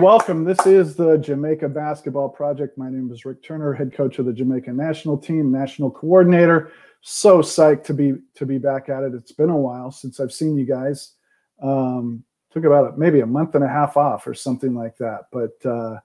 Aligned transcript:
Welcome. 0.00 0.44
This 0.44 0.64
is 0.64 0.96
the 0.96 1.18
Jamaica 1.18 1.68
Basketball 1.68 2.30
Project. 2.30 2.78
My 2.78 2.88
name 2.88 3.10
is 3.12 3.26
Rick 3.26 3.42
Turner, 3.42 3.74
head 3.74 3.92
coach 3.92 4.18
of 4.18 4.24
the 4.24 4.32
Jamaica 4.32 4.72
national 4.72 5.18
team, 5.18 5.52
national 5.52 5.90
coordinator. 5.90 6.72
So 7.02 7.42
psyched 7.42 7.84
to 7.84 7.92
be 7.92 8.14
to 8.36 8.46
be 8.46 8.56
back 8.56 8.88
at 8.88 9.02
it. 9.02 9.12
It's 9.12 9.32
been 9.32 9.50
a 9.50 9.56
while 9.56 9.90
since 9.90 10.18
I've 10.18 10.32
seen 10.32 10.56
you 10.56 10.64
guys. 10.64 11.16
Um, 11.62 12.24
took 12.50 12.64
about 12.64 12.98
maybe 12.98 13.20
a 13.20 13.26
month 13.26 13.54
and 13.54 13.62
a 13.62 13.68
half 13.68 13.98
off 13.98 14.26
or 14.26 14.32
something 14.32 14.74
like 14.74 14.96
that. 14.96 15.24
But 15.30 15.70
uh, 15.70 15.98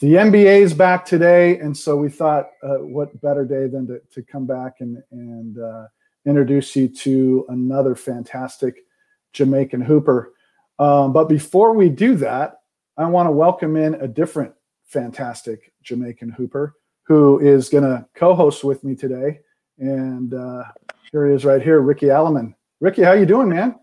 the 0.00 0.14
NBA 0.14 0.60
is 0.60 0.74
back 0.74 1.06
today, 1.06 1.58
and 1.58 1.74
so 1.74 1.96
we 1.96 2.10
thought, 2.10 2.50
uh, 2.62 2.76
what 2.76 3.18
better 3.22 3.46
day 3.46 3.66
than 3.66 3.86
to, 3.86 4.02
to 4.12 4.22
come 4.22 4.44
back 4.44 4.74
and 4.80 5.02
and 5.10 5.58
uh, 5.58 5.86
introduce 6.26 6.76
you 6.76 6.86
to 6.86 7.46
another 7.48 7.94
fantastic 7.94 8.84
Jamaican 9.32 9.80
hooper. 9.80 10.34
Um, 10.78 11.14
but 11.14 11.30
before 11.30 11.72
we 11.72 11.88
do 11.88 12.14
that, 12.16 12.57
I 12.98 13.06
want 13.06 13.28
to 13.28 13.30
welcome 13.30 13.76
in 13.76 13.94
a 13.94 14.08
different 14.08 14.52
fantastic 14.84 15.72
Jamaican 15.84 16.30
hooper 16.30 16.74
who 17.04 17.38
is 17.38 17.68
going 17.68 17.84
to 17.84 18.04
co-host 18.16 18.64
with 18.64 18.82
me 18.82 18.96
today. 18.96 19.38
And 19.78 20.34
uh, 20.34 20.64
here 21.12 21.28
he 21.28 21.32
is 21.32 21.44
right 21.44 21.62
here, 21.62 21.80
Ricky 21.80 22.06
Alleman. 22.06 22.54
Ricky, 22.80 23.02
how 23.02 23.12
you 23.12 23.24
doing, 23.24 23.48
man? 23.48 23.78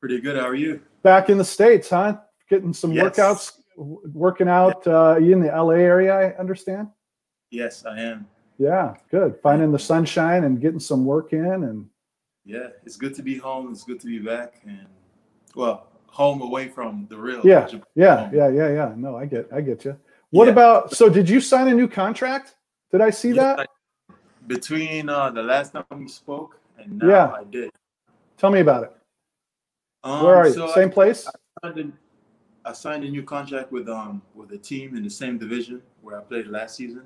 Pretty 0.00 0.20
good. 0.20 0.36
How 0.36 0.46
are 0.46 0.54
you? 0.54 0.82
Back 1.02 1.30
in 1.30 1.38
the 1.38 1.44
States, 1.44 1.88
huh? 1.88 2.18
Getting 2.50 2.74
some 2.74 2.92
yes. 2.92 3.06
workouts, 3.06 3.52
working 3.76 4.48
out. 4.48 4.86
Uh, 4.86 5.16
you 5.16 5.32
in 5.32 5.40
the 5.40 5.48
LA 5.48 5.76
area, 5.76 6.14
I 6.14 6.38
understand? 6.38 6.88
Yes, 7.50 7.86
I 7.86 8.00
am. 8.00 8.26
Yeah, 8.58 8.96
good. 9.10 9.38
Finding 9.42 9.72
the 9.72 9.78
sunshine 9.78 10.44
and 10.44 10.60
getting 10.60 10.78
some 10.78 11.06
work 11.06 11.32
in 11.32 11.64
and 11.64 11.88
yeah, 12.44 12.68
it's 12.84 12.96
good 12.96 13.14
to 13.14 13.22
be 13.22 13.38
home. 13.38 13.70
It's 13.70 13.84
good 13.84 14.00
to 14.00 14.06
be 14.06 14.18
back. 14.18 14.60
And 14.66 14.86
well, 15.54 15.91
home 16.12 16.42
away 16.42 16.68
from 16.68 17.06
the 17.08 17.16
real. 17.16 17.40
Yeah, 17.44 17.66
yeah, 17.94 18.30
yeah, 18.32 18.48
yeah, 18.48 18.70
yeah. 18.70 18.92
No, 18.96 19.16
I 19.16 19.26
get, 19.26 19.48
I 19.52 19.60
get 19.60 19.84
you. 19.84 19.96
What 20.30 20.46
yeah. 20.46 20.52
about? 20.52 20.94
So, 20.94 21.08
did 21.08 21.28
you 21.28 21.40
sign 21.40 21.68
a 21.68 21.74
new 21.74 21.88
contract? 21.88 22.54
Did 22.92 23.00
I 23.00 23.10
see 23.10 23.30
yeah, 23.30 23.56
that? 23.56 23.68
between 24.46 25.08
uh, 25.08 25.30
the 25.30 25.42
last 25.42 25.72
time 25.72 25.84
we 25.92 26.08
spoke 26.08 26.58
and 26.78 26.98
now, 26.98 27.08
yeah. 27.08 27.32
I 27.32 27.44
did. 27.44 27.70
Tell 28.36 28.50
me 28.50 28.60
about 28.60 28.84
it. 28.84 28.92
Um, 30.04 30.24
Where 30.24 30.36
are 30.36 30.48
you? 30.48 30.54
So 30.54 30.72
Same 30.74 30.88
I, 30.88 30.92
place. 30.92 31.26
I 31.26 31.68
signed, 31.68 31.78
a, 32.64 32.68
I 32.68 32.72
signed 32.72 33.04
a 33.04 33.08
new 33.08 33.22
contract 33.22 33.72
with 33.72 33.88
um 33.88 34.22
with 34.34 34.52
a 34.52 34.58
team 34.58 34.96
in 34.96 35.02
the 35.02 35.10
same 35.10 35.38
division 35.38 35.82
where 36.02 36.18
I 36.18 36.22
played 36.22 36.46
last 36.46 36.76
season, 36.76 37.04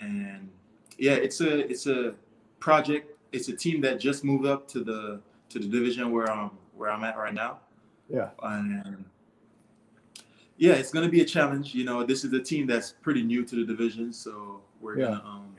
and 0.00 0.48
yeah, 0.96 1.14
it's 1.14 1.40
a 1.40 1.70
it's 1.70 1.86
a 1.86 2.14
project. 2.60 3.16
It's 3.32 3.48
a 3.48 3.56
team 3.56 3.80
that 3.82 4.00
just 4.00 4.24
moved 4.24 4.46
up 4.46 4.68
to 4.68 4.82
the 4.82 5.20
to 5.50 5.58
the 5.58 5.66
division 5.66 6.10
where 6.12 6.30
um 6.30 6.52
where 6.76 6.90
I'm 6.90 7.04
at 7.04 7.18
right 7.18 7.34
now. 7.34 7.60
Yeah. 8.08 8.30
And 8.42 9.04
yeah, 10.56 10.72
it's 10.72 10.90
going 10.90 11.04
to 11.04 11.10
be 11.10 11.20
a 11.20 11.24
challenge. 11.24 11.74
You 11.74 11.84
know, 11.84 12.04
this 12.04 12.24
is 12.24 12.32
a 12.32 12.40
team 12.40 12.66
that's 12.66 12.92
pretty 13.00 13.22
new 13.22 13.44
to 13.44 13.56
the 13.56 13.64
division, 13.64 14.12
so 14.12 14.60
we're 14.80 14.98
yeah. 14.98 15.06
gonna, 15.06 15.24
um, 15.24 15.56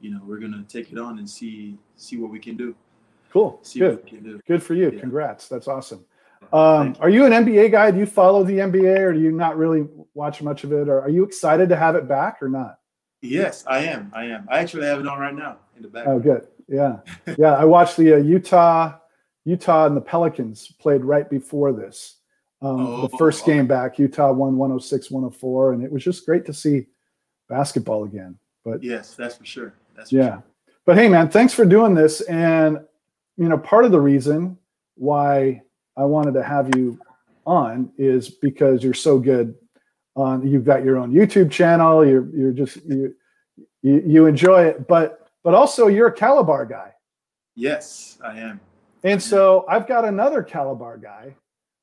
you 0.00 0.10
know, 0.10 0.20
we're 0.26 0.40
gonna 0.40 0.64
take 0.68 0.92
it 0.92 0.98
on 0.98 1.18
and 1.18 1.28
see 1.28 1.78
see 1.96 2.16
what 2.16 2.30
we 2.30 2.38
can 2.38 2.56
do. 2.56 2.74
Cool. 3.32 3.58
See 3.62 3.80
Good. 3.80 4.42
Good 4.46 4.62
for 4.62 4.74
you. 4.74 4.90
Yeah. 4.90 5.00
Congrats. 5.00 5.48
That's 5.48 5.68
awesome. 5.68 6.04
Um, 6.52 6.96
are 7.00 7.08
you 7.08 7.24
an 7.24 7.32
NBA 7.32 7.72
guy? 7.72 7.90
Do 7.90 7.98
you 7.98 8.06
follow 8.06 8.44
the 8.44 8.58
NBA, 8.58 8.98
or 8.98 9.12
do 9.12 9.20
you 9.20 9.32
not 9.32 9.56
really 9.56 9.86
watch 10.14 10.42
much 10.42 10.64
of 10.64 10.72
it? 10.72 10.88
Or 10.88 11.00
are 11.00 11.08
you 11.08 11.24
excited 11.24 11.68
to 11.68 11.76
have 11.76 11.96
it 11.96 12.08
back, 12.08 12.42
or 12.42 12.48
not? 12.48 12.78
Yes, 13.22 13.64
I 13.66 13.78
am. 13.80 14.12
I 14.14 14.24
am. 14.26 14.46
I 14.50 14.58
actually 14.58 14.86
have 14.86 15.00
it 15.00 15.06
on 15.06 15.18
right 15.18 15.34
now 15.34 15.58
in 15.76 15.82
the 15.82 15.88
back. 15.88 16.06
Oh, 16.06 16.18
good. 16.18 16.46
Yeah, 16.68 16.98
yeah. 17.38 17.54
I 17.54 17.64
watched 17.64 17.96
the 17.96 18.14
uh, 18.14 18.18
Utah 18.18 18.98
Utah 19.46 19.86
and 19.86 19.96
the 19.96 20.00
Pelicans 20.00 20.72
played 20.80 21.04
right 21.04 21.30
before 21.30 21.72
this. 21.72 22.16
Um, 22.60 22.80
oh, 22.80 23.02
the 23.02 23.16
first 23.16 23.46
game 23.46 23.66
back, 23.66 23.98
Utah 23.98 24.32
won 24.32 24.56
106 24.56 25.10
104, 25.10 25.72
and 25.72 25.84
it 25.84 25.92
was 25.92 26.02
just 26.02 26.26
great 26.26 26.44
to 26.46 26.52
see 26.52 26.86
basketball 27.48 28.04
again. 28.04 28.36
But 28.64 28.82
yes, 28.82 29.14
that's 29.14 29.36
for 29.36 29.44
sure. 29.44 29.74
That's 29.94 30.10
for 30.10 30.16
yeah. 30.16 30.28
Sure. 30.28 30.44
But 30.84 30.96
hey, 30.96 31.08
man, 31.08 31.28
thanks 31.28 31.54
for 31.54 31.64
doing 31.64 31.94
this. 31.94 32.22
And 32.22 32.80
you 33.36 33.48
know, 33.48 33.56
part 33.56 33.84
of 33.84 33.92
the 33.92 34.00
reason 34.00 34.58
why 34.96 35.62
I 35.96 36.04
wanted 36.04 36.34
to 36.34 36.42
have 36.42 36.74
you 36.74 36.98
on 37.46 37.92
is 37.96 38.28
because 38.28 38.82
you're 38.82 38.94
so 38.94 39.18
good 39.18 39.54
on. 40.16 40.44
You've 40.44 40.64
got 40.64 40.84
your 40.84 40.96
own 40.96 41.12
YouTube 41.12 41.52
channel. 41.52 42.04
You're 42.04 42.28
you're 42.34 42.52
just 42.52 42.84
you 42.84 43.14
you, 43.82 44.02
you 44.04 44.26
enjoy 44.26 44.64
it, 44.64 44.88
but 44.88 45.28
but 45.44 45.54
also 45.54 45.86
you're 45.86 46.08
a 46.08 46.12
Calabar 46.12 46.66
guy. 46.66 46.92
Yes, 47.54 48.18
I 48.24 48.38
am. 48.40 48.60
And 49.04 49.22
so 49.22 49.64
I've 49.68 49.86
got 49.86 50.04
another 50.04 50.42
Calabar 50.42 50.98
guy. 50.98 51.34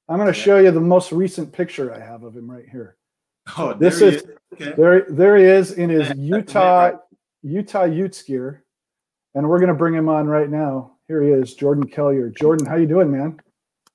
I'm 0.09 0.17
going 0.17 0.27
to 0.27 0.33
show 0.33 0.57
you 0.57 0.71
the 0.71 0.81
most 0.81 1.11
recent 1.11 1.51
picture 1.51 1.93
I 1.93 1.99
have 1.99 2.23
of 2.23 2.35
him 2.35 2.49
right 2.49 2.65
here. 2.69 2.97
Oh, 3.57 3.73
this 3.73 4.01
is, 4.01 4.21
is. 4.21 4.23
Okay. 4.53 4.73
there. 4.75 5.05
There 5.09 5.37
he 5.37 5.43
is 5.43 5.73
in 5.73 5.89
his 5.89 6.13
Utah 6.17 6.93
Utah 7.41 7.83
Utes 7.83 8.21
gear, 8.23 8.63
and 9.35 9.47
we're 9.47 9.59
going 9.59 9.69
to 9.69 9.75
bring 9.75 9.93
him 9.93 10.07
on 10.07 10.27
right 10.27 10.49
now. 10.49 10.93
Here 11.07 11.21
he 11.21 11.29
is, 11.29 11.53
Jordan 11.53 11.85
Kellier. 11.85 12.35
Jordan, 12.35 12.65
how 12.65 12.75
you 12.75 12.85
doing, 12.85 13.11
man? 13.11 13.39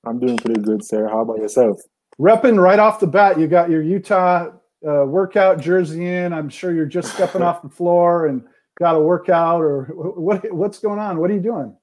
I'm 0.05 0.19
doing 0.19 0.37
pretty 0.37 0.61
good, 0.61 0.83
sir. 0.83 1.07
How 1.07 1.21
about 1.21 1.39
yourself? 1.39 1.81
Repping 2.19 2.61
right 2.61 2.79
off 2.79 2.99
the 2.99 3.07
bat, 3.07 3.39
you 3.39 3.47
got 3.47 3.69
your 3.69 3.81
Utah 3.81 4.51
uh, 4.87 5.05
workout 5.05 5.59
jersey 5.59 6.05
in. 6.05 6.31
I'm 6.31 6.49
sure 6.49 6.73
you're 6.73 6.85
just 6.85 7.13
stepping 7.13 7.41
off 7.43 7.61
the 7.61 7.69
floor 7.69 8.27
and 8.27 8.43
got 8.77 8.95
a 8.95 8.99
workout, 8.99 9.61
or 9.61 9.85
what? 9.95 10.51
What's 10.53 10.79
going 10.79 10.99
on? 10.99 11.19
What 11.19 11.31
are 11.31 11.33
you 11.33 11.41
doing? 11.41 11.75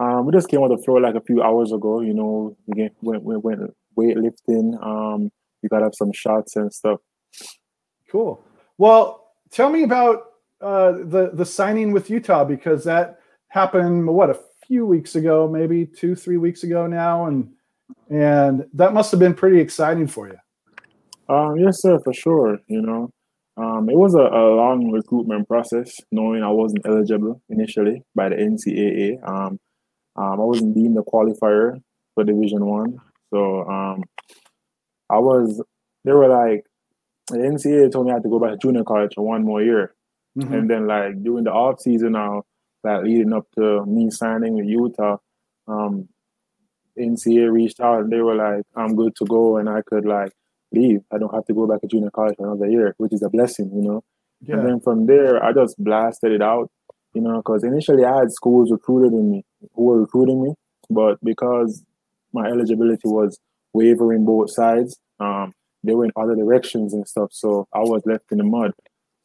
Um, 0.00 0.26
we 0.26 0.32
just 0.32 0.48
came 0.48 0.60
on 0.60 0.70
the 0.70 0.82
floor 0.82 1.00
like 1.00 1.14
a 1.14 1.20
few 1.20 1.42
hours 1.42 1.72
ago. 1.72 2.00
You 2.00 2.14
know, 2.14 2.56
we 2.66 2.90
went, 3.00 3.22
we 3.22 3.36
went 3.36 3.74
weightlifting. 3.98 4.82
Um, 4.84 5.30
we 5.62 5.68
got 5.68 5.82
up 5.82 5.94
some 5.94 6.12
shots 6.12 6.56
and 6.56 6.72
stuff. 6.72 7.00
Cool. 8.10 8.42
Well, 8.78 9.32
tell 9.50 9.70
me 9.70 9.82
about 9.82 10.24
uh, 10.60 10.92
the 10.92 11.30
the 11.32 11.44
signing 11.44 11.92
with 11.92 12.10
Utah 12.10 12.44
because 12.44 12.84
that 12.84 13.18
happened 13.48 14.06
what 14.06 14.30
a 14.30 14.38
few 14.66 14.86
weeks 14.86 15.16
ago, 15.16 15.48
maybe 15.48 15.86
two, 15.86 16.14
three 16.14 16.36
weeks 16.36 16.62
ago 16.62 16.86
now, 16.86 17.26
and 17.26 17.50
and 18.10 18.66
that 18.74 18.92
must 18.92 19.10
have 19.10 19.20
been 19.20 19.34
pretty 19.34 19.60
exciting 19.60 20.06
for 20.06 20.28
you. 20.28 20.36
Um, 21.34 21.56
yes, 21.58 21.80
sir, 21.80 21.98
for 22.04 22.12
sure. 22.12 22.58
You 22.68 22.82
know, 22.82 23.10
um, 23.56 23.88
it 23.88 23.96
was 23.96 24.14
a, 24.14 24.20
a, 24.20 24.42
long 24.54 24.90
recruitment 24.92 25.48
process, 25.48 25.92
knowing 26.12 26.42
I 26.42 26.50
wasn't 26.50 26.86
eligible 26.86 27.42
initially 27.48 28.02
by 28.14 28.28
the 28.28 28.36
NCAA. 28.36 29.28
Um, 29.28 29.58
um, 30.16 30.40
I 30.40 30.44
wasn't 30.44 30.74
deemed 30.74 30.96
a 30.98 31.02
qualifier 31.02 31.80
for 32.14 32.24
Division 32.24 32.64
One, 32.64 32.98
so 33.32 33.62
um, 33.68 34.04
I 35.10 35.18
was. 35.18 35.62
They 36.04 36.12
were 36.12 36.28
like, 36.28 36.64
the 37.28 37.38
NCAA 37.38 37.90
told 37.90 38.06
me 38.06 38.12
I 38.12 38.14
had 38.14 38.22
to 38.22 38.28
go 38.28 38.38
back 38.38 38.52
to 38.52 38.58
junior 38.58 38.84
college 38.84 39.12
for 39.14 39.26
one 39.26 39.44
more 39.44 39.62
year, 39.62 39.94
mm-hmm. 40.38 40.52
and 40.52 40.70
then 40.70 40.86
like 40.86 41.22
during 41.22 41.44
the 41.44 41.52
off 41.52 41.80
season 41.80 42.12
now, 42.12 42.44
like 42.84 43.02
leading 43.02 43.32
up 43.32 43.46
to 43.56 43.84
me 43.86 44.10
signing 44.10 44.54
with 44.54 44.66
Utah, 44.66 45.18
um, 45.66 46.08
NCAA 46.98 47.52
reached 47.52 47.80
out 47.80 48.00
and 48.00 48.12
they 48.12 48.20
were 48.20 48.36
like, 48.36 48.64
"I'm 48.74 48.96
good 48.96 49.14
to 49.16 49.24
go," 49.26 49.58
and 49.58 49.68
I 49.68 49.82
could 49.82 50.06
like 50.06 50.32
leave. 50.72 51.00
I 51.12 51.18
don't 51.18 51.34
have 51.34 51.44
to 51.46 51.54
go 51.54 51.66
back 51.66 51.80
to 51.82 51.86
junior 51.86 52.10
college 52.10 52.36
for 52.36 52.46
another 52.46 52.70
year, 52.70 52.94
which 52.98 53.12
is 53.12 53.22
a 53.22 53.28
blessing, 53.28 53.70
you 53.74 53.82
know. 53.82 54.04
Yeah. 54.40 54.56
And 54.56 54.66
then 54.66 54.80
from 54.80 55.06
there, 55.06 55.42
I 55.42 55.52
just 55.52 55.76
blasted 55.78 56.32
it 56.32 56.42
out 56.42 56.70
you 57.16 57.22
know, 57.22 57.38
because 57.38 57.64
initially 57.64 58.04
I 58.04 58.18
had 58.18 58.30
schools 58.30 58.70
recruited 58.70 59.14
in 59.14 59.30
me 59.30 59.42
who 59.74 59.84
were 59.84 60.00
recruiting 60.02 60.42
me, 60.42 60.52
but 60.90 61.16
because 61.24 61.82
my 62.34 62.46
eligibility 62.46 63.08
was 63.08 63.38
wavering 63.72 64.26
both 64.26 64.50
sides, 64.52 64.98
um, 65.18 65.54
they 65.82 65.94
went 65.94 66.12
other 66.14 66.34
directions 66.34 66.92
and 66.92 67.08
stuff. 67.08 67.30
So 67.32 67.66
I 67.72 67.78
was 67.78 68.02
left 68.04 68.24
in 68.32 68.36
the 68.36 68.44
mud. 68.44 68.72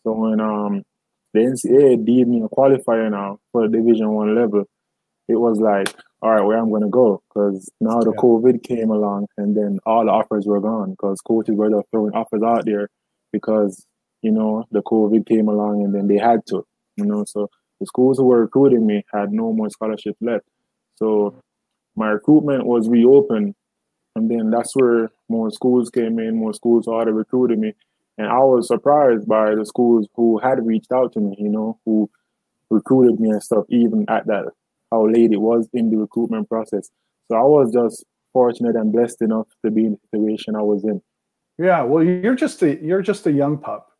So 0.03 0.13
when 0.13 0.39
um 0.39 0.83
the 1.33 1.41
NCAA 1.41 2.05
deemed 2.05 2.29
me 2.29 2.41
a 2.41 2.47
qualifier 2.47 3.11
now 3.11 3.39
for 3.51 3.67
the 3.67 3.77
Division 3.77 4.09
One 4.09 4.35
level, 4.35 4.63
it 5.27 5.35
was 5.35 5.59
like, 5.59 5.93
all 6.21 6.31
right, 6.31 6.45
where 6.45 6.57
I'm 6.57 6.69
going 6.69 6.83
to 6.83 6.89
go? 6.89 7.21
Because 7.27 7.69
now 7.81 7.99
the 7.99 8.13
yeah. 8.15 8.21
COVID 8.21 8.63
came 8.63 8.89
along, 8.89 9.27
and 9.38 9.55
then 9.55 9.79
all 9.85 10.05
the 10.05 10.11
offers 10.11 10.45
were 10.45 10.61
gone 10.61 10.91
because 10.91 11.19
coaches 11.19 11.55
were 11.57 11.69
just 11.69 11.88
throwing 11.91 12.13
offers 12.13 12.41
out 12.41 12.63
there 12.65 12.88
because 13.33 13.85
you 14.21 14.31
know 14.31 14.63
the 14.71 14.81
COVID 14.81 15.27
came 15.27 15.49
along, 15.49 15.83
and 15.83 15.93
then 15.93 16.07
they 16.07 16.17
had 16.17 16.45
to, 16.47 16.63
you 16.95 17.05
know. 17.05 17.25
So 17.27 17.49
the 17.81 17.87
schools 17.87 18.19
who 18.19 18.25
were 18.25 18.41
recruiting 18.41 18.85
me 18.85 19.03
had 19.11 19.33
no 19.33 19.51
more 19.51 19.69
scholarship 19.69 20.15
left. 20.21 20.45
So 20.95 21.41
my 21.95 22.09
recruitment 22.09 22.65
was 22.65 22.87
reopened. 22.87 23.55
And 24.15 24.29
then 24.29 24.51
that's 24.51 24.75
where 24.75 25.09
more 25.27 25.49
schools 25.51 25.89
came 25.89 26.19
in, 26.19 26.35
more 26.35 26.53
schools 26.53 26.83
started 26.85 27.13
recruiting 27.13 27.59
me. 27.59 27.73
And 28.17 28.27
I 28.27 28.37
was 28.39 28.67
surprised 28.67 29.27
by 29.27 29.55
the 29.55 29.65
schools 29.65 30.07
who 30.15 30.37
had 30.37 30.65
reached 30.65 30.91
out 30.91 31.13
to 31.13 31.19
me, 31.19 31.35
you 31.39 31.49
know, 31.49 31.79
who 31.85 32.09
recruited 32.69 33.19
me 33.19 33.31
and 33.31 33.41
stuff, 33.41 33.65
even 33.69 34.05
at 34.09 34.27
that, 34.27 34.45
how 34.91 35.07
late 35.07 35.31
it 35.31 35.41
was 35.41 35.67
in 35.73 35.89
the 35.89 35.97
recruitment 35.97 36.49
process. 36.49 36.91
So 37.29 37.37
I 37.37 37.43
was 37.43 37.73
just 37.73 38.05
fortunate 38.31 38.75
and 38.75 38.91
blessed 38.91 39.23
enough 39.23 39.47
to 39.65 39.71
be 39.71 39.85
in 39.85 39.91
the 39.93 40.17
situation 40.17 40.55
I 40.55 40.61
was 40.61 40.83
in. 40.83 41.01
Yeah, 41.57 41.81
well, 41.81 42.03
you're 42.03 42.35
just 42.35 42.61
a 42.61 42.77
you're 42.81 43.01
just 43.01 43.25
a 43.27 43.31
young 43.31 43.57
pup 43.57 43.90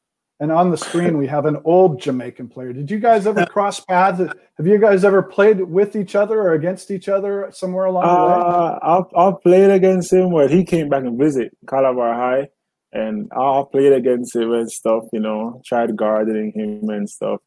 and 0.42 0.52
on 0.52 0.72
the 0.72 0.78
screen 0.78 1.18
we 1.18 1.28
have 1.28 1.46
an 1.46 1.58
old 1.64 2.02
Jamaican 2.02 2.50
player. 2.50 2.74
Did 2.74 2.90
you 2.90 3.00
guys 3.00 3.28
ever 3.28 3.46
cross 3.50 3.80
paths? 3.80 4.20
Have 4.20 4.68
you 4.68 4.80
guys 4.80 5.06
ever 5.06 5.22
played 5.22 5.62
with 5.62 5.96
each 5.96 6.16
other 6.16 6.42
or 6.42 6.54
against 6.54 6.90
each 6.90 7.08
other 7.08 7.50
somewhere 7.54 7.86
along 7.86 8.04
the 8.04 8.10
way? 8.10 8.42
Uh, 8.42 8.80
I've, 8.82 9.16
I've 9.16 9.42
played 9.42 9.70
against 9.70 10.12
him 10.12 10.32
when 10.32 10.50
he 10.50 10.66
came 10.66 10.90
back 10.90 11.04
and 11.04 11.18
visit 11.18 11.56
Calabar 11.70 12.16
High. 12.16 12.50
and 12.92 13.32
I 13.32 13.64
played 13.72 13.94
against 13.94 14.36
him 14.36 14.52
and 14.52 14.70
stuff. 14.70 15.04
You 15.14 15.20
know, 15.20 15.62
tried 15.64 15.96
guarding 15.96 16.52
him 16.54 16.90
and 16.90 17.08
stuff. 17.08 17.40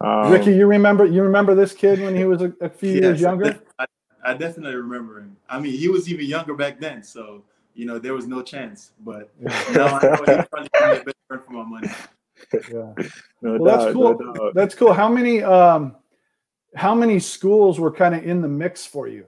Um, 0.00 0.30
Ricky, 0.30 0.54
you 0.54 0.66
remember 0.66 1.04
you 1.04 1.22
remember 1.22 1.54
this 1.54 1.72
kid 1.72 2.00
when 2.00 2.14
he 2.14 2.24
was 2.24 2.42
a, 2.42 2.52
a 2.60 2.68
few 2.68 2.92
yes, 2.92 3.02
years 3.02 3.20
younger? 3.20 3.58
I, 3.78 3.86
I, 4.24 4.34
definitely 4.34 4.76
remember 4.76 5.20
him. 5.20 5.36
I 5.48 5.58
mean, 5.58 5.72
he 5.72 5.88
was 5.88 6.08
even 6.10 6.26
younger 6.26 6.54
back 6.54 6.78
then, 6.78 7.02
so 7.02 7.42
you 7.74 7.86
know 7.86 7.98
there 7.98 8.12
was 8.12 8.26
no 8.26 8.42
chance. 8.42 8.92
But 9.00 9.30
now 9.40 9.98
I 9.98 10.02
know 10.02 10.36
he's 10.36 10.48
probably 10.48 10.68
gonna 10.78 10.96
get 10.96 11.06
better 11.06 11.42
for 11.44 11.52
my 11.52 11.64
money. 11.64 11.88
Yeah, 12.52 12.92
no 13.42 13.58
well, 13.58 13.64
doubt, 13.64 13.64
that's 13.64 13.92
cool. 13.92 14.18
No 14.18 14.52
that's 14.54 14.74
cool. 14.74 14.92
How 14.92 15.08
many 15.08 15.42
um, 15.42 15.96
how 16.74 16.94
many 16.94 17.18
schools 17.18 17.80
were 17.80 17.90
kind 17.90 18.14
of 18.14 18.24
in 18.24 18.42
the 18.42 18.48
mix 18.48 18.84
for 18.86 19.08
you? 19.08 19.26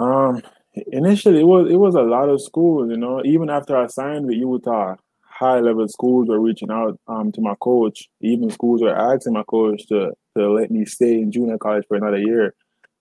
Um, 0.00 0.42
initially 0.74 1.40
it 1.40 1.46
was 1.46 1.70
it 1.70 1.76
was 1.76 1.94
a 1.94 2.02
lot 2.02 2.28
of 2.28 2.40
schools. 2.40 2.90
You 2.90 2.96
know, 2.96 3.22
even 3.24 3.50
after 3.50 3.76
I 3.76 3.86
signed 3.86 4.26
with 4.26 4.36
Utah, 4.36 4.96
high 5.20 5.60
level 5.60 5.86
schools 5.88 6.28
were 6.28 6.40
reaching 6.40 6.70
out 6.70 6.98
um, 7.08 7.32
to 7.32 7.40
my 7.40 7.54
coach. 7.60 8.08
Even 8.20 8.50
schools 8.50 8.82
were 8.82 8.96
asking 8.96 9.34
my 9.34 9.42
coach 9.44 9.86
to 9.88 10.12
to 10.36 10.50
let 10.50 10.70
me 10.70 10.84
stay 10.84 11.20
in 11.20 11.30
junior 11.30 11.58
college 11.58 11.84
for 11.86 11.96
another 11.96 12.18
year. 12.18 12.54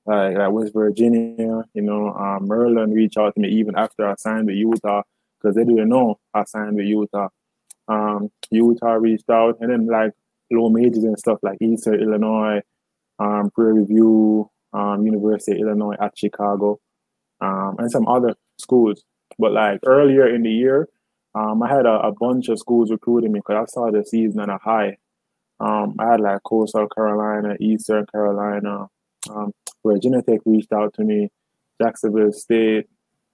Like, 0.05 0.35
like 0.35 0.51
West 0.51 0.73
Virginia, 0.73 1.63
you 1.73 1.81
know, 1.81 2.11
um, 2.13 2.47
Maryland 2.47 2.95
reached 2.95 3.17
out 3.17 3.35
to 3.35 3.39
me 3.39 3.49
even 3.49 3.75
after 3.75 4.07
I 4.07 4.15
signed 4.15 4.47
with 4.47 4.55
Utah 4.55 5.03
because 5.39 5.55
they 5.55 5.63
didn't 5.63 5.89
know 5.89 6.19
I 6.33 6.43
signed 6.45 6.75
with 6.75 6.85
Utah. 6.85 7.29
Um, 7.91 8.31
Utah 8.49 8.93
reached 8.93 9.29
out, 9.29 9.57
and 9.59 9.71
then 9.71 9.87
like 9.87 10.13
low 10.51 10.69
majors 10.69 11.03
and 11.03 11.19
stuff 11.19 11.39
like 11.41 11.57
Eastern 11.61 12.01
Illinois, 12.01 12.61
um, 13.19 13.49
Prairie 13.53 13.85
View, 13.85 14.49
um, 14.73 15.05
University 15.05 15.53
of 15.53 15.67
Illinois 15.67 15.95
at 15.99 16.17
Chicago, 16.17 16.79
um, 17.41 17.75
and 17.79 17.91
some 17.91 18.07
other 18.07 18.35
schools. 18.57 19.03
But 19.37 19.53
like 19.53 19.79
earlier 19.85 20.33
in 20.33 20.43
the 20.43 20.51
year, 20.51 20.87
um, 21.33 21.63
I 21.63 21.69
had 21.69 21.85
a, 21.85 22.07
a, 22.07 22.11
bunch 22.11 22.49
of 22.49 22.59
schools 22.59 22.91
recruiting 22.91 23.31
me 23.31 23.39
because 23.39 23.67
I 23.69 23.71
saw 23.71 23.91
the 23.91 24.03
season 24.03 24.41
at 24.41 24.49
a 24.49 24.57
high. 24.57 24.97
Um, 25.59 25.95
I 25.99 26.11
had 26.11 26.21
like 26.21 26.43
Coastal 26.43 26.89
Carolina, 26.89 27.55
Eastern 27.59 28.05
Carolina, 28.07 28.87
um, 29.29 29.53
Virginia 29.85 30.21
Tech 30.21 30.39
reached 30.45 30.73
out 30.73 30.93
to 30.95 31.03
me, 31.03 31.29
Jacksonville 31.81 32.31
State. 32.31 32.87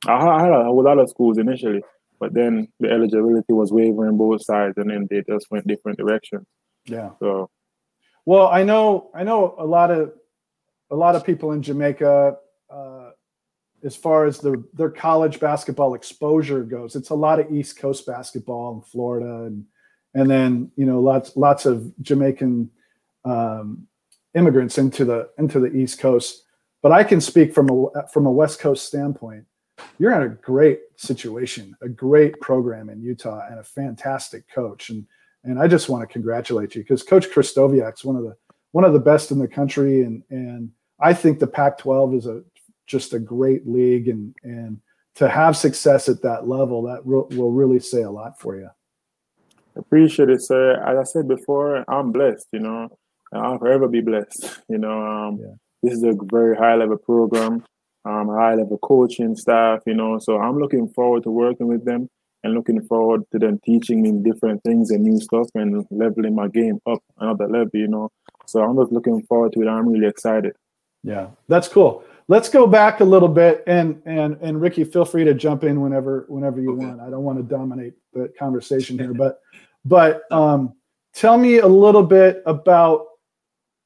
I, 0.07 0.41
had 0.41 0.51
a, 0.51 0.63
whole 0.65 0.83
lot 0.83 0.99
of 0.99 1.09
schools 1.09 1.37
initially, 1.37 1.81
but 2.19 2.33
then 2.33 2.67
the 2.79 2.89
eligibility 2.89 3.53
was 3.53 3.71
wavering 3.71 4.17
both 4.17 4.43
sides, 4.43 4.77
and 4.77 4.89
then 4.89 5.07
they 5.09 5.23
just 5.27 5.47
went 5.51 5.67
different 5.67 5.97
directions. 5.97 6.45
Yeah. 6.85 7.11
So, 7.19 7.49
well, 8.25 8.47
I 8.47 8.63
know, 8.63 9.11
I 9.13 9.23
know 9.23 9.55
a 9.57 9.65
lot 9.65 9.91
of 9.91 10.13
a 10.89 10.95
lot 10.95 11.15
of 11.15 11.25
people 11.25 11.51
in 11.51 11.61
Jamaica 11.61 12.37
uh, 12.69 13.09
as 13.83 13.95
far 13.95 14.25
as 14.25 14.39
their 14.39 14.57
their 14.73 14.89
college 14.89 15.39
basketball 15.39 15.93
exposure 15.93 16.63
goes. 16.63 16.95
It's 16.95 17.09
a 17.09 17.15
lot 17.15 17.39
of 17.39 17.51
East 17.51 17.77
Coast 17.77 18.05
basketball 18.05 18.75
in 18.75 18.81
Florida, 18.81 19.45
and 19.45 19.65
and 20.13 20.29
then 20.29 20.71
you 20.75 20.85
know 20.85 20.99
lots 20.99 21.35
lots 21.35 21.65
of 21.65 21.91
Jamaican 22.01 22.69
um, 23.25 23.87
immigrants 24.33 24.77
into 24.77 25.05
the 25.05 25.29
into 25.37 25.59
the 25.59 25.71
East 25.75 25.99
Coast. 25.99 26.43
But 26.81 26.91
I 26.91 27.03
can 27.03 27.21
speak 27.21 27.53
from 27.53 27.69
a 27.69 28.07
from 28.07 28.25
a 28.25 28.31
West 28.31 28.59
Coast 28.59 28.85
standpoint. 28.85 29.45
You're 29.99 30.13
in 30.13 30.31
a 30.31 30.35
great 30.35 30.79
situation, 30.95 31.75
a 31.81 31.89
great 31.89 32.39
program 32.41 32.89
in 32.89 33.01
Utah, 33.01 33.47
and 33.49 33.59
a 33.59 33.63
fantastic 33.63 34.49
coach. 34.49 34.89
And 34.89 35.05
and 35.43 35.59
I 35.59 35.67
just 35.67 35.89
want 35.89 36.01
to 36.01 36.11
congratulate 36.11 36.75
you 36.75 36.81
because 36.83 37.03
Coach 37.03 37.29
Krystkowiak's 37.29 38.03
one 38.03 38.15
of 38.15 38.23
the 38.23 38.35
one 38.71 38.83
of 38.83 38.93
the 38.93 38.99
best 38.99 39.31
in 39.31 39.39
the 39.39 39.47
country, 39.47 40.03
and 40.03 40.23
and 40.29 40.71
I 40.99 41.13
think 41.13 41.39
the 41.39 41.47
Pac-12 41.47 42.17
is 42.17 42.25
a 42.25 42.43
just 42.85 43.13
a 43.13 43.19
great 43.19 43.67
league. 43.67 44.07
And 44.07 44.35
and 44.43 44.79
to 45.17 45.27
have 45.27 45.57
success 45.57 46.07
at 46.09 46.21
that 46.21 46.47
level 46.47 46.83
that 46.83 47.01
re- 47.03 47.35
will 47.35 47.51
really 47.51 47.79
say 47.79 48.03
a 48.03 48.11
lot 48.11 48.39
for 48.39 48.55
you. 48.55 48.69
Appreciate 49.75 50.29
it 50.29 50.41
sir. 50.41 50.81
As 50.83 50.97
i 50.97 51.03
said 51.03 51.27
before 51.27 51.83
i'm 51.87 52.11
blessed 52.11 52.47
you 52.51 52.59
know 52.59 52.89
i'll 53.33 53.59
forever 53.59 53.87
be 53.87 54.01
blessed 54.01 54.61
you 54.69 54.77
know 54.77 55.05
um, 55.05 55.39
yeah. 55.39 55.53
this 55.83 55.93
is 55.93 56.03
a 56.03 56.15
very 56.23 56.55
high 56.55 56.75
level 56.75 56.97
program 56.97 57.63
um, 58.07 58.27
high 58.29 58.55
level 58.55 58.77
coaching 58.79 59.35
staff 59.35 59.81
you 59.85 59.93
know. 59.93 60.19
So 60.19 60.37
i'm 60.37 60.57
looking 60.57 60.87
forward 60.89 61.23
to 61.23 61.31
working 61.31 61.67
with 61.67 61.85
them 61.85 62.09
and 62.43 62.53
looking 62.53 62.81
forward 62.81 63.23
to 63.31 63.39
them 63.39 63.59
teaching 63.65 64.01
me 64.01 64.11
different 64.11 64.63
things 64.63 64.91
and 64.91 65.03
new 65.03 65.19
stuff 65.19 65.47
and 65.55 65.85
leveling 65.91 66.35
my 66.35 66.47
game 66.47 66.79
up 66.85 66.99
another 67.19 67.47
level 67.47 67.71
you 67.73 67.87
know. 67.87 68.09
So 68.45 68.63
i'm 68.63 68.77
just 68.77 68.91
looking 68.91 69.23
forward 69.23 69.53
to 69.53 69.61
it. 69.61 69.67
I'm 69.67 69.89
really 69.89 70.07
excited. 70.07 70.55
Yeah 71.03 71.27
that's 71.47 71.67
cool. 71.67 72.03
Let's 72.29 72.49
go 72.49 72.67
back 72.67 72.99
a 72.99 73.05
little 73.05 73.29
bit 73.29 73.63
and 73.67 74.01
and 74.05 74.37
and 74.41 74.61
Ricky, 74.61 74.83
feel 74.83 75.05
free 75.05 75.23
to 75.23 75.33
jump 75.33 75.63
in 75.63 75.81
whenever 75.81 76.25
whenever 76.27 76.59
you 76.59 76.73
okay. 76.73 76.85
want. 76.85 77.01
I 77.01 77.09
don't 77.09 77.23
want 77.23 77.37
to 77.37 77.43
dominate 77.43 77.93
the 78.13 78.31
conversation 78.37 78.99
here, 78.99 79.13
but 79.13 79.39
but 79.85 80.23
um, 80.31 80.73
tell 81.13 81.37
me 81.37 81.59
a 81.59 81.67
little 81.67 82.03
bit 82.03 82.43
about 82.45 83.05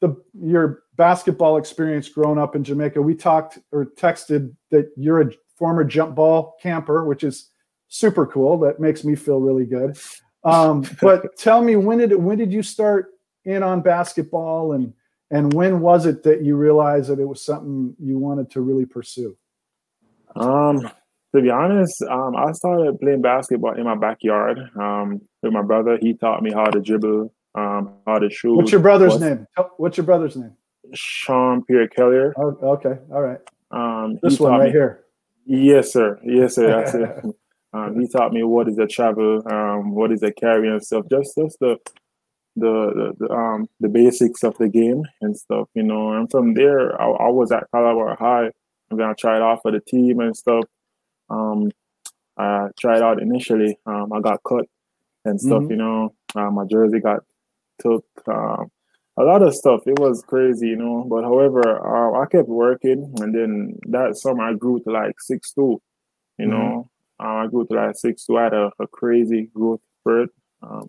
the 0.01 0.15
your 0.33 0.83
basketball 1.01 1.57
experience 1.57 2.07
growing 2.09 2.37
up 2.37 2.55
in 2.55 2.63
Jamaica. 2.63 3.01
We 3.01 3.15
talked 3.15 3.57
or 3.71 3.85
texted 3.85 4.53
that 4.69 4.91
you're 4.95 5.19
a 5.19 5.31
former 5.57 5.83
jump 5.83 6.13
ball 6.13 6.57
camper, 6.61 7.05
which 7.05 7.23
is 7.23 7.49
super 7.87 8.27
cool. 8.27 8.59
That 8.59 8.79
makes 8.79 9.03
me 9.03 9.15
feel 9.15 9.39
really 9.39 9.65
good. 9.65 9.97
Um, 10.43 10.85
but 11.01 11.35
tell 11.39 11.63
me 11.63 11.75
when 11.75 11.97
did 11.97 12.15
when 12.15 12.37
did 12.37 12.53
you 12.53 12.61
start 12.61 13.07
in 13.45 13.63
on 13.63 13.81
basketball 13.81 14.73
and 14.73 14.93
and 15.31 15.51
when 15.53 15.79
was 15.79 16.05
it 16.05 16.21
that 16.21 16.43
you 16.43 16.55
realized 16.55 17.09
that 17.09 17.17
it 17.17 17.25
was 17.25 17.43
something 17.43 17.95
you 17.97 18.19
wanted 18.19 18.51
to 18.51 18.61
really 18.61 18.85
pursue? 18.85 19.35
Um, 20.35 20.81
to 21.33 21.41
be 21.41 21.49
honest, 21.49 21.99
um, 22.11 22.35
I 22.35 22.51
started 22.51 22.99
playing 22.99 23.23
basketball 23.23 23.73
in 23.73 23.85
my 23.85 23.95
backyard 23.95 24.59
um, 24.79 25.19
with 25.41 25.51
my 25.51 25.63
brother. 25.63 25.97
He 25.99 26.13
taught 26.13 26.43
me 26.43 26.51
how 26.51 26.65
to 26.65 26.79
dribble, 26.79 27.33
um, 27.55 27.93
how 28.05 28.19
to 28.19 28.29
shoot. 28.29 28.55
What's 28.55 28.71
your 28.71 28.81
brother's 28.81 29.13
What's, 29.13 29.23
name? 29.23 29.47
What's 29.77 29.97
your 29.97 30.05
brother's 30.05 30.35
name? 30.35 30.55
Sean 30.93 31.63
Pierre 31.63 31.87
Kellier. 31.87 32.33
Oh, 32.37 32.57
okay, 32.75 32.99
all 33.11 33.21
right. 33.21 33.39
Um, 33.71 34.19
this 34.21 34.39
one 34.39 34.53
right 34.53 34.65
me, 34.65 34.71
here. 34.71 35.05
Yes, 35.45 35.93
sir. 35.93 36.19
Yes, 36.23 36.55
sir. 36.55 36.67
That's 36.67 36.93
it. 36.93 37.35
Um, 37.73 37.97
he 37.99 38.07
taught 38.07 38.33
me 38.33 38.43
what 38.43 38.67
is 38.67 38.77
a 38.79 38.85
travel, 38.85 39.41
um, 39.49 39.95
what 39.95 40.11
is 40.11 40.21
a 40.23 40.31
carry 40.33 40.67
and 40.67 40.83
stuff. 40.83 41.05
Just, 41.09 41.37
just 41.37 41.57
the 41.59 41.77
the, 42.57 43.13
the, 43.17 43.27
the 43.27 43.33
um 43.33 43.69
the 43.79 43.87
basics 43.87 44.43
of 44.43 44.57
the 44.57 44.67
game 44.67 45.03
and 45.21 45.37
stuff, 45.37 45.69
you 45.73 45.83
know. 45.83 46.11
And 46.11 46.29
from 46.29 46.53
there, 46.53 47.01
I, 47.01 47.05
I 47.05 47.29
was 47.29 47.49
at 47.53 47.71
Calabar 47.73 48.17
High, 48.17 48.51
and 48.89 48.99
then 48.99 49.07
I 49.07 49.13
tried 49.13 49.41
out 49.41 49.61
for 49.61 49.71
the 49.71 49.79
team 49.79 50.19
and 50.19 50.35
stuff. 50.35 50.65
Um, 51.29 51.71
I 52.37 52.67
tried 52.77 53.01
out 53.01 53.21
initially. 53.21 53.77
Um, 53.85 54.11
I 54.11 54.19
got 54.19 54.41
cut 54.45 54.65
and 55.23 55.39
stuff, 55.39 55.61
mm-hmm. 55.61 55.71
you 55.71 55.77
know. 55.77 56.13
Uh, 56.35 56.51
my 56.51 56.65
jersey 56.65 56.99
got 56.99 57.21
took. 57.79 58.05
Um, 58.27 58.69
a 59.17 59.23
lot 59.23 59.43
of 59.43 59.53
stuff. 59.53 59.81
It 59.85 59.99
was 59.99 60.23
crazy, 60.25 60.67
you 60.67 60.77
know. 60.77 61.05
But 61.09 61.23
however, 61.23 61.61
uh, 61.61 62.21
I 62.21 62.25
kept 62.27 62.47
working, 62.47 63.13
and 63.19 63.33
then 63.33 63.77
that 63.89 64.17
summer 64.17 64.43
I 64.43 64.53
grew 64.53 64.79
to 64.81 64.91
like 64.91 65.19
six 65.19 65.53
two. 65.53 65.81
You 66.37 66.47
mm-hmm. 66.47 66.51
know, 66.51 66.89
uh, 67.19 67.43
I 67.43 67.47
grew 67.47 67.65
to 67.67 67.73
like 67.73 67.95
six 67.95 68.25
two. 68.25 68.37
I 68.37 68.43
had 68.43 68.53
a, 68.53 68.71
a 68.79 68.87
crazy 68.87 69.49
growth 69.53 69.81
spurt. 70.01 70.29
Um, 70.61 70.87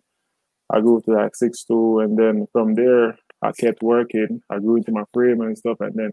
I 0.71 0.79
grew 0.81 1.01
to 1.01 1.11
like 1.11 1.35
six 1.35 1.63
two, 1.63 1.99
and 1.99 2.17
then 2.17 2.47
from 2.51 2.75
there 2.75 3.17
I 3.41 3.51
kept 3.51 3.83
working. 3.83 4.41
I 4.49 4.59
grew 4.59 4.77
into 4.77 4.91
my 4.91 5.03
frame 5.13 5.41
and 5.41 5.57
stuff, 5.57 5.77
and 5.81 5.93
then 5.95 6.11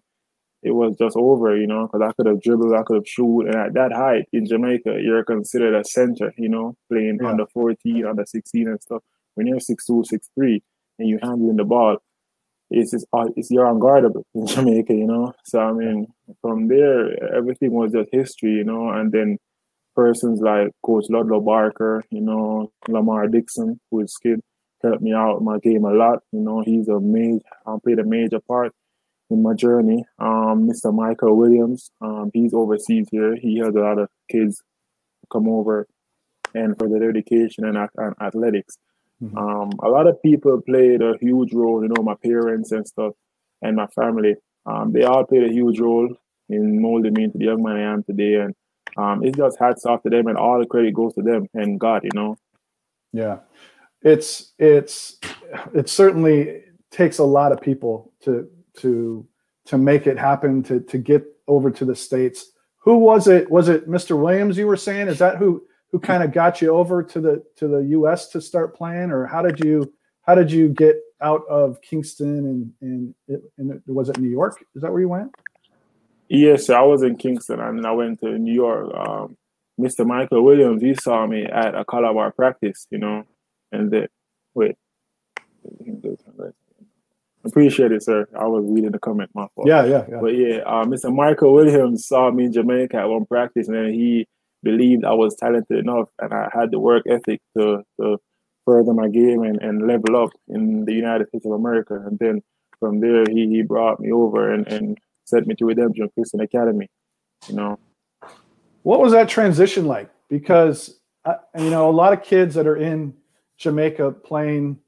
it 0.62 0.72
was 0.72 0.96
just 0.98 1.16
over, 1.16 1.56
you 1.56 1.66
know, 1.66 1.86
because 1.86 2.06
I 2.06 2.12
could 2.12 2.26
have 2.26 2.42
dribbled, 2.42 2.74
I 2.74 2.82
could 2.82 2.96
have 2.96 3.08
shoot, 3.08 3.46
and 3.46 3.54
at 3.54 3.72
that 3.74 3.92
height 3.92 4.26
in 4.32 4.44
Jamaica, 4.44 5.00
you're 5.02 5.24
considered 5.24 5.74
a 5.74 5.84
center, 5.84 6.34
you 6.36 6.50
know, 6.50 6.76
playing 6.90 7.18
yeah. 7.22 7.28
under 7.28 7.46
14, 7.46 8.04
under 8.04 8.24
16 8.26 8.68
and 8.68 8.82
stuff. 8.82 9.02
When 9.34 9.46
you're 9.46 9.60
six 9.60 9.86
two, 9.86 10.04
six 10.04 10.28
three, 10.34 10.62
and 11.00 11.08
you're 11.08 11.20
handling 11.22 11.56
the 11.56 11.64
ball, 11.64 11.98
it's 12.70 12.92
just, 12.92 13.06
uh, 13.12 13.26
it's 13.36 13.50
you're 13.50 13.66
unguardable 13.66 14.22
in 14.34 14.46
Jamaica, 14.54 14.94
you 14.94 15.06
know. 15.06 15.32
So 15.44 15.60
I 15.60 15.72
mean, 15.72 16.06
from 16.40 16.68
there, 16.68 17.34
everything 17.34 17.72
was 17.72 17.92
just 17.92 18.10
history, 18.12 18.52
you 18.52 18.64
know, 18.64 18.90
and 18.90 19.10
then 19.10 19.38
persons 19.96 20.40
like 20.40 20.70
Coach 20.84 21.06
Ludlow 21.10 21.40
Barker, 21.40 22.04
you 22.10 22.20
know, 22.20 22.70
Lamar 22.88 23.26
Dixon, 23.26 23.80
who 23.90 24.00
is 24.00 24.16
kid, 24.22 24.40
helped 24.82 25.02
me 25.02 25.12
out 25.12 25.42
my 25.42 25.58
game 25.58 25.84
a 25.84 25.92
lot. 25.92 26.20
You 26.32 26.40
know, 26.40 26.62
he's 26.64 26.88
a 26.88 27.00
major, 27.00 27.40
um, 27.66 27.80
played 27.80 27.98
a 27.98 28.04
major 28.04 28.40
part 28.40 28.72
in 29.30 29.42
my 29.42 29.54
journey. 29.54 30.04
Um, 30.18 30.68
Mr. 30.68 30.94
Michael 30.94 31.36
Williams, 31.36 31.90
um, 32.00 32.30
he's 32.32 32.54
overseas 32.54 33.08
here. 33.10 33.36
He 33.36 33.58
has 33.58 33.74
a 33.74 33.80
lot 33.80 33.98
of 33.98 34.08
kids 34.30 34.62
come 35.32 35.48
over 35.48 35.86
and 36.54 36.76
for 36.76 36.88
their 36.88 37.08
education 37.08 37.64
and, 37.64 37.76
and 37.76 38.14
athletics. 38.20 38.76
Mm-hmm. 39.22 39.36
Um, 39.36 39.70
a 39.82 39.88
lot 39.88 40.06
of 40.06 40.22
people 40.22 40.60
played 40.62 41.02
a 41.02 41.14
huge 41.20 41.52
role, 41.52 41.82
you 41.82 41.88
know, 41.88 42.02
my 42.02 42.14
parents 42.14 42.72
and 42.72 42.86
stuff 42.86 43.12
and 43.62 43.76
my 43.76 43.86
family. 43.88 44.36
Um, 44.66 44.92
they 44.92 45.02
all 45.02 45.24
played 45.24 45.44
a 45.44 45.52
huge 45.52 45.80
role 45.80 46.14
in 46.48 46.80
molding 46.80 47.14
me 47.14 47.24
into 47.24 47.38
the 47.38 47.44
young 47.44 47.62
man 47.62 47.76
I 47.76 47.92
am 47.92 48.02
today. 48.02 48.34
And 48.36 48.54
um, 48.96 49.24
it's 49.24 49.36
just 49.36 49.58
hats 49.58 49.86
off 49.86 50.02
to 50.02 50.10
them, 50.10 50.26
and 50.26 50.36
all 50.36 50.58
the 50.58 50.66
credit 50.66 50.94
goes 50.94 51.14
to 51.14 51.22
them 51.22 51.46
and 51.54 51.78
God, 51.78 52.02
you 52.04 52.10
know. 52.14 52.36
Yeah, 53.12 53.38
it's 54.02 54.52
it's 54.58 55.18
it 55.74 55.88
certainly 55.88 56.62
takes 56.90 57.18
a 57.18 57.24
lot 57.24 57.52
of 57.52 57.60
people 57.60 58.12
to 58.22 58.48
to 58.78 59.26
to 59.66 59.78
make 59.78 60.06
it 60.06 60.18
happen 60.18 60.62
to 60.64 60.80
to 60.80 60.98
get 60.98 61.24
over 61.46 61.70
to 61.70 61.84
the 61.84 61.94
states. 61.94 62.52
Who 62.78 62.98
was 62.98 63.28
it? 63.28 63.50
Was 63.50 63.68
it 63.68 63.88
Mr. 63.88 64.18
Williams? 64.20 64.56
You 64.56 64.66
were 64.66 64.76
saying 64.76 65.08
is 65.08 65.18
that 65.18 65.36
who 65.36 65.62
who 65.92 65.98
kind 65.98 66.22
of 66.22 66.32
got 66.32 66.62
you 66.62 66.70
over 66.70 67.02
to 67.02 67.20
the 67.20 67.44
to 67.56 67.68
the 67.68 67.80
U.S. 67.90 68.28
to 68.28 68.40
start 68.40 68.76
playing, 68.76 69.10
or 69.10 69.26
how 69.26 69.42
did 69.42 69.60
you 69.60 69.92
how 70.22 70.34
did 70.34 70.50
you 70.50 70.68
get 70.68 70.96
out 71.20 71.42
of 71.48 71.80
Kingston 71.82 72.72
and 72.80 73.14
and, 73.28 73.42
and 73.58 73.82
was 73.86 74.08
it 74.08 74.18
New 74.18 74.28
York? 74.28 74.64
Is 74.74 74.82
that 74.82 74.92
where 74.92 75.00
you 75.00 75.08
went? 75.08 75.34
Yes, 76.28 76.70
I 76.70 76.82
was 76.82 77.02
in 77.02 77.16
Kingston 77.16 77.58
and 77.58 77.84
I 77.84 77.90
went 77.90 78.20
to 78.20 78.38
New 78.38 78.54
York. 78.54 78.94
Um, 78.94 79.36
Mr. 79.80 80.06
Michael 80.06 80.44
Williams, 80.44 80.80
he 80.80 80.94
saw 80.94 81.26
me 81.26 81.44
at 81.44 81.74
a 81.74 81.84
Calabar 81.84 82.30
practice, 82.30 82.86
you 82.90 82.98
know, 82.98 83.24
and 83.72 83.90
then 83.90 84.06
wait. 84.54 84.76
Appreciate 87.42 87.90
it, 87.90 88.02
sir. 88.04 88.28
I 88.38 88.46
was 88.46 88.64
reading 88.68 88.92
the 88.92 88.98
comment, 88.98 89.30
my 89.34 89.46
fault. 89.54 89.66
Yeah, 89.66 89.84
yeah, 89.86 90.04
yeah. 90.08 90.18
But 90.20 90.36
yeah, 90.36 90.56
uh, 90.58 90.84
Mr. 90.84 91.12
Michael 91.12 91.54
Williams 91.54 92.06
saw 92.06 92.30
me 92.30 92.44
in 92.44 92.52
Jamaica 92.52 92.98
at 92.98 93.08
one 93.08 93.24
practice, 93.24 93.66
and 93.66 93.76
then 93.76 93.92
he 93.94 94.28
believed 94.62 95.04
I 95.04 95.12
was 95.12 95.36
talented 95.36 95.78
enough, 95.78 96.08
and 96.20 96.32
I 96.32 96.48
had 96.52 96.70
the 96.70 96.78
work 96.78 97.04
ethic 97.08 97.40
to 97.56 97.82
to 98.00 98.18
further 98.64 98.92
my 98.92 99.08
game 99.08 99.42
and, 99.42 99.60
and 99.62 99.86
level 99.86 100.16
up 100.16 100.30
in 100.48 100.84
the 100.84 100.92
United 100.92 101.28
States 101.28 101.46
of 101.46 101.52
America. 101.52 101.94
And 101.94 102.18
then 102.18 102.42
from 102.78 103.00
there, 103.00 103.24
he, 103.28 103.48
he 103.48 103.62
brought 103.62 103.98
me 104.00 104.12
over 104.12 104.52
and, 104.52 104.66
and 104.68 104.98
sent 105.24 105.46
me 105.46 105.54
to 105.56 105.64
Redemption 105.64 106.10
Christian 106.14 106.40
Academy. 106.40 106.88
You 107.48 107.54
know, 107.56 107.78
what 108.82 109.00
was 109.00 109.12
that 109.12 109.28
transition 109.28 109.86
like? 109.86 110.10
Because 110.28 111.00
you 111.26 111.70
know, 111.70 111.88
a 111.88 111.92
lot 111.92 112.12
of 112.12 112.22
kids 112.22 112.54
that 112.54 112.66
are 112.66 112.76
in 112.76 113.14
Jamaica 113.58 114.12
playing 114.12 114.78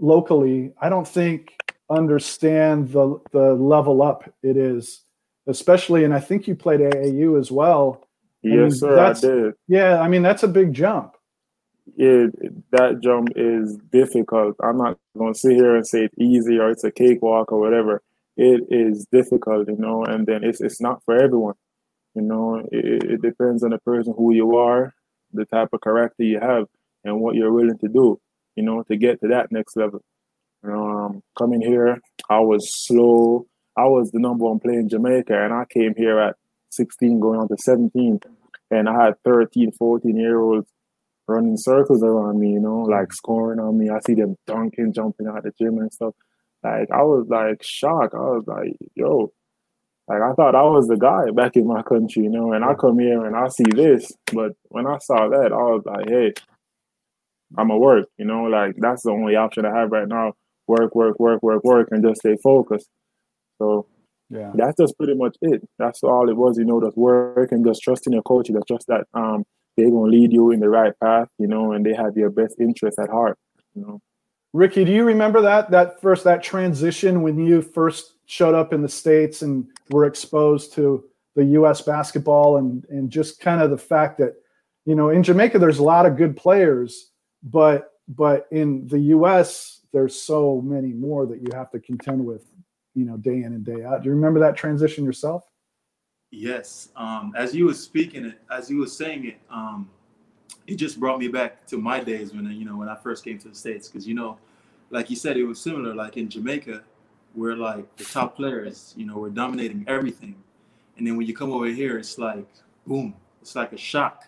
locally, 0.00 0.72
I 0.80 0.88
don't 0.88 1.06
think 1.06 1.54
understand 1.90 2.90
the 2.90 3.18
the 3.32 3.54
level 3.54 4.02
up 4.02 4.32
it 4.42 4.56
is, 4.56 5.04
especially. 5.46 6.04
And 6.04 6.14
I 6.14 6.20
think 6.20 6.46
you 6.46 6.54
played 6.54 6.80
AAU 6.80 7.38
as 7.38 7.50
well. 7.50 8.07
Yes, 8.42 8.80
sir, 8.80 8.98
I 8.98 9.12
did. 9.12 9.54
Yeah, 9.66 10.00
I 10.00 10.08
mean 10.08 10.22
that's 10.22 10.42
a 10.42 10.48
big 10.48 10.72
jump. 10.72 11.14
It 11.96 12.32
that 12.70 13.00
jump 13.00 13.30
is 13.34 13.76
difficult. 13.90 14.56
I'm 14.62 14.78
not 14.78 14.98
going 15.16 15.32
to 15.32 15.38
sit 15.38 15.56
here 15.56 15.74
and 15.74 15.86
say 15.86 16.04
it's 16.04 16.18
easy 16.18 16.58
or 16.58 16.70
it's 16.70 16.84
a 16.84 16.90
cakewalk 16.90 17.50
or 17.50 17.58
whatever. 17.58 18.02
It 18.36 18.62
is 18.70 19.06
difficult, 19.10 19.68
you 19.68 19.76
know, 19.76 20.04
and 20.04 20.26
then 20.26 20.44
it's 20.44 20.60
it's 20.60 20.80
not 20.80 21.02
for 21.04 21.16
everyone. 21.16 21.54
You 22.14 22.22
know, 22.22 22.56
it, 22.70 23.04
it 23.04 23.22
depends 23.22 23.62
on 23.62 23.70
the 23.70 23.78
person 23.78 24.14
who 24.16 24.32
you 24.32 24.56
are, 24.56 24.94
the 25.32 25.44
type 25.44 25.68
of 25.72 25.80
character 25.80 26.22
you 26.22 26.40
have, 26.40 26.66
and 27.04 27.20
what 27.20 27.34
you're 27.34 27.52
willing 27.52 27.78
to 27.78 27.88
do. 27.88 28.20
You 28.54 28.64
know, 28.64 28.82
to 28.84 28.96
get 28.96 29.20
to 29.20 29.28
that 29.28 29.50
next 29.50 29.76
level. 29.76 30.02
Um, 30.64 31.22
coming 31.36 31.60
here, 31.60 32.00
I 32.28 32.40
was 32.40 32.74
slow. 32.74 33.46
I 33.76 33.84
was 33.86 34.10
the 34.10 34.18
number 34.18 34.44
one 34.44 34.58
player 34.58 34.80
in 34.80 34.88
Jamaica, 34.88 35.44
and 35.44 35.52
I 35.52 35.64
came 35.64 35.94
here 35.96 36.18
at 36.18 36.36
16, 36.70 37.20
going 37.20 37.38
on 37.38 37.48
to 37.48 37.56
17, 37.58 38.20
and 38.70 38.88
I 38.88 39.04
had 39.04 39.14
13, 39.24 39.72
14 39.72 40.16
year 40.16 40.38
olds 40.38 40.68
running 41.26 41.56
circles 41.56 42.02
around 42.02 42.40
me, 42.40 42.52
you 42.52 42.60
know, 42.60 42.80
like 42.82 43.12
scoring 43.12 43.60
on 43.60 43.78
me. 43.78 43.90
I 43.90 44.00
see 44.06 44.14
them 44.14 44.36
dunking, 44.46 44.92
jumping 44.94 45.26
out 45.26 45.42
the 45.42 45.52
gym 45.60 45.78
and 45.78 45.92
stuff. 45.92 46.14
Like 46.64 46.90
I 46.90 47.02
was 47.02 47.26
like 47.28 47.62
shocked. 47.62 48.14
I 48.14 48.18
was 48.18 48.44
like, 48.46 48.76
yo, 48.94 49.32
like 50.08 50.22
I 50.22 50.32
thought 50.32 50.54
I 50.54 50.62
was 50.62 50.88
the 50.88 50.96
guy 50.96 51.30
back 51.30 51.56
in 51.56 51.66
my 51.66 51.82
country, 51.82 52.24
you 52.24 52.30
know, 52.30 52.52
and 52.52 52.64
I 52.64 52.74
come 52.74 52.98
here 52.98 53.24
and 53.26 53.36
I 53.36 53.48
see 53.48 53.70
this. 53.70 54.10
But 54.32 54.52
when 54.64 54.86
I 54.86 54.98
saw 54.98 55.28
that, 55.28 55.52
I 55.52 55.56
was 55.56 55.82
like, 55.84 56.08
hey, 56.08 56.32
I'm 57.56 57.70
a 57.70 57.78
work, 57.78 58.06
you 58.16 58.24
know, 58.24 58.44
like 58.44 58.74
that's 58.78 59.02
the 59.02 59.10
only 59.10 59.36
option 59.36 59.66
I 59.66 59.78
have 59.78 59.92
right 59.92 60.08
now 60.08 60.32
work, 60.66 60.94
work, 60.94 61.18
work, 61.18 61.42
work, 61.42 61.64
work, 61.64 61.88
and 61.90 62.04
just 62.04 62.20
stay 62.20 62.36
focused. 62.42 62.88
So 63.58 63.86
yeah, 64.30 64.52
that's 64.54 64.76
just 64.78 64.96
pretty 64.98 65.14
much 65.14 65.36
it. 65.40 65.66
That's 65.78 66.02
all 66.02 66.28
it 66.28 66.36
was, 66.36 66.58
you 66.58 66.64
know, 66.64 66.80
just 66.80 66.96
work 66.96 67.52
and 67.52 67.64
just 67.64 67.82
trusting 67.82 68.12
your 68.12 68.22
coach. 68.22 68.50
Just 68.68 68.86
that 68.88 69.06
um 69.14 69.44
they're 69.76 69.90
gonna 69.90 70.10
lead 70.10 70.32
you 70.32 70.50
in 70.50 70.60
the 70.60 70.68
right 70.68 70.92
path, 71.02 71.28
you 71.38 71.46
know, 71.46 71.72
and 71.72 71.84
they 71.84 71.94
have 71.94 72.16
your 72.16 72.30
best 72.30 72.56
interest 72.60 72.98
at 72.98 73.10
heart, 73.10 73.38
you 73.74 73.82
know. 73.82 74.00
Ricky, 74.52 74.84
do 74.84 74.92
you 74.92 75.04
remember 75.04 75.40
that 75.42 75.70
that 75.70 76.00
first 76.00 76.24
that 76.24 76.42
transition 76.42 77.22
when 77.22 77.38
you 77.38 77.62
first 77.62 78.14
showed 78.26 78.54
up 78.54 78.72
in 78.72 78.82
the 78.82 78.88
states 78.88 79.42
and 79.42 79.66
were 79.90 80.04
exposed 80.04 80.72
to 80.74 81.04
the 81.34 81.44
U.S. 81.44 81.80
basketball 81.80 82.56
and 82.58 82.84
and 82.90 83.10
just 83.10 83.40
kind 83.40 83.62
of 83.62 83.70
the 83.70 83.78
fact 83.78 84.18
that 84.18 84.34
you 84.84 84.94
know 84.94 85.08
in 85.10 85.22
Jamaica 85.22 85.58
there's 85.58 85.78
a 85.78 85.84
lot 85.84 86.06
of 86.06 86.16
good 86.16 86.36
players, 86.36 87.10
but 87.42 87.92
but 88.08 88.46
in 88.50 88.86
the 88.88 89.00
U.S 89.00 89.78
there's 89.92 90.20
so 90.20 90.60
many 90.60 90.92
more 90.92 91.26
that 91.26 91.40
you 91.40 91.48
have 91.52 91.70
to 91.70 91.80
contend 91.80 92.24
with, 92.24 92.46
you 92.98 93.04
know, 93.04 93.16
day 93.16 93.42
in 93.44 93.52
and 93.52 93.64
day 93.64 93.84
out. 93.84 94.02
Do 94.02 94.08
you 94.08 94.14
remember 94.14 94.40
that 94.40 94.56
transition 94.56 95.04
yourself? 95.04 95.44
Yes. 96.32 96.88
Um, 96.96 97.32
as 97.36 97.54
you 97.54 97.66
were 97.66 97.74
speaking 97.74 98.24
it, 98.24 98.40
as 98.50 98.68
you 98.68 98.78
were 98.78 98.88
saying 98.88 99.26
it, 99.26 99.40
um, 99.50 99.88
it 100.66 100.74
just 100.74 100.98
brought 100.98 101.18
me 101.18 101.28
back 101.28 101.64
to 101.68 101.78
my 101.78 102.00
days 102.00 102.34
when 102.34 102.50
you 102.50 102.64
know 102.64 102.76
when 102.76 102.88
I 102.88 102.96
first 102.96 103.24
came 103.24 103.38
to 103.38 103.48
the 103.48 103.54
states 103.54 103.88
because 103.88 104.06
you 104.06 104.14
know, 104.14 104.36
like 104.90 105.10
you 105.10 105.16
said, 105.16 105.36
it 105.36 105.44
was 105.44 105.60
similar. 105.60 105.94
Like 105.94 106.16
in 106.16 106.28
Jamaica, 106.28 106.82
where 107.34 107.56
like 107.56 107.96
the 107.96 108.04
top 108.04 108.36
players, 108.36 108.94
you 108.96 109.06
know, 109.06 109.16
were 109.16 109.30
dominating 109.30 109.84
everything, 109.86 110.34
and 110.96 111.06
then 111.06 111.16
when 111.16 111.26
you 111.26 111.34
come 111.34 111.52
over 111.52 111.66
here, 111.66 111.98
it's 111.98 112.18
like 112.18 112.48
boom, 112.86 113.14
it's 113.40 113.54
like 113.54 113.72
a 113.72 113.78
shock. 113.78 114.24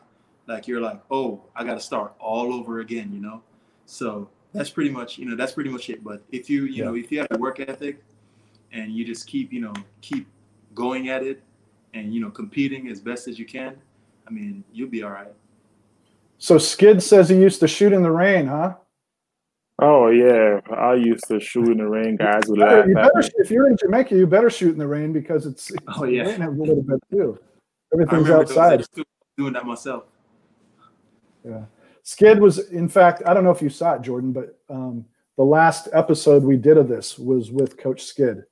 Like 0.47 0.69
you're 0.69 0.81
like, 0.81 1.03
oh, 1.11 1.43
I 1.57 1.65
got 1.65 1.75
to 1.75 1.81
start 1.81 2.15
all 2.19 2.55
over 2.55 2.81
again, 2.81 3.13
you 3.13 3.21
know. 3.21 3.43
So 3.85 4.31
that's 4.55 4.71
pretty 4.71 4.91
much 4.91 5.19
you 5.19 5.27
know 5.27 5.37
that's 5.37 5.53
pretty 5.53 5.71
much 5.71 5.91
it. 5.91 6.03
But 6.03 6.23
if 6.31 6.49
you 6.49 6.65
you 6.65 6.77
yeah. 6.77 6.85
know 6.85 6.95
if 6.95 7.11
you 7.13 7.19
have 7.19 7.29
a 7.33 7.39
work 7.39 7.61
ethic 7.61 8.03
and 8.73 8.93
you 8.93 9.05
just 9.05 9.27
keep 9.27 9.53
you 9.53 9.61
know 9.61 9.73
keep 10.01 10.27
going 10.75 11.09
at 11.09 11.23
it 11.23 11.43
and 11.95 12.15
you 12.15 12.21
know 12.21 12.31
competing 12.31 12.89
as 12.89 13.01
best 13.01 13.29
as 13.29 13.39
you 13.39 13.45
can, 13.45 13.77
I 14.27 14.31
mean 14.31 14.65
you'll 14.73 14.91
be 14.91 15.03
all 15.03 15.11
right. 15.11 15.33
So 16.39 16.57
Skid 16.59 17.03
says 17.03 17.29
he 17.29 17.37
used 17.37 17.61
to 17.61 17.69
shoot 17.69 17.93
in 17.93 18.03
the 18.03 18.11
rain, 18.11 18.47
huh? 18.47 18.75
Oh 19.79 20.09
yeah, 20.09 20.61
I 20.75 20.95
used 20.95 21.27
to 21.29 21.41
shoot 21.41 21.69
in 21.69 21.79
the 21.79 21.89
rain. 21.89 22.17
Guys 22.17 22.43
would 22.49 22.59
laugh. 22.59 22.87
You 22.87 22.95
better, 22.95 23.23
if 23.37 23.51
you're 23.51 23.67
in 23.67 23.77
Jamaica, 23.77 24.15
you 24.15 24.27
better 24.27 24.51
shoot 24.51 24.73
in 24.73 24.79
the 24.79 24.87
rain 24.87 25.13
because 25.13 25.47
it's, 25.47 25.71
it's 25.71 25.85
oh 25.97 26.05
yeah, 26.05 26.47
a 26.47 26.51
little 26.51 26.83
bit 26.83 27.01
too. 27.11 27.39
Everything's 27.93 28.31
outside. 28.31 28.85
Doing 29.37 29.53
that 29.55 29.65
myself. 29.65 30.05
Yeah. 31.45 31.65
Skid 32.03 32.41
was, 32.41 32.71
in 32.71 32.89
fact, 32.89 33.23
I 33.27 33.35
don't 33.35 33.45
know 33.45 33.51
if 33.51 33.63
you 33.63 33.69
saw 33.69 33.95
it, 33.95 34.03
Jordan, 34.03 34.33
but 34.33 34.59
um, 34.69 35.05
the 35.37 35.45
last 35.45 35.89
episode 35.93 36.43
we 36.43 36.57
did 36.57 36.77
of 36.77 36.89
this 36.89 37.19
was 37.19 37.51
with 37.51 37.77
Coach 37.77 38.05
Skid. 38.05 38.45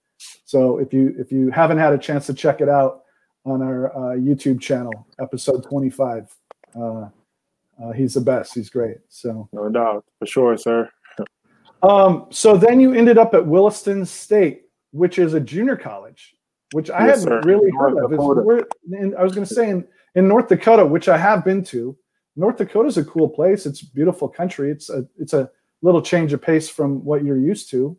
So 0.44 0.78
if 0.78 0.92
you 0.92 1.14
if 1.18 1.30
you 1.30 1.50
haven't 1.50 1.78
had 1.78 1.92
a 1.92 1.98
chance 1.98 2.26
to 2.26 2.34
check 2.34 2.60
it 2.60 2.68
out 2.68 3.02
on 3.44 3.62
our 3.62 3.94
uh, 3.96 4.16
YouTube 4.16 4.60
channel, 4.60 5.06
episode 5.20 5.64
25, 5.64 6.34
uh, 6.74 6.80
uh, 6.80 7.92
he's 7.94 8.14
the 8.14 8.20
best. 8.20 8.54
He's 8.54 8.70
great. 8.70 8.98
So 9.08 9.48
no 9.52 9.68
doubt, 9.68 10.04
for 10.18 10.26
sure, 10.26 10.56
sir. 10.56 10.90
um, 11.82 12.26
so 12.30 12.56
then 12.56 12.80
you 12.80 12.92
ended 12.92 13.18
up 13.18 13.34
at 13.34 13.46
Williston 13.46 14.04
State, 14.04 14.62
which 14.90 15.18
is 15.18 15.34
a 15.34 15.40
junior 15.40 15.76
college, 15.76 16.34
which 16.72 16.90
I 16.90 17.06
yes, 17.06 17.24
hadn't 17.24 17.42
sir. 17.44 17.48
really 17.48 17.70
heard 17.70 17.96
of. 17.98 18.12
In, 18.92 19.14
I 19.16 19.22
was 19.22 19.34
going 19.34 19.46
to 19.46 19.54
say 19.54 19.70
in, 19.70 19.86
in 20.14 20.26
North 20.28 20.48
Dakota, 20.48 20.84
which 20.84 21.08
I 21.08 21.16
have 21.16 21.44
been 21.44 21.62
to. 21.64 21.96
North 22.36 22.56
Dakota 22.56 22.88
is 22.88 22.98
a 22.98 23.04
cool 23.04 23.28
place. 23.28 23.66
It's 23.66 23.82
beautiful 23.82 24.28
country. 24.28 24.70
It's 24.70 24.90
a 24.90 25.06
it's 25.18 25.32
a 25.32 25.50
little 25.82 26.02
change 26.02 26.32
of 26.32 26.42
pace 26.42 26.68
from 26.68 27.04
what 27.04 27.24
you're 27.24 27.38
used 27.38 27.70
to. 27.70 27.96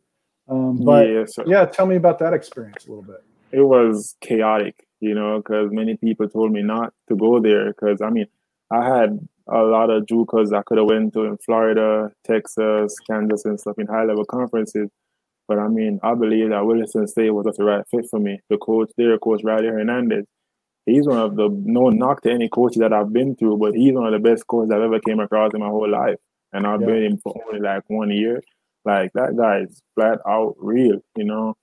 Um, 0.50 0.78
but 0.84 1.08
yeah, 1.08 1.26
so 1.26 1.44
yeah, 1.46 1.66
tell 1.66 1.86
me 1.86 1.96
about 1.96 2.20
that 2.20 2.34
experience 2.34 2.86
a 2.86 2.90
little 2.90 3.04
bit. 3.04 3.24
It 3.52 3.62
was 3.62 4.16
chaotic, 4.22 4.86
you 5.00 5.14
know, 5.14 5.38
because 5.38 5.72
many 5.72 5.96
people 5.98 6.28
told 6.28 6.52
me 6.52 6.62
not 6.62 6.94
to 7.08 7.16
go 7.16 7.40
there. 7.40 7.68
Because 7.68 8.02
I 8.02 8.10
mean, 8.10 8.26
I 8.72 8.84
had 8.86 9.20
a 9.48 9.62
lot 9.64 9.90
of 9.90 10.06
JUCOs 10.06 10.54
I 10.54 10.64
could 10.64 10.78
have 10.78 10.88
went 10.88 11.14
to 11.14 11.26
in 11.26 11.38
Florida, 11.38 12.12
Texas, 12.26 12.96
Kansas, 13.08 13.46
and 13.46 13.60
stuff 13.60 13.78
in 13.78 13.88
high 13.88 14.04
level 14.04 14.26
conferences. 14.26 14.90
But 15.48 15.60
I 15.60 15.68
mean, 15.68 16.00
I 16.04 16.14
believe 16.14 16.50
that 16.50 16.66
Williston 16.66 17.08
State 17.08 17.32
was 17.32 17.46
just 17.46 17.58
the 17.58 17.66
right 17.66 17.86
fit 17.90 18.08
for 18.10 18.20
me. 18.20 18.40
The 18.50 18.58
coach 18.58 18.92
there, 18.98 19.18
Coach 19.18 19.42
Riley 19.44 19.68
Hernandez, 19.68 20.26
he's 20.86 21.08
one 21.08 21.18
of 21.18 21.36
the 21.36 21.50
no 21.50 21.90
knock 21.90 22.22
to 22.24 22.32
any 22.32 22.50
coach 22.50 22.76
that 22.76 22.94
I've 22.94 23.12
been 23.12 23.36
through, 23.36 23.58
but 23.58 23.74
he's 23.74 23.94
one 23.94 24.14
of 24.14 24.14
the 24.14 24.30
best 24.30 24.46
coaches 24.48 24.72
I've 24.72 24.82
ever 24.82 25.00
came 25.00 25.20
across 25.20 25.54
in 25.54 25.60
my 25.60 25.68
whole 25.68 25.90
life. 25.90 26.18
And 26.54 26.66
I've 26.66 26.82
yeah. 26.82 26.88
been 26.88 27.04
him 27.04 27.18
for 27.18 27.34
only 27.48 27.60
like 27.60 27.84
one 27.88 28.12
year. 28.12 28.42
Like 28.86 29.12
that 29.14 29.36
guy 29.38 29.62
is 29.62 29.82
flat 29.96 30.20
out 30.28 30.56
real, 30.58 31.00
you 31.16 31.26
know. 31.26 31.56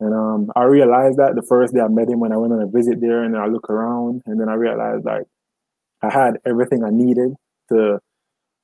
And 0.00 0.14
um, 0.14 0.50
I 0.56 0.64
realized 0.64 1.18
that 1.18 1.34
the 1.34 1.42
first 1.42 1.74
day 1.74 1.80
I 1.80 1.88
met 1.88 2.08
him 2.08 2.20
when 2.20 2.32
I 2.32 2.36
went 2.36 2.52
on 2.52 2.62
a 2.62 2.66
visit 2.66 3.00
there, 3.00 3.22
and 3.22 3.36
I 3.36 3.46
look 3.46 3.68
around, 3.70 4.22
and 4.26 4.40
then 4.40 4.48
I 4.48 4.54
realized 4.54 5.04
like 5.04 5.24
I 6.02 6.12
had 6.12 6.38
everything 6.46 6.82
I 6.84 6.90
needed 6.90 7.34
to 7.70 7.98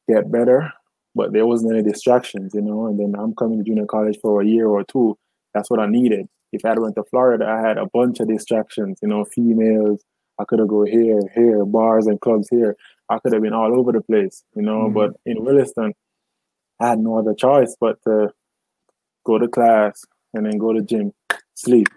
get 0.09 0.31
better, 0.33 0.73
but 1.15 1.33
there 1.33 1.47
wasn't 1.47 1.75
any 1.75 1.83
distractions, 1.83 2.53
you 2.55 2.63
know. 2.63 2.87
And 2.87 2.99
then 2.99 3.15
I'm 3.21 3.35
coming 3.35 3.59
to 3.59 3.65
junior 3.65 3.87
college 3.87 4.19
for 4.21 4.41
a 4.41 4.47
year 4.47 4.67
or 4.67 4.85
two. 4.85 5.17
That's 5.55 5.71
what 5.71 5.81
I 5.81 5.87
needed 5.87 6.29
if 6.57 6.65
I 6.65 6.75
went 6.79 6.97
to 6.97 7.05
Florida, 7.05 7.47
I 7.47 7.67
had 7.67 7.79
a 7.79 7.87
bunch 7.87 8.21
of 8.21 8.29
distractions, 8.29 8.99
you 9.03 9.09
know, 9.09 9.25
females. 9.25 10.03
I 10.39 10.45
could 10.45 10.59
have 10.59 10.69
go 10.69 10.85
here, 10.85 11.21
here, 11.35 11.65
bars 11.65 12.07
and 12.07 12.21
clubs 12.21 12.49
here. 12.51 12.77
I 13.09 13.19
could 13.19 13.33
have 13.33 13.43
been 13.43 13.55
all 13.55 13.79
over 13.79 13.93
the 13.93 14.03
place, 14.03 14.43
you 14.55 14.63
know. 14.63 14.85
Mm-hmm. 14.85 14.95
But 14.95 15.11
in 15.25 15.45
Williston, 15.45 15.95
I 16.81 16.89
had 16.89 16.99
no 16.99 17.19
other 17.19 17.35
choice 17.35 17.77
but 17.81 18.03
to 18.05 18.33
go 19.25 19.39
to 19.39 19.49
class 19.49 20.05
and 20.35 20.47
then 20.47 20.59
go 20.59 20.73
to 20.73 20.83
gym, 20.83 21.13
sleep. 21.55 21.89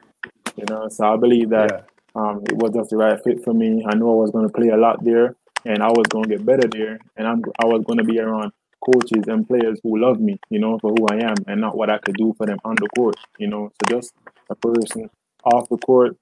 You 0.55 0.65
know, 0.69 0.89
so 0.89 1.13
I 1.13 1.17
believe 1.17 1.50
that 1.50 1.71
yeah. 1.71 2.21
um, 2.21 2.43
it 2.50 2.55
was 2.55 2.71
just 2.74 2.89
the 2.89 2.98
right 2.98 3.19
fit 3.24 3.43
for 3.43 3.53
me. 3.53 3.86
I 3.88 3.95
knew 3.95 4.09
I 4.09 4.15
was 4.15 4.31
going 4.31 4.48
to 4.48 4.53
play 4.53 4.69
a 4.69 4.77
lot 4.77 5.03
there, 5.03 5.36
and 5.65 5.81
I 5.81 5.88
was 5.88 6.07
going 6.09 6.25
to 6.25 6.29
get 6.29 6.45
better 6.45 6.67
there, 6.67 7.00
and 7.15 7.27
I'm 7.27 7.41
I 7.62 7.65
was 7.65 7.83
going 7.86 8.00
to 8.00 8.03
be 8.03 8.19
around 8.19 8.51
coaches 8.83 9.25
and 9.27 9.48
players 9.48 9.79
who 9.83 10.00
love 10.00 10.19
me, 10.19 10.39
you 10.50 10.59
know, 10.59 10.77
for 10.79 10.91
who 10.91 11.07
I 11.12 11.24
am, 11.25 11.36
and 11.48 11.62
not 11.62 11.77
what 11.77 11.89
I 11.89 11.98
could 11.98 12.15
do 12.15 12.33
for 12.38 12.45
them 12.45 12.59
on 12.65 12.75
the 12.75 12.88
court, 12.98 13.15
you 13.38 13.48
know. 13.48 13.71
So 13.71 13.95
just 14.00 14.13
a 14.50 14.55
person 14.55 15.09
off 15.43 15.69
the 15.69 15.77
court 15.77 16.17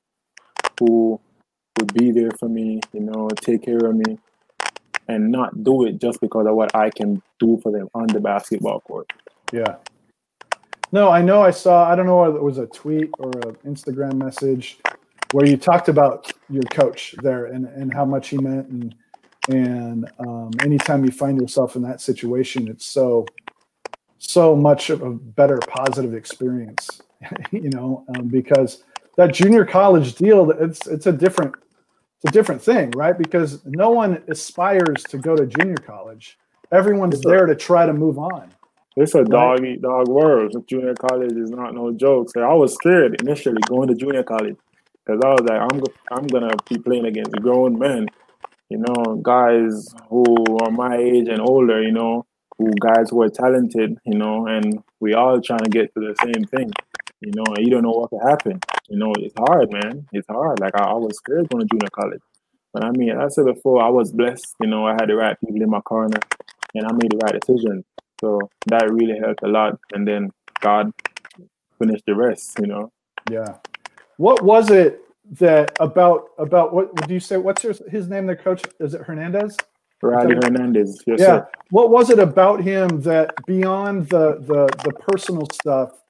who 0.79 1.19
would 1.79 1.93
be 1.93 2.11
there 2.11 2.31
for 2.39 2.49
me, 2.49 2.79
you 2.93 3.01
know, 3.01 3.29
take 3.41 3.63
care 3.63 3.85
of 3.85 3.95
me, 3.95 4.17
and 5.07 5.31
not 5.31 5.63
do 5.63 5.85
it 5.85 5.99
just 5.99 6.19
because 6.21 6.45
of 6.45 6.55
what 6.55 6.75
I 6.75 6.89
can 6.89 7.21
do 7.39 7.59
for 7.61 7.71
them 7.71 7.89
on 7.93 8.07
the 8.07 8.19
basketball 8.19 8.81
court. 8.81 9.11
Yeah. 9.53 9.75
No, 10.91 11.09
I 11.09 11.21
know 11.21 11.41
I 11.41 11.51
saw, 11.51 11.89
I 11.89 11.95
don't 11.95 12.05
know 12.05 12.21
whether 12.21 12.37
it 12.37 12.43
was 12.43 12.57
a 12.57 12.67
tweet 12.67 13.09
or 13.19 13.31
an 13.45 13.55
Instagram 13.65 14.13
message 14.15 14.79
where 15.31 15.45
you 15.45 15.57
talked 15.57 15.89
about 15.89 16.31
your 16.49 16.63
coach 16.63 17.13
there 17.21 17.47
and, 17.47 17.65
and 17.65 17.93
how 17.93 18.05
much 18.05 18.29
he 18.29 18.37
meant. 18.37 18.67
And, 18.69 18.95
and 19.49 20.09
um, 20.19 20.51
anytime 20.61 21.03
you 21.03 21.11
find 21.11 21.39
yourself 21.39 21.75
in 21.75 21.81
that 21.83 21.99
situation, 21.99 22.69
it's 22.69 22.85
so, 22.85 23.25
so 24.17 24.55
much 24.55 24.89
of 24.89 25.01
a 25.01 25.11
better 25.11 25.59
positive 25.67 26.13
experience, 26.13 27.01
you 27.51 27.69
know, 27.69 28.05
um, 28.15 28.27
because 28.27 28.83
that 29.17 29.33
junior 29.33 29.65
college 29.65 30.15
deal, 30.15 30.51
it's, 30.51 30.87
it's 30.87 31.05
a 31.05 31.11
different, 31.11 31.53
it's 32.23 32.29
a 32.29 32.31
different 32.31 32.61
thing, 32.61 32.91
right? 32.95 33.17
Because 33.17 33.61
no 33.65 33.91
one 33.91 34.23
aspires 34.27 35.03
to 35.09 35.17
go 35.17 35.35
to 35.35 35.45
junior 35.45 35.77
college. 35.77 36.37
Everyone's 36.71 37.21
there 37.21 37.45
to 37.45 37.55
try 37.55 37.85
to 37.85 37.93
move 37.93 38.17
on. 38.17 38.51
It's 38.95 39.13
a 39.13 39.23
dog 39.23 39.63
eat 39.63 39.81
dog 39.83 40.07
world. 40.07 40.55
Junior 40.67 40.95
college 40.95 41.33
is 41.33 41.51
not 41.51 41.75
no 41.75 41.93
joke. 41.93 42.31
So 42.31 42.41
I 42.41 42.53
was 42.55 42.73
scared 42.73 43.21
initially 43.21 43.61
going 43.67 43.89
to 43.89 43.95
junior 43.95 44.23
college 44.23 44.57
because 45.05 45.21
I 45.23 45.29
was 45.29 45.41
like, 45.41 45.61
I'm 45.61 45.81
I'm 46.11 46.27
gonna 46.27 46.55
be 46.67 46.79
playing 46.79 47.05
against 47.05 47.33
grown 47.33 47.77
men, 47.77 48.07
you 48.69 48.79
know, 48.79 49.21
guys 49.21 49.87
who 50.09 50.25
are 50.61 50.71
my 50.71 50.97
age 50.97 51.27
and 51.27 51.39
older, 51.39 51.81
you 51.83 51.91
know, 51.91 52.25
who 52.57 52.71
guys 52.81 53.11
who 53.11 53.21
are 53.21 53.29
talented, 53.29 53.97
you 54.05 54.17
know, 54.17 54.47
and 54.47 54.83
we 54.99 55.13
all 55.13 55.39
trying 55.39 55.59
to 55.59 55.69
get 55.69 55.93
to 55.93 55.99
the 55.99 56.15
same 56.23 56.43
thing, 56.45 56.71
you 57.21 57.31
know, 57.35 57.43
and 57.55 57.65
you 57.65 57.69
don't 57.69 57.83
know 57.83 57.91
what 57.91 58.09
could 58.09 58.27
happen. 58.27 58.59
You 58.89 58.97
know, 58.97 59.13
it's 59.17 59.33
hard, 59.37 59.71
man. 59.71 60.07
It's 60.13 60.27
hard. 60.27 60.59
Like 60.59 60.75
I, 60.75 60.85
I 60.85 60.93
was 60.93 61.17
scared 61.17 61.49
going 61.49 61.67
to 61.67 61.69
junior 61.69 61.89
college. 61.91 62.21
But 62.73 62.85
I 62.85 62.91
mean, 62.91 63.17
I 63.17 63.27
said 63.27 63.45
before, 63.45 63.81
I 63.81 63.89
was 63.89 64.11
blessed, 64.11 64.55
you 64.61 64.67
know, 64.67 64.85
I 64.85 64.93
had 64.93 65.09
the 65.09 65.15
right 65.15 65.37
people 65.39 65.61
in 65.61 65.69
my 65.69 65.81
corner 65.81 66.19
and 66.75 66.85
I 66.85 66.91
made 66.93 67.11
the 67.11 67.19
right 67.23 67.39
decision. 67.39 67.83
So 68.21 68.39
that 68.67 68.91
really 68.91 69.19
helped 69.19 69.43
a 69.43 69.47
lot. 69.47 69.79
And 69.93 70.07
then 70.07 70.31
God 70.59 70.91
finished 71.79 72.03
the 72.05 72.15
rest, 72.15 72.57
you 72.59 72.67
know. 72.67 72.91
Yeah. 73.29 73.57
What 74.17 74.43
was 74.43 74.69
it 74.71 75.01
that 75.39 75.75
about 75.79 76.29
about 76.37 76.73
what 76.73 76.95
do 77.07 77.13
you 77.13 77.19
say? 77.19 77.37
What's 77.37 77.61
his 77.61 77.81
his 77.89 78.07
name? 78.07 78.25
The 78.25 78.35
coach 78.35 78.63
is 78.79 78.93
it 78.93 79.01
Hernandez? 79.01 79.57
Riley 80.01 80.35
Hernandez. 80.35 81.03
Yes, 81.05 81.19
yeah. 81.19 81.25
Sir. 81.25 81.49
What 81.71 81.89
was 81.89 82.09
it 82.09 82.19
about 82.19 82.61
him 82.61 83.01
that 83.01 83.33
beyond 83.45 84.09
the 84.09 84.37
the 84.39 84.67
the 84.83 84.93
personal 84.93 85.47
stuff? 85.51 86.01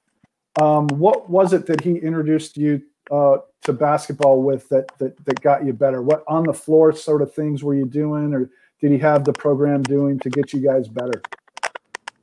Um, 0.60 0.88
what 0.88 1.30
was 1.30 1.52
it 1.52 1.66
that 1.66 1.82
he 1.82 1.96
introduced 1.96 2.56
you 2.56 2.82
uh, 3.10 3.38
to 3.62 3.72
basketball 3.72 4.42
with 4.42 4.68
that, 4.70 4.86
that 4.98 5.24
that 5.24 5.40
got 5.40 5.64
you 5.64 5.72
better? 5.72 6.02
What 6.02 6.24
on 6.26 6.44
the 6.44 6.52
floor 6.52 6.92
sort 6.92 7.22
of 7.22 7.32
things 7.32 7.62
were 7.62 7.74
you 7.74 7.86
doing, 7.86 8.34
or 8.34 8.50
did 8.80 8.90
he 8.90 8.98
have 8.98 9.24
the 9.24 9.32
program 9.32 9.82
doing 9.82 10.18
to 10.20 10.30
get 10.30 10.52
you 10.52 10.60
guys 10.60 10.88
better? 10.88 11.22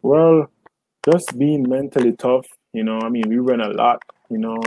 Well, 0.02 0.50
just 1.10 1.38
being 1.38 1.68
mentally 1.68 2.14
tough. 2.14 2.46
You 2.74 2.84
know, 2.84 3.00
I 3.02 3.10
mean, 3.10 3.24
we 3.28 3.38
run 3.38 3.62
a 3.62 3.70
lot. 3.70 4.02
You 4.30 4.40
know, 4.40 4.58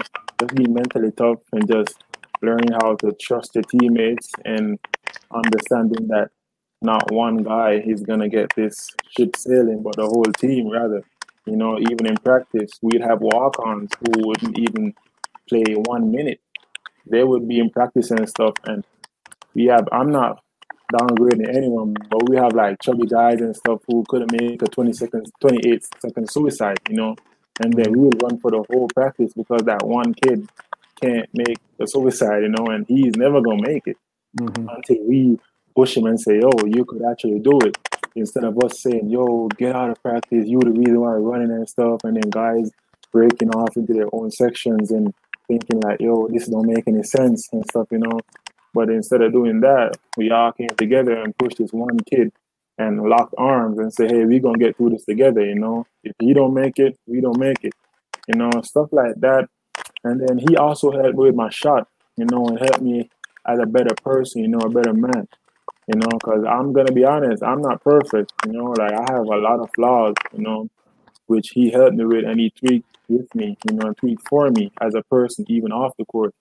just 0.41 0.55
being 0.55 0.73
mentally 0.73 1.13
tough 1.13 1.41
and 1.53 1.69
just 1.69 2.05
learning 2.43 2.73
how 2.81 2.95
to 2.97 3.13
trust 3.21 3.55
your 3.55 3.65
teammates 3.65 4.31
and 4.45 4.79
understanding 5.35 6.07
that 6.09 6.31
not 6.81 7.11
one 7.11 7.43
guy 7.43 7.83
is 7.85 8.03
gonna 8.03 8.29
get 8.29 8.55
this 8.55 8.89
ship 9.11 9.35
sailing, 9.37 9.83
but 9.83 9.97
the 9.97 10.07
whole 10.07 10.33
team 10.39 10.71
rather. 10.71 11.03
You 11.49 11.57
know, 11.57 11.79
even 11.79 12.07
in 12.07 12.17
practice, 12.17 12.71
we'd 12.83 13.03
have 13.03 13.21
walk-ons 13.21 13.91
who 14.01 14.27
wouldn't 14.29 14.59
even 14.59 14.95
play 15.49 15.65
one 15.75 16.11
minute. 16.11 16.41
They 17.11 17.25
would 17.25 17.49
be 17.49 17.59
in 17.59 17.71
practice 17.71 18.11
and 18.11 18.29
stuff, 18.29 18.55
and 18.67 18.85
we 19.55 19.67
have. 19.67 19.89
I'm 19.93 20.11
not 20.11 20.43
downgrading 20.93 21.55
anyone, 21.55 21.95
but 22.11 22.29
we 22.29 22.37
have 22.37 22.53
like 22.55 22.81
chubby 22.83 23.07
guys 23.07 23.41
and 23.41 23.55
stuff 23.57 23.81
who 23.87 24.05
couldn't 24.09 24.33
make 24.33 24.63
a 24.63 24.67
20 24.67 24.93
seconds, 24.93 25.31
28 25.41 25.87
second 26.03 26.31
suicide. 26.31 26.79
You 26.89 26.97
know, 26.97 27.17
and 27.63 27.73
then 27.73 27.93
we 27.93 28.01
would 28.01 28.23
run 28.23 28.39
for 28.41 28.51
the 28.51 28.63
whole 28.71 28.89
practice 28.95 29.33
because 29.35 29.63
that 29.63 29.87
one 29.87 30.15
kid 30.15 30.49
can't 31.03 31.29
make 31.33 31.59
a 31.81 31.87
suicide. 31.87 32.43
You 32.43 32.51
know, 32.51 32.67
and 32.67 32.85
he's 32.87 33.17
never 33.17 33.41
gonna 33.41 33.63
make 33.63 33.87
it 33.87 33.97
Mm-hmm. 34.39 34.69
until 34.69 35.05
we 35.09 35.41
push 35.75 35.97
him 35.97 36.05
and 36.05 36.21
say, 36.21 36.41
"Oh, 36.45 36.67
you 36.67 36.85
could 36.85 37.03
actually 37.11 37.39
do 37.39 37.59
it." 37.63 37.79
Instead 38.19 38.45
of 38.45 38.59
us 38.65 38.81
saying, 38.81 39.09
"Yo, 39.09 39.49
get 39.57 39.75
out 39.75 39.91
of 39.91 40.03
practice. 40.03 40.47
You 40.47 40.59
the 40.61 40.71
reason 40.73 41.01
why 41.01 41.11
we're 41.11 41.21
running 41.21 41.51
and 41.51 41.69
stuff," 41.69 42.01
and 42.05 42.17
then 42.17 42.31
guys 42.31 42.71
breaking 43.13 43.51
off 43.51 43.77
into 43.77 43.93
their 43.95 44.09
own 44.13 44.31
sections 44.31 44.91
and 44.91 45.15
thinking 45.47 45.81
like, 45.81 46.01
"Yo, 46.01 46.29
this 46.29 46.49
don't 46.49 46.67
make 46.67 46.87
any 46.87 47.03
sense" 47.03 47.49
and 47.53 47.65
stuff, 47.65 47.87
you 47.91 47.99
know. 47.99 48.19
But 48.75 48.91
instead 48.91 49.23
of 49.23 49.33
doing 49.33 49.61
that, 49.61 49.97
we 50.17 50.31
all 50.31 50.53
came 50.53 50.69
together 50.77 51.15
and 51.23 51.37
pushed 51.39 51.59
this 51.59 51.73
one 51.73 51.99
kid 52.01 52.33
and 52.77 53.03
locked 53.03 53.35
arms 53.39 53.79
and 53.79 53.93
say, 53.93 54.07
"Hey, 54.07 54.25
we 54.25 54.39
gonna 54.41 54.59
get 54.59 54.77
through 54.77 54.91
this 54.91 55.05
together," 55.05 55.45
you 55.45 55.55
know. 55.55 55.87
If 56.05 56.15
he 56.19 56.35
don't 56.35 56.55
make 56.55 56.79
it, 56.79 56.99
we 57.07 57.21
don't 57.21 57.39
make 57.39 57.65
it, 57.65 57.75
you 58.29 58.39
know, 58.39 58.51
stuff 58.63 58.93
like 58.93 59.15
that. 59.17 59.49
And 60.05 60.21
then 60.21 60.39
he 60.39 60.57
also 60.57 60.91
helped 60.91 61.17
with 61.17 61.35
my 61.35 61.51
shot, 61.51 61.89
you 62.17 62.27
know, 62.31 62.47
and 62.47 62.59
helped 62.59 62.83
me 62.83 63.11
as 63.47 63.59
a 63.59 63.67
better 63.67 63.95
person, 64.03 64.43
you 64.43 64.49
know, 64.49 64.59
a 64.59 64.69
better 64.69 64.93
man, 64.93 65.27
you 65.89 65.99
know, 65.99 66.09
because 66.19 66.45
I'm 66.49 66.73
gonna 66.73 66.93
be 66.93 67.05
honest, 67.05 67.43
I'm 67.43 67.63
not 67.63 67.83
perfect, 67.83 68.33
you 68.47 68.53
know, 68.53 68.75
like 68.79 68.93
I 68.93 69.13
have 69.13 69.27
a 69.27 69.39
lot 69.39 69.61
of 69.61 69.71
flaws, 69.75 70.15
you 70.35 70.43
know, 70.43 70.69
which 71.27 71.51
he 71.51 71.71
helped 71.71 71.97
me 71.97 72.05
with 72.05 72.25
and 72.25 72.39
he 72.39 72.51
tweaked 72.51 72.99
with 73.09 73.35
me, 73.35 73.57
you 73.69 73.77
know, 73.77 73.89
and 73.89 73.97
tweaked 73.97 74.29
for 74.29 74.51
me 74.51 74.71
as 74.81 74.95
a 74.95 75.03
person, 75.05 75.45
even 75.49 75.73
off 75.73 75.95
the 75.99 76.05
court, 76.05 76.35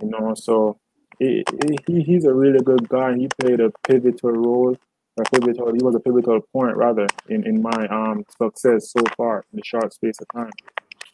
you 0.00 0.08
know. 0.08 0.34
So 0.34 0.78
he, 1.18 1.44
he 1.86 2.02
he's 2.02 2.24
a 2.24 2.32
really 2.32 2.60
good 2.60 2.88
guy. 2.88 3.10
And 3.10 3.20
He 3.20 3.28
played 3.40 3.60
a 3.60 3.70
pivotal 3.86 4.30
role, 4.32 4.76
a 5.18 5.24
pivotal. 5.30 5.72
He 5.74 5.82
was 5.82 5.94
a 5.96 6.00
pivotal 6.00 6.40
point 6.52 6.76
rather 6.76 7.06
in 7.28 7.46
in 7.46 7.62
my 7.62 7.86
um 7.88 8.24
success 8.40 8.92
so 8.92 9.02
far 9.16 9.44
in 9.52 9.58
the 9.58 9.64
short 9.64 9.92
space 9.92 10.16
of 10.20 10.28
time. 10.34 10.50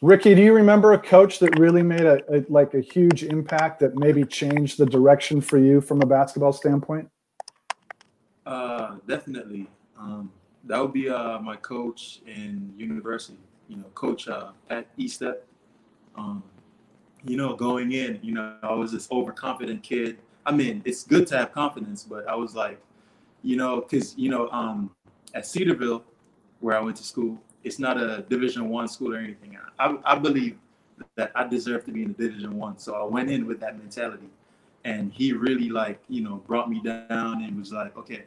Ricky, 0.03 0.35
do 0.35 0.43
you 0.43 0.55
remember 0.55 0.95
a 0.95 0.99
coach 0.99 1.41
that 1.41 1.59
really 1.59 1.83
made 1.83 2.07
a, 2.07 2.21
a 2.35 2.45
like 2.49 2.75
a 2.75 2.81
huge 2.81 3.23
impact 3.23 3.81
that 3.81 3.97
maybe 3.97 4.25
changed 4.25 4.79
the 4.79 4.87
direction 4.87 5.41
for 5.41 5.59
you 5.59 5.81
from 5.81 6.01
a 6.03 6.07
basketball 6.07 6.53
standpoint? 6.53 7.09
Uh, 8.51 8.97
definitely. 9.07 9.69
Um, 9.97 10.33
that 10.65 10.81
would 10.81 10.93
be 10.93 11.09
uh, 11.09 11.39
my 11.39 11.55
coach 11.55 12.21
in 12.27 12.75
university. 12.77 13.39
You 13.69 13.77
know, 13.77 13.85
Coach 13.95 14.27
uh, 14.27 14.51
Pat 14.69 14.87
Estepp. 14.99 15.37
Um, 16.17 16.43
you 17.23 17.37
know, 17.37 17.55
going 17.55 17.93
in, 17.93 18.19
you 18.23 18.33
know, 18.35 18.57
I 18.63 18.73
was 18.73 18.91
this 18.91 19.09
overconfident 19.13 19.85
kid. 19.85 20.19
I 20.45 20.51
mean, 20.53 20.83
it's 20.85 21.05
good 21.05 21.29
to 21.29 21.37
have 21.39 21.53
confidence, 21.53 22.03
but 22.03 22.27
I 22.27 22.35
was 22.35 22.57
like, 22.57 22.81
you 23.43 23.57
know, 23.57 23.83
because 23.83 24.19
you 24.19 24.31
know, 24.31 24.51
um, 24.51 24.91
at 25.33 25.47
Cedarville, 25.47 26.03
where 26.59 26.77
I 26.77 26.81
went 26.81 26.97
to 26.97 27.05
school, 27.05 27.41
it's 27.63 27.79
not 27.79 28.03
a 28.03 28.25
Division 28.29 28.69
One 28.69 28.89
school 28.89 29.15
or 29.15 29.19
anything. 29.19 29.57
I, 29.79 29.97
I 30.05 30.19
believe 30.19 30.59
that 31.15 31.31
I 31.37 31.47
deserve 31.47 31.85
to 31.85 31.93
be 31.93 32.03
in 32.03 32.15
the 32.15 32.29
Division 32.29 32.57
One, 32.57 32.79
so 32.79 32.95
I 32.95 33.05
went 33.05 33.31
in 33.31 33.47
with 33.47 33.61
that 33.61 33.79
mentality. 33.79 34.29
And 34.85 35.13
he 35.13 35.35
really 35.35 35.69
like, 35.69 36.01
you 36.09 36.23
know, 36.23 36.37
brought 36.47 36.71
me 36.71 36.81
down 36.83 37.45
and 37.45 37.59
was 37.59 37.71
like, 37.71 37.97
okay, 37.99 38.25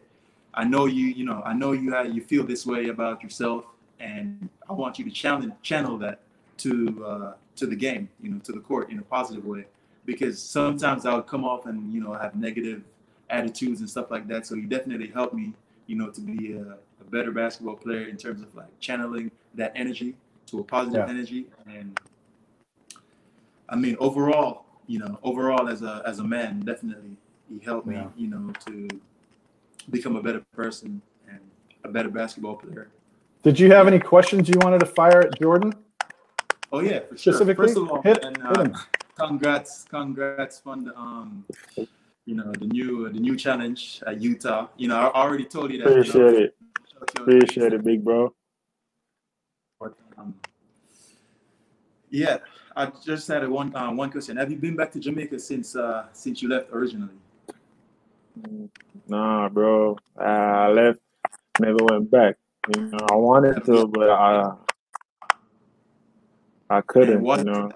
I 0.54 0.64
know 0.64 0.86
you, 0.86 1.08
you 1.08 1.26
know, 1.26 1.42
I 1.46 1.54
know 1.54 1.72
you 1.72 1.96
you 2.12 2.22
feel 2.22 2.46
this 2.46 2.66
way 2.66 2.90
about 2.90 3.24
yourself, 3.24 3.66
and 4.00 4.50
I 4.70 4.74
want 4.74 5.00
you 5.00 5.06
to 5.06 5.12
channel 5.12 5.56
channel 5.62 5.98
that 6.00 6.20
to 6.60 7.06
uh, 7.06 7.34
to 7.56 7.66
the 7.68 7.76
game, 7.76 8.10
you 8.22 8.30
know, 8.32 8.40
to 8.40 8.52
the 8.52 8.60
court 8.60 8.90
in 8.92 9.00
a 9.00 9.04
positive 9.04 9.46
way. 9.46 9.66
Because 10.06 10.42
sometimes 10.42 11.06
I 11.06 11.16
would 11.16 11.28
come 11.28 11.46
off 11.46 11.66
and 11.66 11.94
you 11.94 12.02
know 12.02 12.14
have 12.14 12.36
negative 12.36 12.84
attitudes 13.30 13.80
and 13.80 13.90
stuff 13.90 14.12
like 14.12 14.28
that. 14.28 14.46
So 14.46 14.56
he 14.56 14.62
definitely 14.64 15.08
helped 15.08 15.34
me, 15.34 15.54
you 15.88 15.96
know, 15.96 16.10
to 16.10 16.22
be 16.22 16.54
a, 16.54 16.78
a 17.02 17.04
better 17.10 17.32
basketball 17.32 17.76
player 17.76 18.08
in 18.08 18.18
terms 18.18 18.42
of 18.42 18.54
like 18.54 18.68
channeling 18.80 19.32
that 19.56 19.72
energy 19.76 20.16
to 20.48 20.60
a 20.60 20.64
positive 20.64 21.08
Yeah. 21.08 21.14
energy. 21.14 21.48
And 21.66 22.00
I 23.70 23.76
mean, 23.76 23.96
overall, 24.00 24.66
you 24.88 25.00
know, 25.00 25.18
overall 25.24 25.68
as 25.68 25.82
a 25.82 26.04
as 26.06 26.20
a 26.20 26.24
man, 26.24 26.60
definitely 26.60 27.16
he 27.50 27.60
helped 27.64 27.88
me, 27.88 27.96
Yeah. 27.96 28.10
you 28.16 28.28
know, 28.28 28.52
to 28.68 28.88
become 29.90 30.16
a 30.16 30.22
better 30.22 30.44
person 30.54 31.02
and 31.28 31.40
a 31.84 31.90
better 31.90 32.10
basketball 32.10 32.56
player. 32.56 32.90
Did 33.44 33.60
you 33.60 33.72
have 33.72 33.88
any 33.88 34.00
questions 34.00 34.48
you 34.48 34.56
wanted 34.60 34.80
to 34.80 34.86
fire 34.86 35.22
at 35.22 35.40
Jordan? 35.40 35.74
Oh 36.72 36.80
yeah, 36.80 37.00
for 37.00 37.18
sure. 37.18 37.34
Specifically? 37.34 37.68
First 37.68 37.78
of 37.78 37.92
all, 37.92 38.02
Hit- 38.02 38.24
and, 38.24 38.38
hit 38.38 38.58
uh, 38.58 38.62
him. 38.62 38.76
congrats, 39.20 39.86
congrats 39.90 40.62
on 40.66 40.86
the 40.86 40.98
um, 40.98 41.46
you 42.26 42.36
know, 42.36 42.52
the 42.54 42.68
new 42.68 43.10
the 43.10 43.20
new 43.20 43.36
challenge 43.36 44.02
at 44.08 44.22
Utah. 44.22 44.68
You 44.78 44.88
know, 44.88 44.98
I 44.98 45.12
already 45.12 45.46
told 45.46 45.72
you 45.72 45.80
that. 45.80 45.90
you 45.90 45.96
know, 45.96 46.00
Appreciate 46.00 46.44
it. 46.44 46.56
Appreciate 47.18 47.74
it, 47.74 47.84
big 47.84 48.04
bro. 48.04 48.34
But, 49.80 49.94
um, 50.18 50.34
yeah, 52.10 52.38
I 52.76 52.86
just 53.04 53.28
had 53.28 53.44
a 53.44 53.50
one 53.50 53.76
uh, 53.76 53.92
one 53.92 54.10
question. 54.10 54.38
Have 54.38 54.50
you 54.50 54.58
been 54.58 54.76
back 54.76 54.92
to 54.94 55.00
Jamaica 55.00 55.38
since 55.40 55.76
uh, 55.76 56.06
since 56.14 56.42
you 56.42 56.48
left 56.48 56.70
originally? 56.72 57.14
Nah, 59.08 59.50
bro. 59.50 59.98
I 60.18 60.70
left, 60.70 61.00
never 61.60 61.78
went 61.84 62.10
back. 62.10 62.36
You 62.76 62.82
know, 62.84 62.98
I 63.12 63.16
wanted 63.16 63.64
to, 63.66 63.88
but 63.88 64.10
I 64.10 64.54
I 66.70 66.82
couldn't. 66.82 67.26
You 67.26 67.44
know, 67.44 67.72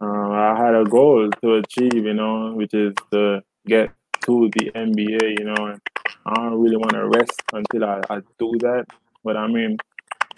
um, 0.00 0.32
I 0.32 0.56
had 0.56 0.74
a 0.74 0.84
goal 0.84 1.30
to 1.42 1.54
achieve. 1.54 2.04
You 2.04 2.14
know, 2.14 2.52
which 2.54 2.74
is 2.74 2.94
to 3.12 3.42
get 3.66 3.90
to 4.26 4.50
the 4.56 4.70
NBA. 4.74 5.38
You 5.38 5.44
know, 5.46 5.66
and 5.66 5.80
I 6.26 6.34
don't 6.34 6.60
really 6.60 6.76
want 6.76 6.92
to 6.92 7.08
rest 7.08 7.42
until 7.52 7.84
I, 7.84 8.00
I 8.10 8.20
do 8.38 8.52
that. 8.60 8.86
But 9.24 9.36
I 9.36 9.46
mean, 9.48 9.76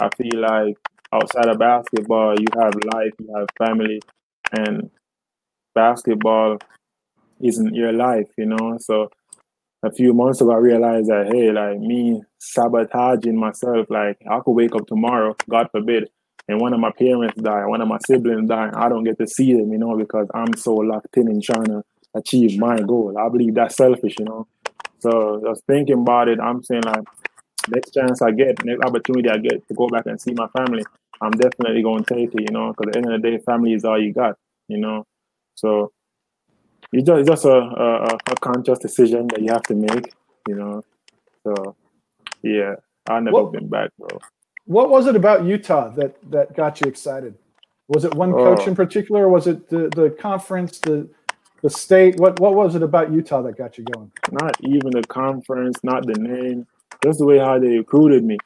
I 0.01 0.09
feel 0.17 0.41
like 0.41 0.77
outside 1.13 1.49
of 1.49 1.59
basketball, 1.59 2.35
you 2.39 2.47
have 2.59 2.75
life, 2.95 3.13
you 3.19 3.35
have 3.37 3.49
family, 3.59 4.01
and 4.53 4.91
basketball 5.75 6.59
isn't 7.43 7.75
your 7.75 7.93
life, 7.93 8.29
you 8.37 8.47
know. 8.47 8.79
So 8.81 9.11
a 9.83 9.93
few 9.93 10.15
months 10.15 10.41
ago, 10.41 10.53
I 10.53 10.57
realized 10.57 11.09
that 11.09 11.27
hey, 11.27 11.51
like 11.51 11.79
me 11.79 12.23
sabotaging 12.39 13.37
myself, 13.37 13.89
like 13.91 14.19
I 14.31 14.41
could 14.41 14.53
wake 14.53 14.75
up 14.75 14.87
tomorrow, 14.87 15.37
God 15.49 15.69
forbid, 15.73 16.11
and 16.49 16.61
one 16.61 16.73
of 16.73 16.81
my 16.81 16.93
parents 16.93 17.41
die, 17.41 17.67
one 17.67 17.81
of 17.81 17.89
my 17.89 17.99
siblings 18.07 18.49
die, 18.49 18.69
and 18.69 18.77
I 18.77 18.89
don't 18.89 19.05
get 19.05 19.19
to 19.19 19.27
see 19.27 19.55
them, 19.55 19.73
you 19.73 19.79
know, 19.79 19.97
because 19.97 20.29
I'm 20.35 20.55
so 20.57 20.75
locked 20.75 21.17
in 21.17 21.29
in 21.29 21.41
trying 21.41 21.67
to 21.67 21.83
achieve 22.15 22.59
my 22.59 22.81
goal. 22.81 23.17
I 23.19 23.29
believe 23.29 23.55
that's 23.55 23.77
selfish, 23.77 24.17
you 24.19 24.25
know. 24.25 24.47
So 25.01 25.43
just 25.45 25.65
thinking 25.67 26.01
about 26.01 26.29
it, 26.29 26.39
I'm 26.41 26.63
saying 26.63 26.83
like 26.85 27.05
next 27.69 27.93
chance 27.93 28.23
I 28.23 28.31
get, 28.31 28.65
next 28.65 28.85
opportunity 28.85 29.29
I 29.29 29.39
get 29.39 29.67
to 29.69 29.75
go 29.75 29.89
back 29.89 30.07
and 30.07 30.21
see 30.21 30.33
my 30.35 30.47
family, 30.57 30.85
I'm 31.21 31.33
definitely 31.33 31.83
going 31.83 32.05
to 32.05 32.15
take 32.15 32.35
it, 32.35 32.41
you 32.41 32.53
know, 32.53 32.73
because 32.73 32.89
at 32.89 32.93
the 32.93 32.99
end 32.99 33.15
of 33.15 33.23
the 33.23 33.31
day, 33.31 33.39
family 33.39 33.73
is 33.73 33.85
all 33.85 34.01
you 34.01 34.13
got, 34.13 34.37
you 34.69 34.79
know. 34.79 35.07
So 35.55 35.93
it's 36.93 37.07
just, 37.07 37.21
it's 37.21 37.29
just 37.29 37.45
a, 37.45 37.51
a, 37.51 38.05
a 38.31 38.37
conscious 38.41 38.79
decision 38.79 39.27
that 39.29 39.41
you 39.43 39.49
have 39.53 39.63
to 39.65 39.75
make, 39.75 40.13
you 40.49 40.55
know. 40.57 40.83
So 41.45 41.77
yeah, 42.43 42.75
I've 43.09 43.23
never 43.25 43.43
What- 43.43 43.53
been 43.53 43.69
back, 43.69 43.91
bro. 43.99 44.19
What 44.67 44.91
was 44.91 45.09
it 45.09 45.17
about 45.17 45.45
Utah 45.45 45.89
that 45.97 46.15
that 46.31 46.55
got 46.55 46.81
you 46.81 46.87
excited? 46.87 47.35
Was 47.89 48.05
it 48.05 48.15
one 48.15 48.33
coach 48.33 48.61
Oh. 48.63 48.69
in 48.69 48.77
particular? 48.77 49.29
Was 49.29 49.49
it 49.49 49.69
the, 49.69 49.89
the 49.89 50.11
conference, 50.11 50.79
the 50.79 51.09
the 51.63 51.69
state? 51.71 52.19
What 52.21 52.39
what 52.39 52.55
was 52.55 52.77
it 52.77 52.83
about 52.83 53.11
Utah 53.13 53.43
that 53.43 53.57
got 53.57 53.77
you 53.77 53.85
going? 53.85 54.13
Not 54.31 54.57
even 54.63 54.91
the 54.93 55.03
conference, 55.03 55.83
not 55.83 56.07
the 56.07 56.15
name, 56.15 56.67
just 57.03 57.19
the 57.19 57.27
way 57.27 57.39
how 57.39 57.59
they 57.59 57.77
recruited 57.79 58.23
me. 58.25 58.39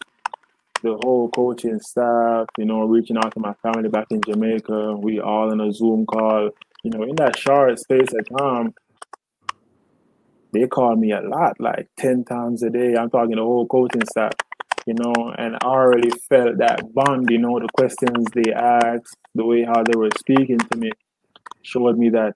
The 0.83 0.99
whole 1.05 1.29
coaching 1.31 1.81
staff, 1.81 2.47
you 2.57 2.65
know, 2.65 2.85
reaching 2.87 3.19
out 3.19 3.33
to 3.35 3.41
my 3.41 3.53
family 3.63 3.89
back 3.91 4.07
in 4.11 4.21
Jamaica. 4.23 4.95
We 4.97 5.21
all 5.21 5.53
in 5.53 5.61
a 5.61 5.71
Zoom 5.73 6.07
call. 6.07 6.51
You 6.87 6.92
know, 6.92 7.03
in 7.03 7.16
that 7.16 7.37
short 7.37 7.81
space 7.81 8.12
of 8.16 8.38
time, 8.38 8.72
they 10.53 10.68
called 10.68 11.01
me 11.01 11.11
a 11.11 11.20
lot, 11.20 11.59
like 11.59 11.88
10 11.99 12.22
times 12.22 12.62
a 12.62 12.70
day. 12.70 12.94
I'm 12.94 13.11
talking 13.11 13.35
the 13.35 13.42
whole 13.42 13.66
coaching 13.66 14.07
staff, 14.09 14.35
you 14.87 14.94
know, 14.94 15.35
and 15.37 15.57
I 15.57 15.66
already 15.66 16.11
felt 16.29 16.59
that 16.59 16.94
bond, 16.94 17.29
you 17.29 17.38
know, 17.38 17.59
the 17.59 17.66
questions 17.77 18.27
they 18.33 18.53
asked, 18.53 19.16
the 19.35 19.44
way 19.44 19.64
how 19.64 19.83
they 19.83 19.99
were 19.99 20.11
speaking 20.16 20.59
to 20.59 20.79
me 20.79 20.92
showed 21.62 21.99
me 21.99 22.11
that 22.11 22.35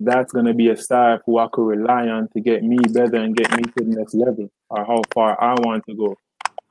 that's 0.00 0.32
going 0.32 0.46
to 0.46 0.54
be 0.54 0.70
a 0.70 0.76
staff 0.78 1.20
who 1.26 1.36
I 1.36 1.48
could 1.52 1.66
rely 1.66 2.08
on 2.08 2.28
to 2.28 2.40
get 2.40 2.62
me 2.62 2.78
better 2.78 3.16
and 3.16 3.36
get 3.36 3.54
me 3.54 3.64
to 3.64 3.84
the 3.84 3.96
next 3.98 4.14
level 4.14 4.48
or 4.70 4.86
how 4.86 5.02
far 5.12 5.38
I 5.38 5.52
want 5.60 5.84
to 5.90 5.94
go, 5.94 6.16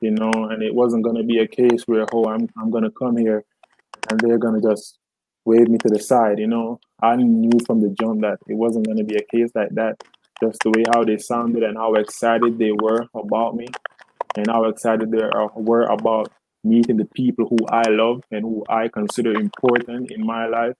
you 0.00 0.10
know, 0.10 0.32
and 0.50 0.64
it 0.64 0.74
wasn't 0.74 1.04
going 1.04 1.18
to 1.18 1.22
be 1.22 1.38
a 1.38 1.46
case 1.46 1.84
where, 1.86 2.06
oh, 2.12 2.24
I'm, 2.24 2.48
I'm 2.60 2.72
going 2.72 2.82
to 2.82 2.90
come 2.90 3.16
here 3.16 3.44
and 4.10 4.18
they're 4.18 4.38
going 4.38 4.60
to 4.60 4.68
just 4.68 4.97
wave 5.48 5.68
me 5.68 5.78
to 5.78 5.88
the 5.88 5.98
side, 5.98 6.38
you 6.38 6.46
know. 6.46 6.78
I 7.02 7.16
knew 7.16 7.58
from 7.66 7.80
the 7.80 7.88
jump 7.88 8.20
that 8.20 8.38
it 8.46 8.54
wasn't 8.54 8.86
going 8.86 8.98
to 8.98 9.04
be 9.04 9.16
a 9.16 9.24
case 9.34 9.50
like 9.54 9.70
that. 9.70 10.04
Just 10.42 10.60
the 10.62 10.70
way 10.70 10.84
how 10.92 11.04
they 11.04 11.16
sounded 11.16 11.62
and 11.62 11.76
how 11.76 11.94
excited 11.94 12.58
they 12.58 12.72
were 12.72 13.06
about 13.14 13.56
me 13.56 13.66
and 14.36 14.46
how 14.48 14.64
excited 14.64 15.10
they 15.10 15.24
were 15.54 15.82
about 15.82 16.30
meeting 16.62 16.98
the 16.98 17.06
people 17.06 17.48
who 17.48 17.58
I 17.68 17.88
love 17.88 18.22
and 18.30 18.42
who 18.42 18.62
I 18.68 18.88
consider 18.88 19.32
important 19.32 20.12
in 20.12 20.24
my 20.24 20.46
life. 20.46 20.74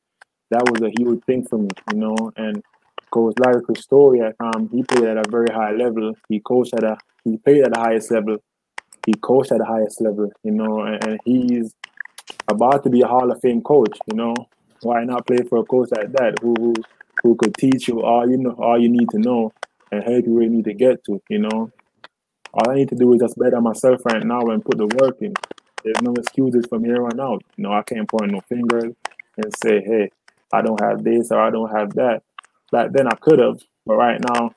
That 0.50 0.64
was 0.70 0.82
a 0.82 0.92
huge 0.98 1.24
thing 1.24 1.46
for 1.46 1.58
me, 1.58 1.70
you 1.92 1.98
know. 1.98 2.32
And 2.36 2.62
Coach 3.10 3.34
Larry 3.38 3.62
Krystkowiak, 3.62 4.34
um, 4.40 4.68
he 4.70 4.82
played 4.82 5.04
at 5.04 5.26
a 5.26 5.30
very 5.30 5.52
high 5.52 5.72
level. 5.72 6.14
He 6.28 6.40
coached 6.40 6.74
at 6.74 6.84
a 6.84 6.98
he 7.24 7.36
played 7.38 7.64
at 7.64 7.72
the 7.72 7.80
highest 7.80 8.10
level. 8.10 8.36
He 9.06 9.14
coached 9.14 9.52
at 9.52 9.58
the 9.58 9.64
highest 9.64 10.00
level, 10.00 10.30
you 10.44 10.52
know, 10.52 10.80
and, 10.82 11.02
and 11.04 11.20
he's 11.24 11.74
about 12.48 12.82
to 12.84 12.90
be 12.90 13.00
a 13.00 13.06
Hall 13.06 13.30
of 13.30 13.40
Fame 13.40 13.62
coach, 13.62 13.96
you 14.06 14.16
know. 14.16 14.34
Why 14.82 15.04
not 15.04 15.26
play 15.26 15.38
for 15.48 15.58
a 15.58 15.64
coach 15.64 15.90
like 15.90 16.12
that 16.12 16.36
who 16.40 16.54
who, 16.58 16.74
who 17.22 17.34
could 17.36 17.54
teach 17.54 17.88
you 17.88 18.02
all 18.02 18.28
you 18.28 18.36
know 18.36 18.54
all 18.58 18.80
you 18.80 18.88
need 18.88 19.08
to 19.10 19.18
know 19.18 19.52
and 19.90 20.02
help 20.04 20.26
you 20.26 20.34
where 20.34 20.44
you 20.44 20.50
need 20.50 20.64
to 20.64 20.74
get 20.74 21.04
to, 21.04 21.20
you 21.28 21.38
know. 21.38 21.70
All 22.52 22.70
I 22.70 22.74
need 22.74 22.88
to 22.90 22.94
do 22.94 23.12
is 23.12 23.20
just 23.20 23.38
better 23.38 23.60
myself 23.60 24.04
right 24.04 24.24
now 24.24 24.40
and 24.46 24.64
put 24.64 24.78
the 24.78 24.86
work 24.86 25.18
in. 25.20 25.34
There's 25.84 26.02
no 26.02 26.12
excuses 26.14 26.66
from 26.68 26.84
here 26.84 27.04
on 27.04 27.20
out. 27.20 27.42
You 27.56 27.64
know, 27.64 27.72
I 27.72 27.82
can't 27.82 28.08
point 28.08 28.32
no 28.32 28.40
fingers 28.48 28.94
and 29.36 29.52
say, 29.62 29.80
hey, 29.80 30.10
I 30.52 30.62
don't 30.62 30.80
have 30.80 31.04
this 31.04 31.30
or 31.30 31.40
I 31.40 31.50
don't 31.50 31.70
have 31.70 31.94
that. 31.94 32.22
Back 32.72 32.92
then 32.92 33.06
I 33.06 33.14
could 33.14 33.38
have, 33.38 33.60
but 33.86 33.96
right 33.96 34.20
now, 34.34 34.50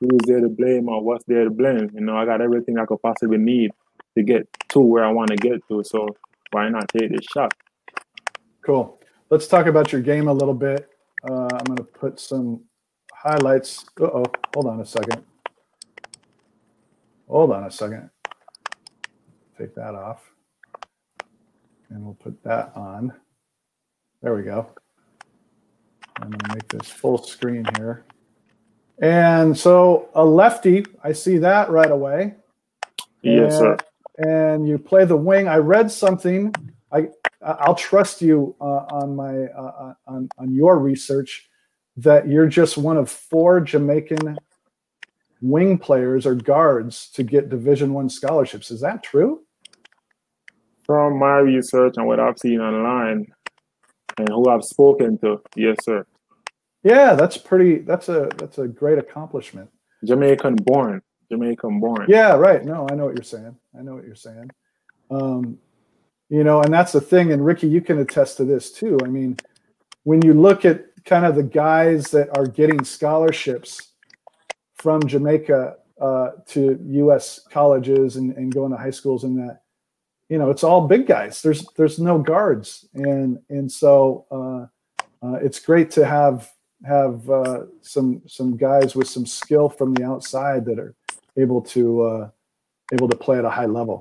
who's 0.00 0.20
there 0.26 0.40
to 0.40 0.48
blame 0.48 0.88
or 0.88 1.02
what's 1.02 1.24
there 1.24 1.44
to 1.44 1.50
blame? 1.50 1.90
You 1.94 2.00
know, 2.00 2.16
I 2.16 2.24
got 2.24 2.40
everything 2.40 2.78
I 2.78 2.86
could 2.86 3.02
possibly 3.02 3.38
need 3.38 3.72
to 4.16 4.22
get 4.22 4.48
to 4.70 4.80
where 4.80 5.04
I 5.04 5.10
want 5.10 5.30
to 5.30 5.36
get 5.36 5.66
to. 5.68 5.82
So 5.84 6.08
why 6.52 6.68
not 6.68 6.88
take 6.88 7.10
this 7.10 7.26
shot? 7.32 7.52
Cool. 8.64 8.99
Let's 9.30 9.46
talk 9.46 9.66
about 9.66 9.92
your 9.92 10.00
game 10.00 10.26
a 10.26 10.32
little 10.32 10.54
bit. 10.54 10.90
Uh, 11.22 11.48
I'm 11.52 11.64
going 11.64 11.76
to 11.76 11.84
put 11.84 12.18
some 12.18 12.64
highlights. 13.12 13.84
Uh 14.00 14.06
oh. 14.06 14.24
Hold 14.54 14.66
on 14.66 14.80
a 14.80 14.84
second. 14.84 15.22
Hold 17.28 17.52
on 17.52 17.62
a 17.62 17.70
second. 17.70 18.10
Take 19.56 19.76
that 19.76 19.94
off. 19.94 20.32
And 21.90 22.04
we'll 22.04 22.14
put 22.14 22.42
that 22.42 22.72
on. 22.74 23.12
There 24.20 24.34
we 24.34 24.42
go. 24.42 24.66
I'm 26.16 26.30
going 26.30 26.40
to 26.40 26.54
make 26.54 26.66
this 26.66 26.90
full 26.90 27.18
screen 27.18 27.64
here. 27.76 28.04
And 29.00 29.56
so 29.56 30.08
a 30.14 30.24
lefty, 30.24 30.84
I 31.04 31.12
see 31.12 31.38
that 31.38 31.70
right 31.70 31.90
away. 31.90 32.34
Yes, 33.22 33.58
sir. 33.58 33.76
And 34.18 34.66
you 34.68 34.76
play 34.76 35.04
the 35.04 35.16
wing. 35.16 35.46
I 35.46 35.58
read 35.58 35.88
something. 35.90 36.52
I 36.90 37.10
I'll 37.42 37.74
trust 37.74 38.20
you 38.20 38.54
uh, 38.60 38.84
on 38.90 39.16
my 39.16 39.44
uh, 39.46 39.94
on 40.06 40.28
on 40.38 40.54
your 40.54 40.78
research 40.78 41.48
that 41.96 42.28
you're 42.28 42.46
just 42.46 42.78
one 42.78 42.96
of 42.96 43.10
four 43.10 43.60
Jamaican 43.60 44.38
wing 45.40 45.78
players 45.78 46.26
or 46.26 46.34
guards 46.34 47.10
to 47.12 47.22
get 47.22 47.48
Division 47.48 47.92
One 47.94 48.08
scholarships. 48.08 48.70
Is 48.70 48.80
that 48.82 49.02
true? 49.02 49.42
From 50.84 51.18
my 51.18 51.38
research 51.38 51.94
and 51.96 52.06
what 52.06 52.20
I've 52.20 52.38
seen 52.38 52.60
online 52.60 53.26
and 54.18 54.28
who 54.28 54.48
I've 54.48 54.64
spoken 54.64 55.18
to, 55.18 55.40
yes, 55.54 55.76
sir. 55.84 56.04
Yeah, 56.82 57.14
that's 57.14 57.36
pretty. 57.36 57.78
That's 57.78 58.08
a 58.08 58.28
that's 58.36 58.58
a 58.58 58.66
great 58.66 58.98
accomplishment. 58.98 59.70
Jamaican 60.04 60.56
born. 60.56 61.02
Jamaican 61.30 61.78
born. 61.80 62.06
Yeah, 62.08 62.34
right. 62.34 62.64
No, 62.64 62.88
I 62.90 62.94
know 62.94 63.04
what 63.04 63.14
you're 63.14 63.22
saying. 63.22 63.54
I 63.78 63.82
know 63.82 63.94
what 63.94 64.04
you're 64.04 64.14
saying. 64.14 64.50
Um, 65.10 65.58
you 66.30 66.44
know, 66.44 66.62
and 66.62 66.72
that's 66.72 66.92
the 66.92 67.00
thing. 67.00 67.32
And 67.32 67.44
Ricky, 67.44 67.68
you 67.68 67.80
can 67.80 67.98
attest 67.98 68.36
to 68.38 68.44
this 68.44 68.70
too. 68.70 68.98
I 69.04 69.08
mean, 69.08 69.36
when 70.04 70.22
you 70.22 70.32
look 70.32 70.64
at 70.64 70.84
kind 71.04 71.26
of 71.26 71.34
the 71.34 71.42
guys 71.42 72.10
that 72.12 72.34
are 72.38 72.46
getting 72.46 72.84
scholarships 72.84 73.92
from 74.76 75.06
Jamaica 75.06 75.76
uh, 76.00 76.30
to 76.46 76.78
U.S. 76.82 77.40
colleges 77.50 78.16
and, 78.16 78.34
and 78.36 78.54
going 78.54 78.70
to 78.70 78.78
high 78.78 78.90
schools 78.90 79.24
and 79.24 79.36
that, 79.38 79.62
you 80.28 80.38
know, 80.38 80.50
it's 80.50 80.62
all 80.62 80.86
big 80.86 81.06
guys. 81.06 81.42
There's 81.42 81.66
there's 81.76 81.98
no 81.98 82.16
guards, 82.16 82.86
and 82.94 83.40
and 83.48 83.70
so 83.70 84.26
uh, 84.30 85.26
uh, 85.26 85.38
it's 85.42 85.58
great 85.58 85.90
to 85.92 86.06
have 86.06 86.48
have 86.86 87.28
uh, 87.28 87.64
some 87.82 88.22
some 88.28 88.56
guys 88.56 88.94
with 88.94 89.08
some 89.08 89.26
skill 89.26 89.68
from 89.68 89.92
the 89.92 90.04
outside 90.04 90.64
that 90.66 90.78
are 90.78 90.94
able 91.36 91.60
to 91.62 92.02
uh, 92.02 92.30
able 92.92 93.08
to 93.08 93.16
play 93.16 93.38
at 93.38 93.44
a 93.44 93.50
high 93.50 93.66
level. 93.66 94.00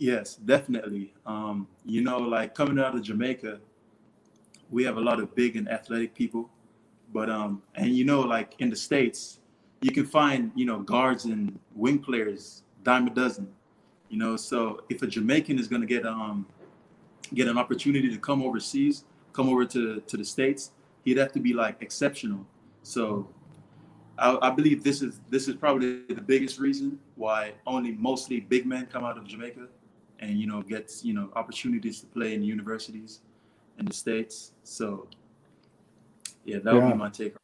Yes, 0.00 0.36
definitely. 0.36 1.12
Um, 1.26 1.68
you 1.84 2.00
know, 2.00 2.16
like 2.16 2.54
coming 2.54 2.82
out 2.82 2.94
of 2.94 3.02
Jamaica, 3.02 3.60
we 4.70 4.82
have 4.82 4.96
a 4.96 5.00
lot 5.00 5.20
of 5.20 5.34
big 5.34 5.56
and 5.56 5.68
athletic 5.68 6.14
people, 6.14 6.48
but 7.12 7.28
um, 7.28 7.62
and 7.74 7.94
you 7.94 8.06
know, 8.06 8.22
like 8.22 8.54
in 8.60 8.70
the 8.70 8.76
states, 8.76 9.40
you 9.82 9.92
can 9.92 10.06
find 10.06 10.52
you 10.54 10.64
know 10.64 10.78
guards 10.78 11.26
and 11.26 11.58
wing 11.74 11.98
players 11.98 12.62
dime 12.82 13.08
a 13.08 13.10
dozen. 13.10 13.46
You 14.08 14.16
know, 14.16 14.38
so 14.38 14.84
if 14.88 15.02
a 15.02 15.06
Jamaican 15.06 15.58
is 15.58 15.68
going 15.68 15.82
to 15.82 15.86
get 15.86 16.06
um 16.06 16.46
get 17.34 17.46
an 17.46 17.58
opportunity 17.58 18.08
to 18.08 18.16
come 18.16 18.42
overseas, 18.42 19.04
come 19.34 19.50
over 19.50 19.66
to 19.66 20.00
to 20.00 20.16
the 20.16 20.24
states, 20.24 20.70
he'd 21.04 21.18
have 21.18 21.32
to 21.32 21.40
be 21.40 21.52
like 21.52 21.76
exceptional. 21.82 22.46
So 22.82 23.28
I, 24.16 24.38
I 24.40 24.48
believe 24.48 24.82
this 24.82 25.02
is 25.02 25.20
this 25.28 25.46
is 25.46 25.56
probably 25.56 26.04
the 26.08 26.22
biggest 26.22 26.58
reason 26.58 26.98
why 27.16 27.52
only 27.66 27.92
mostly 27.92 28.40
big 28.40 28.64
men 28.64 28.86
come 28.86 29.04
out 29.04 29.18
of 29.18 29.26
Jamaica 29.26 29.68
and 30.20 30.38
you 30.38 30.46
know 30.46 30.62
gets 30.62 31.04
you 31.04 31.12
know 31.12 31.30
opportunities 31.34 32.00
to 32.00 32.06
play 32.06 32.34
in 32.34 32.42
universities 32.42 33.20
in 33.78 33.86
the 33.86 33.92
states. 33.92 34.52
So 34.62 35.08
yeah, 36.44 36.58
that 36.60 36.72
would 36.72 36.80
Yeah. 36.80 36.92
be 36.92 36.98
my 36.98 37.08
take. 37.08 37.34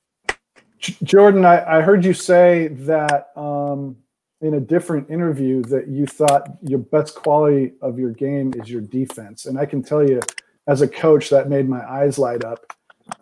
Jordan, 1.02 1.44
I, 1.44 1.78
I, 1.78 1.80
heard 1.80 2.04
you 2.04 2.12
say 2.12 2.68
that 2.68 3.30
um, 3.36 3.96
in 4.40 4.54
a 4.54 4.60
different 4.60 5.10
interview 5.10 5.62
that 5.64 5.88
you 5.88 6.06
thought 6.06 6.48
your 6.62 6.78
best 6.78 7.14
quality 7.14 7.72
of 7.80 7.98
your 7.98 8.10
game 8.10 8.52
is 8.54 8.70
your 8.70 8.82
defense, 8.82 9.46
and 9.46 9.58
I 9.58 9.66
can 9.66 9.82
tell 9.82 10.06
you, 10.08 10.20
as 10.68 10.82
a 10.82 10.88
coach, 10.88 11.30
that 11.30 11.48
made 11.48 11.68
my 11.68 11.82
eyes 11.90 12.18
light 12.18 12.44
up. 12.44 12.72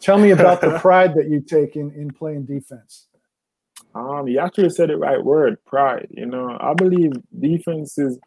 Tell 0.00 0.18
me 0.18 0.30
about 0.30 0.60
the 0.60 0.78
pride 0.80 1.14
that 1.14 1.28
you 1.30 1.40
take 1.40 1.76
in 1.76 1.92
in 1.92 2.10
playing 2.10 2.44
defense. 2.44 3.06
Um, 3.94 4.26
you 4.26 4.40
actually 4.40 4.70
said 4.70 4.88
the 4.88 4.96
right 4.96 5.22
word, 5.22 5.64
pride. 5.64 6.08
You 6.10 6.26
know, 6.26 6.58
I 6.60 6.74
believe 6.74 7.12
defense 7.38 7.96
is 7.98 8.18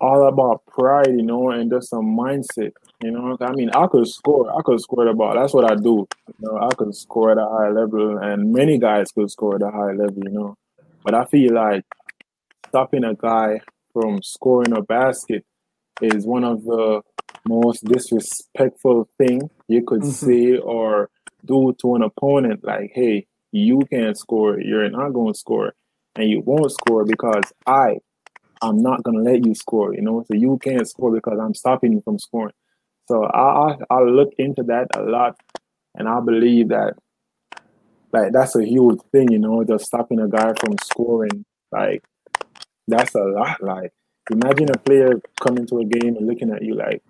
all 0.00 0.28
about 0.28 0.64
pride, 0.66 1.08
you 1.08 1.22
know, 1.22 1.50
and 1.50 1.70
just 1.70 1.92
a 1.92 1.96
mindset. 1.96 2.72
You 3.02 3.10
know, 3.10 3.36
I 3.40 3.52
mean, 3.52 3.70
I 3.70 3.86
could 3.86 4.06
score. 4.08 4.50
I 4.50 4.62
could 4.62 4.80
score 4.80 5.04
the 5.04 5.14
ball. 5.14 5.34
That's 5.34 5.54
what 5.54 5.70
I 5.70 5.74
do. 5.74 6.06
You 6.28 6.34
know, 6.40 6.58
I 6.58 6.74
could 6.74 6.94
score 6.94 7.32
at 7.32 7.38
a 7.38 7.48
high 7.48 7.70
level, 7.70 8.18
and 8.18 8.52
many 8.52 8.78
guys 8.78 9.12
could 9.12 9.30
score 9.30 9.56
at 9.56 9.62
a 9.62 9.70
high 9.70 9.92
level. 9.92 10.22
You 10.24 10.30
know, 10.30 10.54
but 11.04 11.14
I 11.14 11.24
feel 11.24 11.54
like 11.54 11.84
stopping 12.68 13.04
a 13.04 13.14
guy 13.14 13.60
from 13.92 14.22
scoring 14.22 14.76
a 14.76 14.82
basket 14.82 15.44
is 16.00 16.26
one 16.26 16.44
of 16.44 16.64
the 16.64 17.02
most 17.48 17.84
disrespectful 17.84 19.08
thing 19.18 19.50
you 19.68 19.82
could 19.82 20.02
mm-hmm. 20.02 20.10
say 20.10 20.56
or 20.56 21.10
do 21.44 21.74
to 21.80 21.94
an 21.94 22.02
opponent. 22.02 22.64
Like, 22.64 22.92
hey, 22.94 23.26
you 23.52 23.80
can't 23.90 24.16
score. 24.16 24.60
You're 24.60 24.90
not 24.90 25.12
going 25.12 25.32
to 25.32 25.38
score, 25.38 25.74
and 26.16 26.28
you 26.28 26.40
won't 26.40 26.72
score 26.72 27.04
because 27.04 27.44
I, 27.66 27.98
I'm 28.62 28.82
not 28.82 29.02
going 29.02 29.16
to 29.16 29.30
let 29.30 29.44
you 29.44 29.54
score. 29.54 29.94
You 29.94 30.02
know, 30.02 30.24
so 30.26 30.34
you 30.34 30.58
can't 30.62 30.88
score 30.88 31.12
because 31.12 31.38
I'm 31.40 31.54
stopping 31.54 31.92
you 31.92 32.02
from 32.02 32.18
scoring. 32.18 32.54
So 33.08 33.24
I, 33.24 33.72
I 33.72 33.76
I 33.90 34.02
look 34.02 34.32
into 34.38 34.62
that 34.64 34.88
a 34.94 35.02
lot, 35.02 35.36
and 35.94 36.08
I 36.08 36.20
believe 36.20 36.68
that 36.68 36.94
like 38.12 38.32
that's 38.32 38.56
a 38.56 38.64
huge 38.64 39.00
thing. 39.12 39.32
You 39.32 39.38
know, 39.38 39.64
just 39.64 39.86
stopping 39.86 40.20
a 40.20 40.28
guy 40.28 40.52
from 40.60 40.76
scoring. 40.82 41.44
Like 41.72 42.04
that's 42.86 43.14
a 43.14 43.22
lot. 43.22 43.62
Like 43.62 43.92
imagine 44.30 44.70
a 44.70 44.78
player 44.78 45.20
coming 45.40 45.66
to 45.66 45.78
a 45.80 45.84
game 45.84 46.16
and 46.16 46.26
looking 46.26 46.50
at 46.50 46.62
you 46.62 46.74
like, 46.74 47.02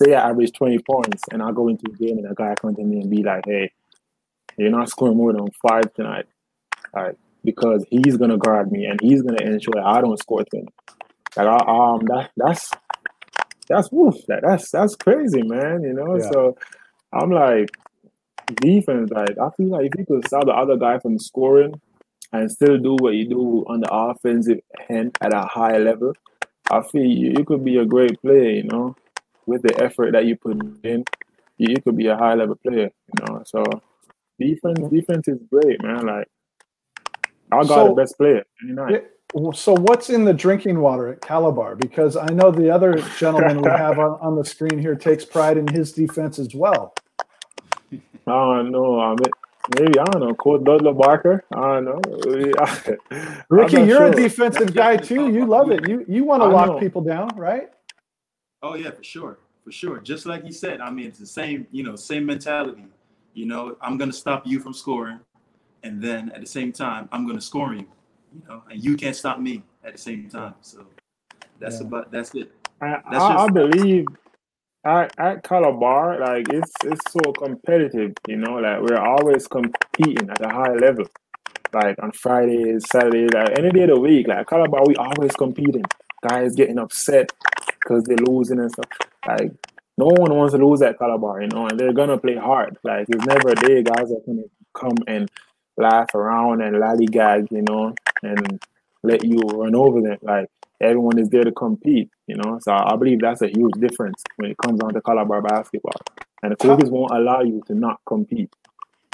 say 0.00 0.14
I 0.14 0.30
average 0.30 0.52
20 0.52 0.78
points 0.80 1.22
and 1.30 1.42
I 1.42 1.52
go 1.52 1.68
into 1.68 1.90
a 1.90 1.96
game 1.96 2.18
and 2.18 2.30
a 2.30 2.34
guy 2.34 2.54
comes 2.54 2.76
to 2.76 2.84
me 2.84 3.00
and 3.00 3.10
be 3.10 3.22
like, 3.22 3.44
hey, 3.46 3.72
you're 4.56 4.70
not 4.70 4.88
scoring 4.88 5.16
more 5.16 5.32
than 5.32 5.48
five 5.62 5.92
tonight. 5.94 6.26
Like, 6.94 7.16
because 7.50 7.82
he's 7.88 8.18
gonna 8.18 8.36
guard 8.36 8.70
me 8.70 8.84
and 8.84 9.00
he's 9.00 9.22
gonna 9.22 9.42
ensure 9.42 9.82
I 9.82 10.02
don't 10.02 10.18
score 10.18 10.44
things. 10.50 10.68
Like 11.34 11.46
I, 11.46 11.56
um 11.56 12.00
that 12.06 12.30
that's 12.36 12.70
that's 13.68 13.90
woof, 13.90 14.16
that, 14.28 14.42
that's 14.42 14.70
that's 14.70 14.96
crazy, 14.96 15.42
man. 15.42 15.82
You 15.82 15.94
know, 15.94 16.16
yeah. 16.16 16.30
so 16.30 16.56
I'm 17.12 17.30
like 17.30 17.70
defense, 18.56 19.10
like 19.10 19.38
I 19.38 19.48
feel 19.56 19.68
like 19.68 19.86
if 19.86 19.92
you 19.98 20.04
could 20.04 20.26
stop 20.26 20.44
the 20.44 20.52
other 20.52 20.76
guy 20.76 20.98
from 20.98 21.18
scoring 21.18 21.80
and 22.32 22.50
still 22.50 22.76
do 22.76 22.96
what 23.00 23.14
you 23.14 23.26
do 23.26 23.64
on 23.66 23.80
the 23.80 23.90
offensive 23.90 24.60
end 24.90 25.16
at 25.22 25.34
a 25.34 25.42
high 25.42 25.78
level, 25.78 26.12
I 26.70 26.82
feel 26.82 27.02
you, 27.02 27.34
you 27.38 27.44
could 27.44 27.64
be 27.64 27.78
a 27.78 27.86
great 27.86 28.20
player, 28.20 28.50
you 28.50 28.64
know, 28.64 28.94
with 29.46 29.62
the 29.62 29.82
effort 29.82 30.12
that 30.12 30.26
you 30.26 30.36
put 30.36 30.60
in, 30.84 31.04
you, 31.56 31.68
you 31.70 31.80
could 31.82 31.96
be 31.96 32.08
a 32.08 32.16
high 32.16 32.34
level 32.34 32.56
player, 32.56 32.90
you 32.90 33.24
know. 33.26 33.42
So 33.46 33.64
defense 34.38 34.80
defense 34.90 35.28
is 35.28 35.38
great, 35.50 35.82
man. 35.82 36.04
Like 36.04 36.28
I 37.52 37.56
got 37.62 37.66
so, 37.68 37.88
the 37.88 37.94
best 37.94 38.16
player 38.16 38.44
any 38.62 38.72
night. 38.72 39.04
so 39.54 39.74
what's 39.74 40.10
in 40.10 40.24
the 40.24 40.34
drinking 40.34 40.80
water 40.80 41.08
at 41.08 41.20
Calabar? 41.20 41.76
Because 41.76 42.16
I 42.16 42.26
know 42.26 42.50
the 42.50 42.70
other 42.70 42.98
gentleman 43.18 43.62
we 43.62 43.70
have 43.70 43.98
on, 43.98 44.18
on 44.20 44.36
the 44.36 44.44
screen 44.44 44.78
here 44.78 44.94
takes 44.94 45.24
pride 45.24 45.56
in 45.56 45.66
his 45.66 45.92
defense 45.92 46.38
as 46.38 46.54
well. 46.54 46.94
Oh 48.26 48.62
no, 48.62 49.00
I 49.00 49.10
mean, 49.10 49.30
maybe 49.78 49.98
I 49.98 50.04
don't 50.04 50.20
know. 50.20 50.34
Coach 50.34 50.64
Dudley 50.64 50.92
Barker. 50.92 51.44
I 51.54 51.80
don't 51.80 51.84
know. 51.84 53.36
Ricky, 53.48 53.76
you're 53.76 53.96
sure. 53.96 54.06
a 54.08 54.14
defensive 54.14 54.74
guy 54.74 54.96
too. 54.96 55.32
You 55.32 55.46
love 55.46 55.70
it. 55.70 55.88
You 55.88 56.04
you 56.06 56.24
want 56.24 56.42
to 56.42 56.48
lock 56.48 56.68
know. 56.68 56.78
people 56.78 57.00
down, 57.00 57.30
right? 57.36 57.70
Oh 58.62 58.74
yeah, 58.74 58.90
for 58.90 59.02
sure, 59.02 59.38
for 59.64 59.72
sure. 59.72 59.98
Just 60.00 60.26
like 60.26 60.44
you 60.44 60.52
said, 60.52 60.80
I 60.80 60.90
mean, 60.90 61.06
it's 61.06 61.18
the 61.18 61.26
same. 61.26 61.66
You 61.70 61.84
know, 61.84 61.96
same 61.96 62.26
mentality. 62.26 62.84
You 63.32 63.46
know, 63.46 63.76
I'm 63.80 63.96
gonna 63.96 64.12
stop 64.12 64.46
you 64.46 64.60
from 64.60 64.74
scoring, 64.74 65.20
and 65.82 66.02
then 66.02 66.30
at 66.34 66.40
the 66.40 66.46
same 66.46 66.72
time, 66.72 67.08
I'm 67.12 67.26
gonna 67.26 67.40
score 67.40 67.74
you. 67.74 67.86
You 68.34 68.42
know, 68.48 68.62
and 68.70 68.82
you 68.82 68.96
can't 68.96 69.16
stop 69.16 69.40
me 69.40 69.62
at 69.84 69.92
the 69.92 69.98
same 69.98 70.28
time. 70.28 70.54
So 70.60 70.86
that's 71.58 71.80
yeah. 71.80 71.86
about 71.86 72.12
that's 72.12 72.34
it. 72.34 72.52
That's 72.80 73.04
I, 73.06 73.18
I, 73.18 73.44
I 73.44 73.48
believe 73.48 74.06
at, 74.84 75.18
at 75.18 75.42
Calabar, 75.42 76.20
like 76.20 76.46
it's 76.52 76.72
it's 76.84 77.12
so 77.12 77.32
competitive, 77.32 78.12
you 78.26 78.36
know, 78.36 78.54
like 78.54 78.80
we're 78.80 78.98
always 78.98 79.46
competing 79.46 80.30
at 80.30 80.44
a 80.44 80.48
high 80.48 80.74
level. 80.74 81.06
Like 81.72 82.02
on 82.02 82.12
Fridays, 82.12 82.84
Saturdays, 82.90 83.30
like 83.34 83.58
any 83.58 83.70
day 83.70 83.82
of 83.82 83.90
the 83.90 84.00
week, 84.00 84.26
like 84.28 84.46
Calabar, 84.46 84.82
we 84.86 84.96
always 84.96 85.32
competing. 85.32 85.84
Guys 86.28 86.56
getting 86.56 86.78
upset 86.78 87.30
because 87.78 88.02
they're 88.04 88.16
losing 88.16 88.58
and 88.58 88.72
stuff. 88.72 88.86
Like 89.26 89.52
no 89.98 90.06
one 90.06 90.34
wants 90.34 90.54
to 90.54 90.64
lose 90.64 90.82
at 90.82 90.98
Calabar, 90.98 91.42
you 91.42 91.48
know, 91.48 91.66
and 91.66 91.78
they're 91.78 91.92
gonna 91.92 92.18
play 92.18 92.36
hard. 92.36 92.78
Like 92.82 93.06
it's 93.08 93.24
never 93.26 93.50
a 93.50 93.54
day 93.54 93.82
guys 93.82 94.10
are 94.10 94.22
gonna 94.26 94.42
come 94.74 94.96
and 95.06 95.30
laugh 95.78 96.14
around 96.14 96.62
and 96.62 96.76
lollygag, 96.76 97.50
you 97.50 97.62
know, 97.68 97.94
and 98.22 98.60
let 99.02 99.24
you 99.24 99.38
run 99.38 99.74
over 99.74 100.00
them. 100.00 100.18
Like 100.22 100.48
everyone 100.80 101.18
is 101.18 101.28
there 101.28 101.44
to 101.44 101.52
compete, 101.52 102.10
you 102.26 102.36
know. 102.36 102.58
So 102.62 102.72
I 102.72 102.96
believe 102.96 103.20
that's 103.20 103.42
a 103.42 103.48
huge 103.48 103.74
difference 103.78 104.22
when 104.36 104.50
it 104.50 104.58
comes 104.58 104.80
down 104.80 104.94
to 104.94 105.00
Calabar 105.00 105.42
basketball. 105.42 106.00
And 106.42 106.52
the 106.52 106.56
coaches 106.56 106.90
won't 106.90 107.12
allow 107.12 107.40
you 107.42 107.62
to 107.66 107.74
not 107.74 108.00
compete. 108.06 108.52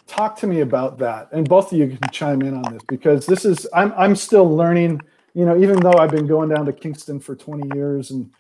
Talk 0.06 0.36
to 0.38 0.46
me 0.46 0.60
about 0.60 0.98
that. 0.98 1.28
And 1.32 1.48
both 1.48 1.72
of 1.72 1.78
you 1.78 1.88
can 1.88 2.10
chime 2.10 2.42
in 2.42 2.54
on 2.54 2.72
this 2.72 2.82
because 2.88 3.26
this 3.26 3.44
is 3.44 3.66
I'm 3.72 3.92
I'm 3.96 4.16
still 4.16 4.48
learning, 4.54 5.00
you 5.34 5.46
know, 5.46 5.56
even 5.56 5.80
though 5.80 5.94
I've 5.94 6.10
been 6.10 6.26
going 6.26 6.50
down 6.50 6.66
to 6.66 6.72
Kingston 6.72 7.20
for 7.20 7.34
20 7.34 7.76
years 7.76 8.10
and 8.10 8.30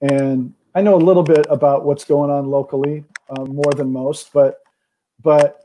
and 0.00 0.54
I 0.74 0.82
know 0.82 0.94
a 0.94 0.96
little 0.96 1.22
bit 1.22 1.46
about 1.50 1.84
what's 1.84 2.04
going 2.04 2.30
on 2.30 2.48
locally, 2.48 3.04
uh, 3.28 3.44
more 3.44 3.72
than 3.74 3.92
most, 3.92 4.32
but 4.32 4.60
but 5.22 5.62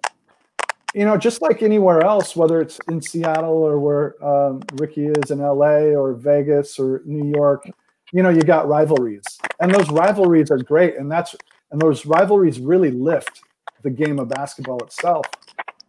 you 0.95 1.03
know, 1.03 1.17
just 1.17 1.41
like 1.41 1.61
anywhere 1.61 2.01
else, 2.01 2.37
whether 2.37 2.61
it's 2.61 2.79
in 2.87 3.01
Seattle 3.01 3.51
or 3.51 3.79
where 3.79 4.25
um, 4.25 4.61
Ricky 4.75 5.07
is 5.07 5.29
in 5.29 5.39
LA 5.39 5.91
or 5.91 6.13
Vegas 6.13 6.79
or 6.79 7.01
New 7.03 7.29
York, 7.35 7.69
you 8.13 8.23
know, 8.23 8.29
you 8.29 8.41
got 8.41 8.69
rivalries, 8.69 9.23
and 9.59 9.73
those 9.73 9.89
rivalries 9.89 10.51
are 10.51 10.57
great, 10.57 10.95
and 10.95 11.11
that's 11.11 11.35
and 11.71 11.81
those 11.81 12.05
rivalries 12.05 12.59
really 12.61 12.91
lift 12.91 13.41
the 13.83 13.89
game 13.89 14.19
of 14.19 14.29
basketball 14.29 14.79
itself. 14.83 15.25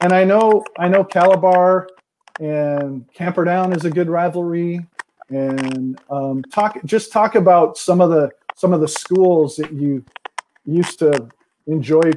And 0.00 0.12
I 0.12 0.24
know, 0.24 0.64
I 0.76 0.88
know, 0.88 1.04
Calabar 1.04 1.88
and 2.40 3.06
Camperdown 3.14 3.72
is 3.72 3.84
a 3.84 3.90
good 3.90 4.08
rivalry, 4.08 4.84
and 5.28 6.00
um, 6.10 6.42
talk 6.52 6.84
just 6.84 7.12
talk 7.12 7.36
about 7.36 7.78
some 7.78 8.00
of 8.00 8.10
the 8.10 8.28
some 8.56 8.72
of 8.72 8.80
the 8.80 8.88
schools 8.88 9.54
that 9.54 9.72
you 9.72 10.04
used 10.64 10.98
to 10.98 11.28
enjoy 11.68 12.10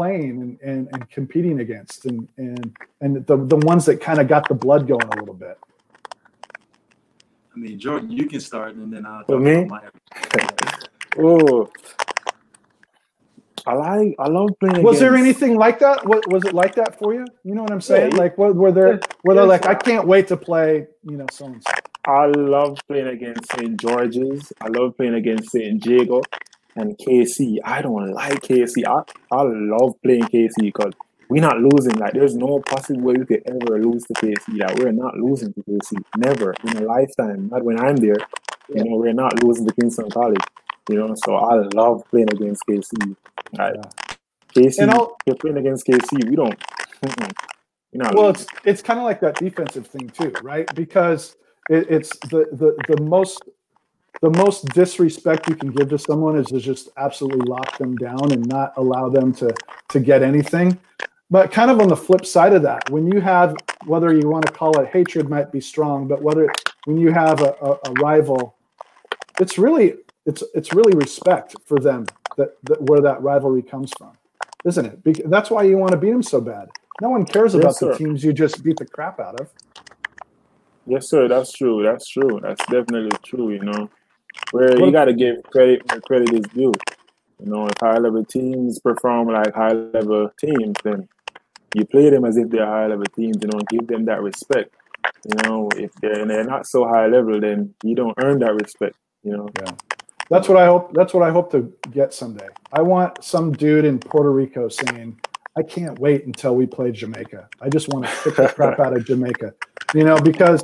playing 0.00 0.40
and, 0.40 0.58
and, 0.62 0.88
and 0.92 1.10
competing 1.10 1.60
against 1.60 2.06
and 2.06 2.26
and 2.38 2.74
and 3.02 3.26
the, 3.26 3.36
the 3.36 3.60
ones 3.72 3.84
that 3.84 4.00
kind 4.00 4.18
of 4.18 4.26
got 4.26 4.48
the 4.48 4.54
blood 4.54 4.88
going 4.88 5.04
a 5.04 5.16
little 5.20 5.34
bit 5.34 5.58
i 7.54 7.58
mean 7.58 7.78
jordan 7.78 8.10
you 8.10 8.24
can 8.24 8.40
start 8.40 8.74
and 8.76 8.90
then 8.90 9.04
i'll 9.04 9.22
talk 9.24 9.38
me? 9.38 9.66
my 9.66 9.82
oh 11.18 11.70
I 13.66 13.74
like. 13.74 14.14
I 14.18 14.26
love 14.26 14.48
playing. 14.58 14.82
Was 14.82 14.96
against... 14.96 15.00
there 15.00 15.16
anything 15.16 15.54
like 15.54 15.80
that? 15.80 16.06
What 16.06 16.26
was 16.32 16.46
it 16.46 16.54
like 16.54 16.74
that 16.76 16.98
for 16.98 17.12
you? 17.12 17.26
You 17.44 17.54
know 17.54 17.62
what 17.62 17.70
I'm 17.70 17.82
saying? 17.82 18.12
Yeah, 18.12 18.16
like, 18.16 18.38
what 18.38 18.56
were 18.56 18.72
there? 18.72 19.00
Were 19.22 19.34
they 19.34 19.42
like, 19.42 19.66
I 19.66 19.74
can't 19.74 20.06
wait 20.06 20.28
to 20.28 20.36
play? 20.38 20.86
You 21.02 21.18
know, 21.18 21.26
so 21.30 21.44
and 21.44 21.62
so. 21.62 21.70
I 22.06 22.24
love 22.28 22.78
playing 22.88 23.08
against 23.08 23.52
St. 23.52 23.78
George's. 23.78 24.50
I 24.62 24.68
love 24.68 24.96
playing 24.96 25.12
against 25.12 25.50
St. 25.50 25.84
Jago 25.84 26.22
and 26.80 26.96
KC. 26.98 27.58
I 27.64 27.82
don't 27.82 28.12
like 28.12 28.42
KC. 28.42 28.84
I, 28.86 29.02
I 29.34 29.42
love 29.42 29.94
playing 30.02 30.24
KC 30.24 30.50
because 30.58 30.92
we're 31.28 31.42
not 31.42 31.58
losing. 31.58 31.96
Like, 31.96 32.14
there's 32.14 32.34
no 32.34 32.60
possible 32.60 33.02
way 33.02 33.14
we 33.14 33.26
could 33.26 33.42
ever 33.46 33.80
lose 33.80 34.04
to 34.04 34.14
KC. 34.14 34.58
Like, 34.58 34.78
we're 34.78 34.92
not 34.92 35.16
losing 35.16 35.52
to 35.54 35.62
KC. 35.62 36.02
Never 36.16 36.54
in 36.64 36.78
a 36.78 36.80
lifetime. 36.80 37.48
Not 37.48 37.64
when 37.64 37.78
I'm 37.78 37.96
there. 37.96 38.16
You 38.74 38.84
know, 38.84 38.96
we're 38.96 39.12
not 39.12 39.42
losing 39.42 39.66
to 39.66 39.74
Kingston 39.74 40.10
College. 40.10 40.42
You 40.88 40.96
know, 40.96 41.14
so 41.24 41.36
I 41.36 41.68
love 41.74 42.02
playing 42.10 42.30
against 42.32 42.62
KC. 42.68 43.16
Like, 43.52 43.74
yeah. 43.74 44.14
KC, 44.54 45.08
you're 45.26 45.36
playing 45.36 45.58
against 45.58 45.86
KC. 45.86 46.28
We 46.28 46.36
don't. 46.36 46.58
You 47.92 47.98
know, 47.98 48.10
well, 48.14 48.30
it's 48.30 48.46
it's 48.64 48.82
kind 48.82 49.00
of 49.00 49.04
like 49.04 49.20
that 49.20 49.36
defensive 49.36 49.86
thing 49.86 50.10
too, 50.10 50.32
right? 50.42 50.72
Because 50.74 51.36
it, 51.68 51.90
it's 51.90 52.10
the, 52.28 52.46
the 52.52 52.76
the 52.86 53.02
most 53.02 53.42
the 54.20 54.30
most 54.30 54.66
disrespect 54.68 55.48
you 55.48 55.54
can 55.54 55.70
give 55.70 55.88
to 55.90 55.98
someone 55.98 56.36
is 56.36 56.46
to 56.48 56.60
just 56.60 56.90
absolutely 56.96 57.46
lock 57.46 57.78
them 57.78 57.96
down 57.96 58.32
and 58.32 58.46
not 58.46 58.72
allow 58.76 59.08
them 59.08 59.32
to 59.34 59.54
to 59.90 60.00
get 60.00 60.22
anything. 60.22 60.78
But 61.30 61.52
kind 61.52 61.70
of 61.70 61.80
on 61.80 61.88
the 61.88 61.96
flip 61.96 62.26
side 62.26 62.52
of 62.52 62.62
that, 62.62 62.90
when 62.90 63.10
you 63.10 63.20
have 63.20 63.54
whether 63.86 64.12
you 64.12 64.28
want 64.28 64.46
to 64.46 64.52
call 64.52 64.78
it 64.80 64.88
hatred 64.88 65.28
might 65.28 65.52
be 65.52 65.60
strong, 65.60 66.08
but 66.08 66.22
whether 66.22 66.50
when 66.84 66.98
you 66.98 67.12
have 67.12 67.40
a, 67.40 67.54
a, 67.62 67.70
a 67.90 67.92
rival, 68.02 68.56
it's 69.40 69.56
really 69.58 69.94
it's 70.26 70.42
it's 70.54 70.74
really 70.74 70.96
respect 70.96 71.54
for 71.64 71.78
them 71.78 72.06
that, 72.36 72.56
that 72.64 72.82
where 72.82 73.00
that 73.00 73.22
rivalry 73.22 73.62
comes 73.62 73.92
from, 73.96 74.12
isn't 74.64 74.84
it? 74.84 75.02
Because 75.04 75.30
that's 75.30 75.50
why 75.50 75.62
you 75.62 75.78
want 75.78 75.92
to 75.92 75.98
beat 75.98 76.10
them 76.10 76.22
so 76.22 76.40
bad. 76.40 76.68
No 77.00 77.08
one 77.08 77.24
cares 77.24 77.54
about 77.54 77.76
sir. 77.76 77.92
the 77.92 77.98
teams 77.98 78.22
you 78.22 78.32
just 78.32 78.62
beat 78.62 78.76
the 78.76 78.86
crap 78.86 79.20
out 79.20 79.40
of. 79.40 79.48
Yes, 80.86 81.08
sir. 81.08 81.28
That's 81.28 81.52
true. 81.52 81.82
That's 81.82 82.08
true. 82.08 82.40
That's 82.42 82.64
definitely 82.66 83.16
true. 83.24 83.50
You 83.52 83.60
know, 83.60 83.90
where 84.52 84.78
you 84.78 84.90
got 84.90 85.06
to 85.06 85.12
give 85.12 85.42
credit 85.44 85.82
where 85.90 86.00
credit 86.00 86.32
is 86.32 86.46
due. 86.54 86.72
You 87.38 87.50
know, 87.50 87.66
if 87.66 87.74
high 87.80 87.98
level 87.98 88.24
teams 88.24 88.78
perform 88.80 89.28
like 89.28 89.54
high 89.54 89.72
level 89.72 90.30
teams, 90.38 90.76
then 90.84 91.08
you 91.74 91.84
play 91.84 92.10
them 92.10 92.24
as 92.24 92.36
if 92.36 92.50
they're 92.50 92.66
high 92.66 92.86
level 92.86 93.06
teams. 93.16 93.38
You 93.40 93.48
know, 93.48 93.60
give 93.70 93.86
them 93.86 94.04
that 94.06 94.22
respect. 94.22 94.74
You 95.24 95.48
know, 95.48 95.68
if 95.76 95.92
they're 96.02 96.26
they're 96.26 96.44
not 96.44 96.66
so 96.66 96.86
high 96.86 97.06
level, 97.06 97.40
then 97.40 97.74
you 97.82 97.94
don't 97.94 98.14
earn 98.22 98.40
that 98.40 98.54
respect. 98.54 98.96
You 99.22 99.36
know. 99.36 99.48
Yeah. 99.60 99.72
That's 100.30 100.48
what 100.48 100.58
I 100.58 100.66
hope. 100.66 100.92
That's 100.94 101.12
what 101.12 101.22
I 101.22 101.30
hope 101.30 101.50
to 101.52 101.72
get 101.90 102.14
someday. 102.14 102.48
I 102.72 102.82
want 102.82 103.24
some 103.24 103.52
dude 103.52 103.84
in 103.84 103.98
Puerto 103.98 104.30
Rico 104.30 104.68
saying, 104.68 105.18
"I 105.56 105.62
can't 105.62 105.98
wait 105.98 106.24
until 106.24 106.54
we 106.54 106.66
play 106.66 106.92
Jamaica. 106.92 107.48
I 107.60 107.68
just 107.68 107.88
want 107.88 108.06
to 108.06 108.12
kick 108.22 108.36
the 108.36 108.48
crap 108.48 108.78
out 108.84 108.96
of 108.96 109.04
Jamaica." 109.04 109.54
You 109.94 110.04
know, 110.04 110.18
because 110.18 110.62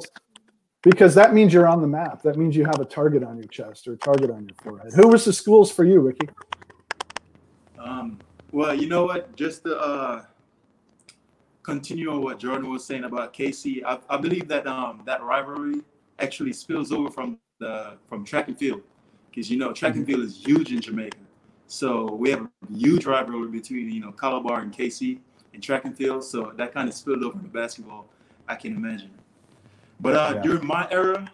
because 0.87 1.17
that 1.17 1.35
means 1.35 1.53
you're 1.53 1.67
on 1.67 1.81
the 1.81 1.87
map. 1.89 2.23
That 2.23 2.37
means 2.37 2.55
you 2.55 2.65
have 2.65 2.79
a 2.79 2.85
target 2.85 3.25
on 3.25 3.39
your 3.39 3.49
chest 3.49 3.89
or 3.89 3.95
a 3.95 3.97
target 3.97 4.31
on 4.31 4.47
your 4.47 4.55
forehead. 4.63 4.93
Who 4.93 5.09
was 5.09 5.25
the 5.25 5.33
schools 5.33 5.69
for 5.73 5.85
you, 5.85 5.99
Ricky? 5.99 6.29
Um, 7.77 8.21
well, 8.53 8.73
you 8.73 8.89
know 8.89 9.05
what? 9.05 9.35
Just 9.35 9.65
to 9.65 9.77
uh, 9.77 10.23
continue 11.65 12.09
on 12.13 12.23
what 12.23 12.39
Jordan 12.39 12.71
was 12.71 12.85
saying 12.85 13.03
about 13.03 13.35
KC, 13.35 13.83
I, 13.85 13.99
I 14.09 14.17
believe 14.17 14.47
that 14.47 14.69
um, 14.69 15.03
that 15.07 15.25
rivalry 15.25 15.83
actually 16.21 16.53
spills 16.53 16.93
over 16.93 17.11
from 17.11 17.41
the 17.59 17.95
from 18.09 18.25
track 18.25 18.47
and 18.47 18.57
field, 18.57 18.83
because 19.29 19.51
you 19.51 19.59
know 19.59 19.73
track 19.73 19.97
and 19.97 20.07
field 20.07 20.21
is 20.21 20.41
huge 20.41 20.71
in 20.71 20.81
Jamaica. 20.81 21.19
So 21.67 22.15
we 22.15 22.31
have 22.31 22.43
a 22.43 22.73
huge 22.73 23.07
rivalry 23.07 23.49
between 23.49 23.91
you 23.91 24.03
know 24.03 24.13
Calabar 24.13 24.61
and 24.61 24.73
KC 24.73 25.19
in 25.53 25.61
track 25.61 25.85
and 25.85 25.97
field. 25.97 26.23
So 26.23 26.53
that 26.57 26.73
kind 26.73 26.89
of 26.89 26.95
spilled 26.95 27.25
over 27.25 27.41
to 27.41 27.49
basketball. 27.49 28.07
I 28.47 28.55
can 28.55 28.77
imagine. 28.77 29.11
But 30.01 30.15
uh, 30.15 30.33
Yeah. 30.37 30.43
during 30.43 30.67
my 30.67 30.87
era, 30.91 31.31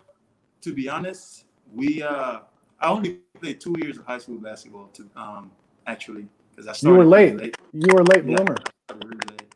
to 0.63 0.73
be 0.73 0.89
honest, 0.89 1.45
we 1.75 2.03
uh, 2.03 2.41
I 2.81 2.89
only 2.89 3.21
played 3.41 3.61
two 3.61 3.75
years 3.81 3.99
of 3.99 4.07
high 4.07 4.19
school 4.19 4.39
basketball. 4.39 4.89
To 4.95 5.09
um, 5.17 5.51
actually, 5.87 6.27
because 6.51 6.67
I 6.67 6.71
You 6.71 6.75
started 6.75 6.99
were 6.99 7.05
really 7.17 7.33
late. 7.33 7.57
You 7.73 7.95
were 7.95 8.05
late 8.05 8.25
Yeah. 8.25 8.37
bloomer. 8.37 8.57
really 9.05 9.27
late. 9.31 9.55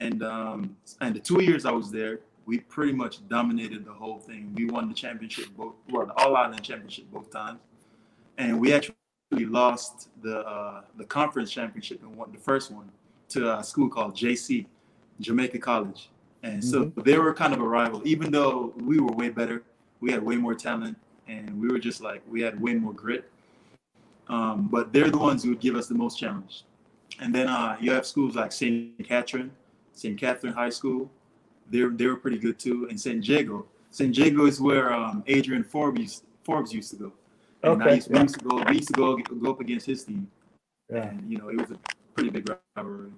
And 0.00 0.22
um, 0.22 0.76
and 1.00 1.14
the 1.14 1.20
two 1.20 1.42
years 1.42 1.64
I 1.66 1.72
was 1.72 1.90
there, 1.90 2.20
we 2.46 2.58
pretty 2.58 2.92
much 2.92 3.26
dominated 3.28 3.84
the 3.84 3.92
whole 3.92 4.18
thing. 4.18 4.52
We 4.54 4.64
won 4.66 4.88
the 4.88 4.94
championship 4.94 5.46
both, 5.56 5.74
well, 5.90 6.06
the 6.06 6.14
All 6.14 6.36
Island 6.36 6.62
championship 6.62 7.06
both 7.12 7.30
times, 7.30 7.60
and 8.38 8.60
we 8.60 8.72
actually 8.72 8.96
lost 9.30 10.08
the 10.22 10.40
uh, 10.40 10.82
the 10.96 11.04
conference 11.04 11.50
championship 11.50 12.02
and 12.02 12.14
won 12.16 12.32
the 12.32 12.38
first 12.38 12.70
one 12.70 12.90
to 13.30 13.58
a 13.58 13.64
school 13.64 13.88
called 13.88 14.14
JC, 14.16 14.66
Jamaica 15.20 15.58
College. 15.58 16.10
And 16.42 16.62
so 16.64 16.92
they 16.96 17.18
were 17.18 17.32
kind 17.32 17.52
of 17.52 17.60
a 17.60 17.64
rival, 17.64 18.02
even 18.04 18.30
though 18.32 18.72
we 18.78 18.98
were 18.98 19.12
way 19.12 19.28
better. 19.28 19.62
We 20.00 20.10
had 20.10 20.22
way 20.22 20.36
more 20.36 20.54
talent, 20.54 20.96
and 21.28 21.60
we 21.60 21.68
were 21.68 21.78
just 21.78 22.00
like 22.00 22.22
we 22.28 22.40
had 22.42 22.60
way 22.60 22.74
more 22.74 22.92
grit. 22.92 23.30
Um, 24.28 24.68
but 24.70 24.92
they're 24.92 25.10
the 25.10 25.18
ones 25.18 25.42
who 25.44 25.50
would 25.50 25.60
give 25.60 25.76
us 25.76 25.86
the 25.86 25.94
most 25.94 26.18
challenge. 26.18 26.64
And 27.20 27.32
then 27.34 27.46
uh, 27.48 27.76
you 27.80 27.92
have 27.92 28.06
schools 28.06 28.34
like 28.34 28.50
St. 28.52 29.06
Catherine, 29.06 29.50
St. 29.92 30.18
Catherine 30.18 30.52
High 30.52 30.70
School. 30.70 31.10
They're 31.70 31.90
they 31.90 32.06
were 32.06 32.16
pretty 32.16 32.38
good 32.38 32.58
too. 32.58 32.86
And 32.90 33.00
St. 33.00 33.24
Jago. 33.26 33.66
St. 33.90 34.16
Jago 34.16 34.46
is 34.46 34.60
where 34.60 34.92
um, 34.92 35.22
Adrian 35.26 35.62
Forbes 35.62 36.24
Forbes 36.44 36.72
used 36.72 36.90
to 36.90 36.96
go. 36.96 37.12
And 37.62 37.80
I 37.82 37.86
Okay, 37.86 37.94
used, 37.96 38.10
we 38.10 38.16
yeah. 38.16 38.22
used 38.22 38.38
to 38.40 38.44
go. 38.44 38.64
We 38.68 38.74
used 38.76 38.88
to 38.88 38.94
go 38.94 39.16
go 39.18 39.50
up 39.50 39.60
against 39.60 39.86
his 39.86 40.02
team. 40.04 40.28
Yeah. 40.90 41.04
And 41.08 41.30
you 41.30 41.38
know 41.38 41.48
it 41.50 41.56
was 41.56 41.70
a 41.70 41.78
pretty 42.14 42.30
big 42.30 42.48
rivalry. 42.76 43.10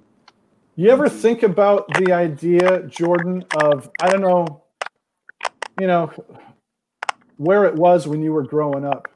You 0.77 0.91
ever 0.91 1.09
think 1.09 1.45
about 1.45 1.87
the 1.95 2.13
idea, 2.13 2.83
Jordan, 2.89 3.45
of 3.61 3.91
I 4.01 4.09
don't 4.09 4.23
know, 4.23 4.65
you 5.81 5.87
know, 5.87 6.11
where 7.37 7.65
it 7.65 7.75
was 7.77 8.09
when 8.09 8.23
you 8.23 8.33
were 8.33 8.43
growing 8.43 8.85
up 8.85 9.09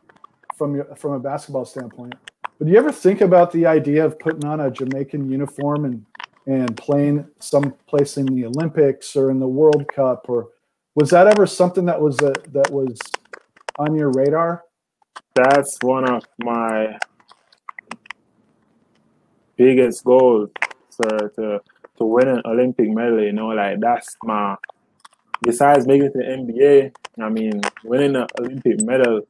from 0.57 0.77
your, 0.77 0.85
from 0.95 1.13
a 1.13 1.19
basketball 1.19 1.65
standpoint. 1.65 2.15
But 2.59 2.69
you 2.69 2.77
ever 2.77 2.93
think 2.93 3.21
about 3.21 3.51
the 3.51 3.67
idea 3.67 4.05
of 4.05 4.19
putting 4.21 4.45
on 4.45 4.61
a 4.61 4.71
Jamaican 4.71 5.29
uniform 5.31 5.85
and 5.85 6.07
and 6.47 6.77
playing 6.77 7.27
someplace 7.41 8.17
in 8.17 8.27
the 8.27 8.47
Olympics 8.47 9.15
or 9.17 9.31
in 9.31 9.39
the 9.39 9.49
World 9.49 9.87
Cup, 9.95 10.27
or 10.29 10.49
was 10.95 11.11
that 11.11 11.27
ever 11.27 11.47
something 11.47 11.85
that 11.87 12.01
was 12.01 12.21
a, 12.21 12.33
that 12.53 12.71
was 12.71 12.99
on 13.79 13.95
your 13.95 14.11
radar? 14.13 14.65
that's 15.35 15.79
one 15.83 16.09
of 16.09 16.25
my 16.39 16.99
biggest 19.57 20.03
goals 20.05 20.51
to 21.03 21.31
to 21.37 21.61
to 21.99 22.05
win 22.05 22.29
an 22.29 22.43
Olympic 22.45 22.89
medal. 22.91 23.23
You 23.23 23.33
know, 23.33 23.49
like 23.49 23.81
that's 23.81 24.17
my 24.23 24.57
besides 25.43 25.87
making 25.87 26.07
it 26.07 26.13
to 26.13 26.19
the 26.19 26.25
NBA. 26.25 26.93
I 27.23 27.29
mean, 27.29 27.61
winning 27.85 28.17
an 28.17 28.27
Olympic 28.39 28.83
medal 28.83 29.23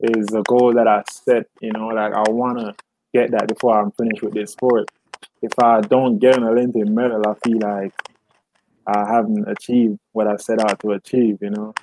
is 0.00 0.32
a 0.34 0.42
goal 0.42 0.74
that 0.74 0.88
I 0.88 1.02
set. 1.10 1.46
You 1.60 1.72
know, 1.72 1.88
like 1.88 2.12
I 2.12 2.24
wanna 2.28 2.74
get 3.14 3.30
that 3.32 3.48
before 3.48 3.80
I'm 3.80 3.92
finished 3.92 4.22
with 4.22 4.34
this 4.34 4.52
sport. 4.52 4.90
If 5.42 5.52
I 5.58 5.80
don't 5.80 6.18
get 6.18 6.36
an 6.36 6.44
Olympic 6.44 6.86
medal, 6.86 7.22
I 7.26 7.34
feel 7.46 7.58
like 7.58 7.92
I 8.86 9.06
haven't 9.06 9.48
achieved 9.48 9.98
what 10.12 10.26
I 10.26 10.36
set 10.36 10.60
out 10.60 10.80
to 10.80 10.92
achieve. 10.92 11.38
You 11.40 11.50
know, 11.50 11.74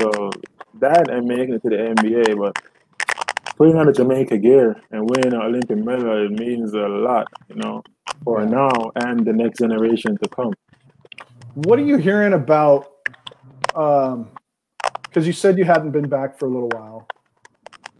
so 0.00 0.30
that 0.80 1.10
and 1.10 1.26
making 1.26 1.54
it 1.54 1.62
to 1.62 1.70
the 1.70 1.76
NBA, 1.76 2.38
but 2.38 2.56
putting 3.58 3.76
on 3.76 3.86
the 3.86 3.92
Jamaica 3.92 4.38
gear 4.38 4.80
and 4.92 5.10
winning 5.10 5.34
an 5.34 5.42
Olympic 5.42 5.78
medal 5.78 6.24
it 6.24 6.30
means 6.30 6.72
a 6.74 6.78
lot, 6.78 7.26
you 7.48 7.56
know, 7.56 7.82
for 8.24 8.42
Yeah. 8.42 8.50
now 8.50 8.92
and 8.94 9.26
the 9.26 9.32
next 9.32 9.58
generation 9.58 10.16
to 10.22 10.28
come. 10.28 10.52
What 11.54 11.78
are 11.80 11.84
you 11.84 11.96
hearing 11.96 12.34
about? 12.34 12.92
Um, 13.74 14.30
because 15.02 15.26
you 15.26 15.32
said 15.32 15.58
you 15.58 15.64
hadn't 15.64 15.90
been 15.90 16.08
back 16.08 16.38
for 16.38 16.46
a 16.46 16.48
little 16.48 16.68
while. 16.68 17.08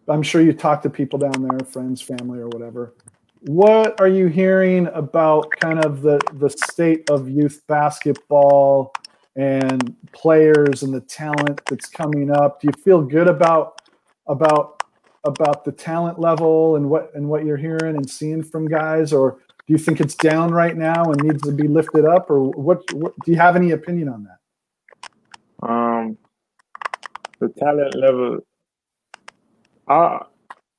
I'm 0.07 0.23
sure 0.23 0.41
you 0.41 0.53
talked 0.53 0.85
to 0.85 0.91
people 0.91 1.19
down 1.19 1.43
there, 1.43 1.59
friends, 1.67 2.01
family, 2.01 2.39
or 2.39 2.49
whatever. 2.49 2.95
What 3.41 4.01
are 4.01 4.09
you 4.09 4.29
hearing 4.29 4.87
about 4.89 5.51
kind 5.61 5.85
of 5.85 6.03
the 6.03 6.21
the 6.35 6.51
state 6.51 7.11
of 7.11 7.29
youth 7.29 7.63
basketball 7.67 8.93
and 9.37 9.97
players 10.13 10.83
and 10.83 10.95
the 10.95 11.01
talent 11.01 11.61
that's 11.69 11.89
coming 11.89 12.31
up? 12.31 12.61
Do 12.61 12.69
you 12.69 12.83
feel 12.83 13.03
good 13.03 13.29
about 13.29 13.81
about 14.27 14.78
about 15.29 15.65
the 15.65 15.73
talent 15.73 16.19
level 16.19 16.77
and 16.77 16.91
what 16.91 17.15
and 17.15 17.29
what 17.29 17.45
you're 17.45 17.57
hearing 17.57 17.97
and 17.97 18.09
seeing 18.09 18.43
from 18.43 18.67
guys, 18.67 19.13
or 19.13 19.39
do 19.67 19.73
you 19.73 19.79
think 19.79 20.01
it's 20.01 20.15
down 20.15 20.51
right 20.51 20.77
now 20.77 21.05
and 21.05 21.23
needs 21.23 21.43
to 21.43 21.53
be 21.53 21.69
lifted 21.69 22.05
up, 22.05 22.31
or 22.31 22.51
what? 22.51 22.83
what 22.93 23.15
do 23.25 23.31
you 23.31 23.39
have 23.39 23.55
any 23.55 23.71
opinion 23.71 24.09
on 24.09 24.25
that? 24.25 25.69
Um, 25.69 26.19
the 27.41 27.49
talent 27.49 27.95
level, 27.95 28.41
I 29.87 30.25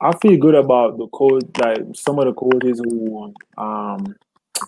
I 0.02 0.18
feel 0.18 0.38
good 0.38 0.56
about 0.56 0.98
the 0.98 1.08
coach, 1.08 1.44
like 1.60 1.80
some 1.94 2.20
of 2.20 2.26
the 2.26 2.34
coaches 2.34 2.82
who 2.84 3.34
um 3.58 4.16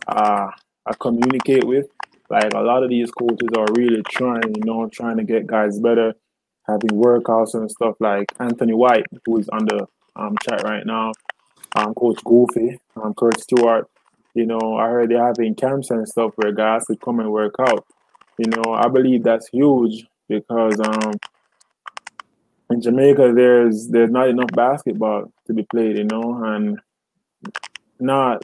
uh, 0.08 0.48
I 0.86 0.94
communicate 1.00 1.64
with. 1.64 1.88
Like 2.30 2.54
a 2.54 2.62
lot 2.62 2.84
of 2.84 2.90
these 2.90 3.12
coaches 3.12 3.50
are 3.58 3.68
really 3.76 4.02
trying, 4.10 4.56
you 4.56 4.64
know, 4.64 4.88
trying 4.88 5.18
to 5.18 5.24
get 5.24 5.48
guys 5.48 5.80
better, 5.80 6.14
having 6.68 6.92
workouts 6.92 7.54
and 7.54 7.70
stuff. 7.70 7.96
Like 8.00 8.32
Anthony 8.40 8.74
White, 8.74 9.06
who 9.26 9.40
is 9.40 9.50
on 9.50 9.66
the 9.66 9.88
um, 10.16 10.36
chat 10.48 10.64
right 10.64 10.86
now, 10.86 11.12
um, 11.76 11.94
Coach 11.94 12.24
Goofy, 12.24 12.80
um, 13.02 13.14
Kurt 13.14 13.40
Stewart. 13.40 13.88
You 14.34 14.46
know, 14.46 14.78
I 14.78 14.88
heard 14.90 15.10
they're 15.10 15.26
having 15.26 15.56
camps 15.56 15.92
and 15.92 16.08
stuff 16.08 16.32
where 16.36 16.52
guys 16.54 16.86
could 16.86 17.02
come 17.02 17.20
and 17.20 17.32
work 17.32 17.56
out. 17.60 17.86
You 18.38 18.50
know, 18.50 18.74
I 18.74 18.88
believe 18.88 19.24
that's 19.24 19.48
huge 19.50 20.06
because 20.30 20.80
um, 20.80 21.12
in 22.70 22.82
Jamaica 22.82 23.34
there's 23.36 23.88
there's 23.90 24.10
not 24.10 24.30
enough 24.30 24.50
basketball 24.56 25.32
to 25.48 25.54
be 25.54 25.64
played. 25.64 25.98
You 25.98 26.06
know, 26.06 26.42
and 26.46 26.80
not 28.00 28.44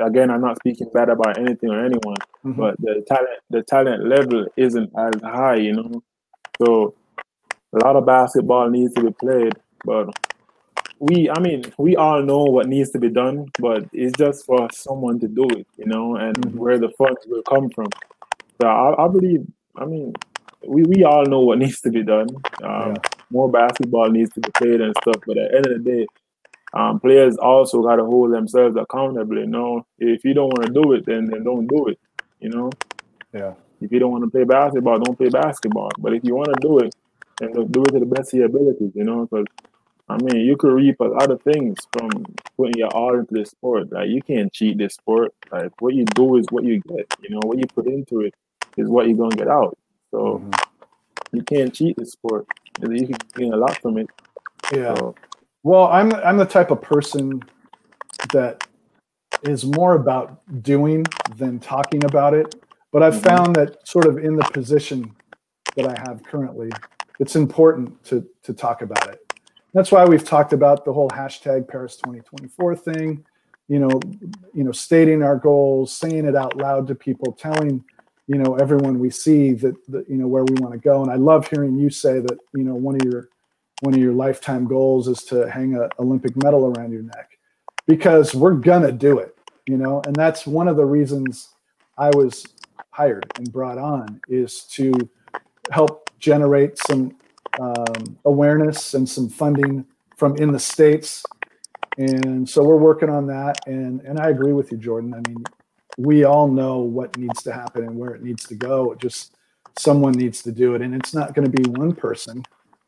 again, 0.00 0.30
I'm 0.30 0.40
not 0.40 0.58
speaking 0.58 0.90
bad 0.92 1.08
about 1.08 1.38
anything 1.38 1.70
or 1.70 1.84
anyone, 1.84 2.16
Mhm. 2.44 2.56
but 2.56 2.76
the 2.80 3.04
talent 3.06 3.38
the 3.50 3.62
talent 3.62 4.04
level 4.06 4.46
isn't 4.56 4.90
as 4.98 5.14
high. 5.22 5.56
You 5.56 5.74
know, 5.74 6.02
so 6.60 6.94
a 7.74 7.84
lot 7.84 7.96
of 7.96 8.06
basketball 8.06 8.68
needs 8.70 8.94
to 8.94 9.02
be 9.04 9.12
played, 9.12 9.52
but 9.84 10.08
we 11.00 11.28
I 11.30 11.38
mean 11.40 11.64
we 11.78 11.96
all 11.96 12.22
know 12.22 12.44
what 12.44 12.68
needs 12.68 12.90
to 12.90 12.98
be 12.98 13.08
done, 13.10 13.46
but 13.58 13.84
it's 13.92 14.16
just 14.16 14.46
for 14.46 14.68
someone 14.72 15.18
to 15.20 15.28
do 15.28 15.44
it, 15.50 15.66
you 15.76 15.86
know, 15.86 16.16
and 16.16 16.36
Mhm. 16.36 16.54
where 16.54 16.78
the 16.78 16.90
funds 16.90 17.20
will 17.26 17.42
come 17.42 17.68
from. 17.70 17.86
So 18.60 18.68
I, 18.68 19.04
I 19.04 19.08
believe 19.08 19.46
I 19.76 19.84
mean 19.84 20.14
we, 20.66 20.82
we 20.84 21.04
all 21.04 21.24
know 21.26 21.40
what 21.40 21.58
needs 21.64 21.80
to 21.82 21.90
be 21.90 22.02
done. 22.02 22.28
Um, 22.62 22.90
Yeah. 22.90 22.94
More 23.30 23.50
basketball 23.50 24.10
needs 24.10 24.32
to 24.34 24.40
be 24.40 24.50
played 24.52 24.80
and 24.80 24.94
stuff, 25.02 25.16
but 25.26 25.36
at 25.36 25.50
the 25.50 25.56
end 25.56 25.66
of 25.66 25.72
the 25.84 25.90
day, 25.90 26.06
um, 26.72 27.00
players 27.00 27.36
also 27.36 27.82
got 27.82 27.96
to 27.96 28.04
hold 28.04 28.32
themselves 28.32 28.76
accountable. 28.76 29.38
You 29.38 29.46
know, 29.46 29.86
if 29.98 30.24
you 30.24 30.34
don't 30.34 30.50
want 30.54 30.66
to 30.66 30.72
do 30.72 30.92
it, 30.92 31.04
then 31.06 31.24
then 31.26 31.42
don't 31.42 31.66
do 31.66 31.86
it. 31.88 31.98
You 32.40 32.50
know, 32.50 32.70
Yeah. 33.32 33.54
if 33.80 33.90
you 33.90 33.98
don't 33.98 34.12
want 34.12 34.24
to 34.24 34.30
play 34.30 34.44
basketball, 34.44 34.98
don't 35.00 35.16
play 35.16 35.30
basketball. 35.30 35.90
But 35.98 36.12
if 36.14 36.22
you 36.24 36.34
want 36.36 36.48
to 36.54 36.60
do 36.68 36.78
it, 36.80 36.94
then 37.38 37.52
do 37.52 37.82
it 37.82 37.92
to 37.92 38.00
the 38.00 38.06
best 38.06 38.32
of 38.32 38.38
your 38.38 38.46
abilities. 38.46 38.92
You 38.94 39.04
know, 39.04 39.26
because 39.26 39.46
I 40.08 40.16
mean, 40.18 40.44
you 40.44 40.56
could 40.56 40.72
reap 40.72 41.00
a 41.00 41.04
lot 41.04 41.30
of 41.30 41.42
things 41.42 41.78
from 41.92 42.10
putting 42.56 42.78
your 42.78 42.88
all 42.88 43.18
into 43.18 43.32
this 43.32 43.50
sport. 43.50 43.90
Like 43.92 44.08
you 44.08 44.20
can't 44.22 44.52
cheat 44.52 44.76
this 44.78 44.94
sport. 44.94 45.34
Like 45.50 45.80
what 45.80 45.94
you 45.94 46.04
do 46.04 46.36
is 46.36 46.46
what 46.50 46.64
you 46.64 46.80
get. 46.80 47.06
You 47.22 47.30
know, 47.30 47.40
what 47.44 47.58
you 47.58 47.66
put 47.66 47.86
into 47.86 48.20
it 48.20 48.34
is 48.76 48.88
what 48.88 49.06
you're 49.08 49.16
gonna 49.16 49.36
get 49.36 49.48
out. 49.48 49.78
So 50.10 50.38
mm-hmm. 50.38 51.36
you 51.36 51.42
can't 51.42 51.72
cheat 51.72 51.96
this 51.96 52.12
sport. 52.12 52.46
You 52.80 53.06
can 53.06 53.16
gain 53.34 53.52
a 53.52 53.56
lot 53.56 53.80
from 53.80 53.98
it. 53.98 54.08
Yeah. 54.72 54.94
So. 54.96 55.14
Well, 55.62 55.86
I'm 55.86 56.12
I'm 56.12 56.36
the 56.36 56.44
type 56.44 56.70
of 56.70 56.82
person 56.82 57.42
that 58.32 58.66
is 59.42 59.64
more 59.64 59.94
about 59.94 60.40
doing 60.62 61.04
than 61.36 61.58
talking 61.58 62.04
about 62.04 62.34
it. 62.34 62.54
But 62.92 63.02
I've 63.02 63.14
mm-hmm. 63.14 63.28
found 63.28 63.56
that 63.56 63.88
sort 63.88 64.06
of 64.06 64.18
in 64.18 64.36
the 64.36 64.44
position 64.44 65.14
that 65.76 65.86
I 65.86 65.98
have 66.06 66.22
currently, 66.22 66.70
it's 67.20 67.36
important 67.36 68.02
to 68.04 68.26
to 68.42 68.52
talk 68.52 68.82
about 68.82 69.08
it. 69.08 69.20
That's 69.72 69.90
why 69.90 70.04
we've 70.04 70.24
talked 70.24 70.52
about 70.52 70.84
the 70.84 70.92
whole 70.92 71.10
hashtag 71.10 71.66
Paris 71.66 71.96
2024 71.96 72.76
thing. 72.76 73.24
You 73.66 73.80
know, 73.80 74.00
you 74.52 74.62
know, 74.62 74.72
stating 74.72 75.22
our 75.22 75.36
goals, 75.36 75.92
saying 75.92 76.26
it 76.26 76.36
out 76.36 76.56
loud 76.56 76.86
to 76.88 76.94
people, 76.94 77.32
telling 77.32 77.84
you 78.26 78.36
know 78.36 78.56
everyone 78.56 78.98
we 78.98 79.10
see 79.10 79.52
that, 79.54 79.74
that 79.88 80.08
you 80.08 80.16
know 80.16 80.26
where 80.26 80.44
we 80.44 80.54
want 80.60 80.72
to 80.74 80.78
go. 80.78 81.02
And 81.02 81.10
I 81.10 81.16
love 81.16 81.48
hearing 81.48 81.76
you 81.76 81.90
say 81.90 82.20
that 82.20 82.38
you 82.54 82.64
know 82.64 82.74
one 82.74 82.94
of 82.96 83.02
your 83.04 83.28
one 83.80 83.94
of 83.94 84.00
your 84.00 84.12
lifetime 84.12 84.66
goals 84.66 85.08
is 85.08 85.24
to 85.24 85.50
hang 85.50 85.74
an 85.74 85.88
Olympic 85.98 86.42
medal 86.42 86.66
around 86.66 86.92
your 86.92 87.02
neck 87.02 87.38
because 87.86 88.34
we're 88.34 88.54
gonna 88.54 88.92
do 88.92 89.18
it. 89.18 89.36
You 89.66 89.78
know, 89.78 90.02
and 90.06 90.14
that's 90.14 90.46
one 90.46 90.68
of 90.68 90.76
the 90.76 90.84
reasons 90.84 91.48
I 91.96 92.10
was 92.10 92.44
hired 92.90 93.26
and 93.36 93.50
brought 93.50 93.78
on 93.78 94.20
is 94.28 94.64
to 94.64 94.92
help 95.70 96.03
generate 96.24 96.78
some 96.78 97.16
um, 97.60 98.16
awareness 98.24 98.94
and 98.94 99.08
some 99.08 99.28
funding 99.28 99.84
from 100.16 100.36
in 100.36 100.52
the 100.52 100.58
states. 100.58 101.24
And 101.98 102.48
so 102.48 102.62
we're 102.64 102.76
working 102.76 103.10
on 103.10 103.26
that. 103.28 103.58
And 103.66 104.00
and 104.00 104.18
I 104.18 104.30
agree 104.30 104.52
with 104.52 104.72
you, 104.72 104.78
Jordan. 104.78 105.14
I 105.14 105.28
mean, 105.28 105.44
we 105.98 106.24
all 106.24 106.48
know 106.48 106.78
what 106.78 107.16
needs 107.16 107.42
to 107.44 107.52
happen 107.52 107.84
and 107.84 107.96
where 107.96 108.14
it 108.14 108.22
needs 108.22 108.44
to 108.48 108.54
go. 108.54 108.92
It 108.92 108.98
just 108.98 109.36
someone 109.78 110.12
needs 110.12 110.42
to 110.42 110.52
do 110.52 110.74
it, 110.74 110.82
and 110.82 110.94
it's 110.94 111.14
not 111.14 111.34
going 111.34 111.50
to 111.50 111.62
be 111.62 111.68
one 111.70 111.94
person. 111.94 112.42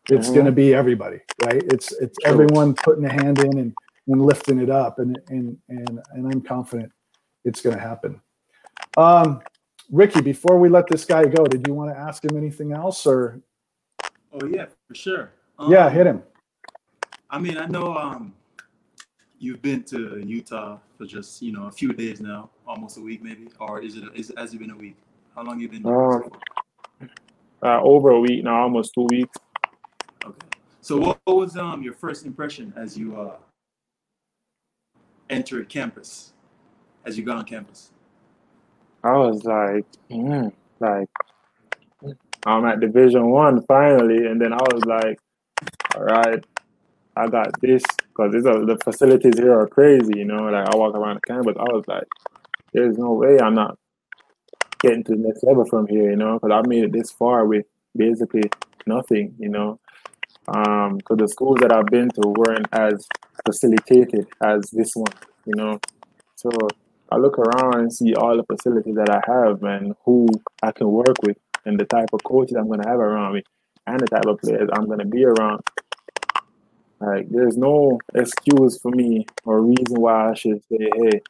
It's 0.08 0.26
mm-hmm. 0.26 0.34
going 0.34 0.46
to 0.46 0.52
be 0.52 0.74
everybody, 0.74 1.20
right? 1.44 1.62
It's 1.72 1.92
it's 1.92 2.16
everyone 2.24 2.74
putting 2.74 3.04
a 3.04 3.12
hand 3.12 3.38
in 3.40 3.58
and, 3.58 3.74
and 4.08 4.24
lifting 4.24 4.60
it 4.60 4.70
up, 4.70 4.98
and 4.98 5.18
and 5.28 5.56
and 5.68 6.00
and 6.12 6.32
I'm 6.32 6.40
confident 6.40 6.90
it's 7.44 7.60
going 7.60 7.76
to 7.76 7.82
happen. 7.82 8.20
Um, 8.96 9.40
Ricky, 9.90 10.20
before 10.20 10.58
we 10.58 10.68
let 10.68 10.88
this 10.88 11.04
guy 11.04 11.24
go, 11.24 11.44
did 11.46 11.66
you 11.66 11.74
want 11.74 11.92
to 11.92 11.98
ask 11.98 12.24
him 12.24 12.36
anything 12.36 12.72
else, 12.72 13.06
or 13.06 13.40
Oh 14.40 14.46
yeah, 14.46 14.66
for 14.86 14.94
sure. 14.94 15.32
Um, 15.58 15.72
yeah, 15.72 15.88
hit 15.88 16.06
him. 16.06 16.22
I 17.30 17.38
mean, 17.38 17.56
I 17.56 17.66
know 17.66 17.96
um, 17.96 18.34
you've 19.38 19.62
been 19.62 19.82
to 19.84 20.22
Utah 20.24 20.78
for 20.98 21.06
just 21.06 21.40
you 21.40 21.52
know 21.52 21.66
a 21.66 21.70
few 21.70 21.92
days 21.92 22.20
now, 22.20 22.50
almost 22.66 22.98
a 22.98 23.00
week 23.00 23.22
maybe, 23.22 23.48
or 23.58 23.80
is 23.80 23.96
it 23.96 24.04
is 24.14 24.32
has 24.36 24.52
it 24.52 24.58
been 24.58 24.70
a 24.70 24.76
week? 24.76 24.96
How 25.34 25.42
long 25.42 25.58
you 25.58 25.68
been 25.68 25.82
there? 25.82 26.24
Uh, 26.24 26.28
uh, 27.62 27.80
over 27.82 28.10
a 28.10 28.20
week 28.20 28.44
now, 28.44 28.62
almost 28.62 28.92
two 28.94 29.06
weeks. 29.10 29.38
Okay. 30.24 30.46
So 30.82 30.98
what, 30.98 31.18
what 31.24 31.36
was 31.36 31.56
um 31.56 31.82
your 31.82 31.94
first 31.94 32.26
impression 32.26 32.72
as 32.76 32.96
you 32.96 33.18
uh 33.18 33.36
entered 35.30 35.68
campus, 35.70 36.34
as 37.06 37.16
you 37.16 37.24
got 37.24 37.38
on 37.38 37.44
campus? 37.44 37.90
I 39.06 39.16
was 39.18 39.44
like, 39.44 39.86
mm, 40.10 40.52
like 40.80 41.08
I'm 42.44 42.64
at 42.64 42.80
Division 42.80 43.30
One 43.30 43.62
finally, 43.66 44.26
and 44.26 44.40
then 44.40 44.52
I 44.52 44.62
was 44.72 44.84
like, 44.84 45.18
all 45.94 46.02
right, 46.02 46.44
I 47.16 47.28
got 47.28 47.60
this 47.60 47.84
because 48.00 48.32
the 48.32 48.78
facilities 48.82 49.38
here 49.38 49.56
are 49.58 49.68
crazy. 49.68 50.18
You 50.18 50.24
know, 50.24 50.42
like 50.44 50.68
I 50.68 50.76
walk 50.76 50.96
around 50.96 51.16
the 51.16 51.32
campus, 51.32 51.56
I 51.56 51.72
was 51.72 51.84
like, 51.86 52.06
there's 52.72 52.98
no 52.98 53.12
way 53.12 53.38
I'm 53.38 53.54
not 53.54 53.78
getting 54.80 55.04
to 55.04 55.12
the 55.12 55.18
next 55.18 55.44
level 55.44 55.64
from 55.64 55.86
here. 55.86 56.10
You 56.10 56.16
know, 56.16 56.40
because 56.40 56.62
I 56.64 56.68
made 56.68 56.84
it 56.84 56.92
this 56.92 57.12
far 57.12 57.46
with 57.46 57.64
basically 57.96 58.50
nothing. 58.88 59.36
You 59.38 59.50
know, 59.50 59.80
um, 60.48 60.96
because 60.96 61.18
the 61.18 61.28
schools 61.28 61.58
that 61.60 61.72
I've 61.72 61.86
been 61.86 62.10
to 62.10 62.34
weren't 62.36 62.66
as 62.72 63.06
facilitated 63.46 64.26
as 64.42 64.68
this 64.72 64.96
one. 64.96 65.14
You 65.46 65.54
know, 65.54 65.80
so 66.34 66.50
I 67.10 67.16
look 67.16 67.38
around 67.38 67.74
and 67.80 67.92
see 67.92 68.14
all 68.14 68.36
the 68.36 68.44
facilities 68.44 68.96
that 68.96 69.10
I 69.10 69.20
have 69.26 69.62
and 69.62 69.94
who 70.04 70.28
I 70.62 70.72
can 70.72 70.88
work 70.88 71.22
with 71.22 71.38
and 71.64 71.78
the 71.78 71.84
type 71.84 72.08
of 72.12 72.22
coaches 72.24 72.56
I'm 72.56 72.66
going 72.66 72.82
to 72.82 72.88
have 72.88 72.98
around 72.98 73.34
me 73.34 73.42
and 73.86 74.00
the 74.00 74.06
type 74.06 74.26
of 74.26 74.40
players 74.40 74.68
I'm 74.72 74.86
going 74.86 74.98
to 74.98 75.04
be 75.04 75.24
around. 75.24 75.62
Like, 77.00 77.28
there's 77.28 77.56
no 77.56 77.98
excuse 78.14 78.80
for 78.80 78.90
me 78.90 79.26
or 79.44 79.60
reason 79.60 80.00
why 80.00 80.30
I 80.30 80.34
should 80.34 80.62
say, 80.70 80.88
hey, 80.94 81.20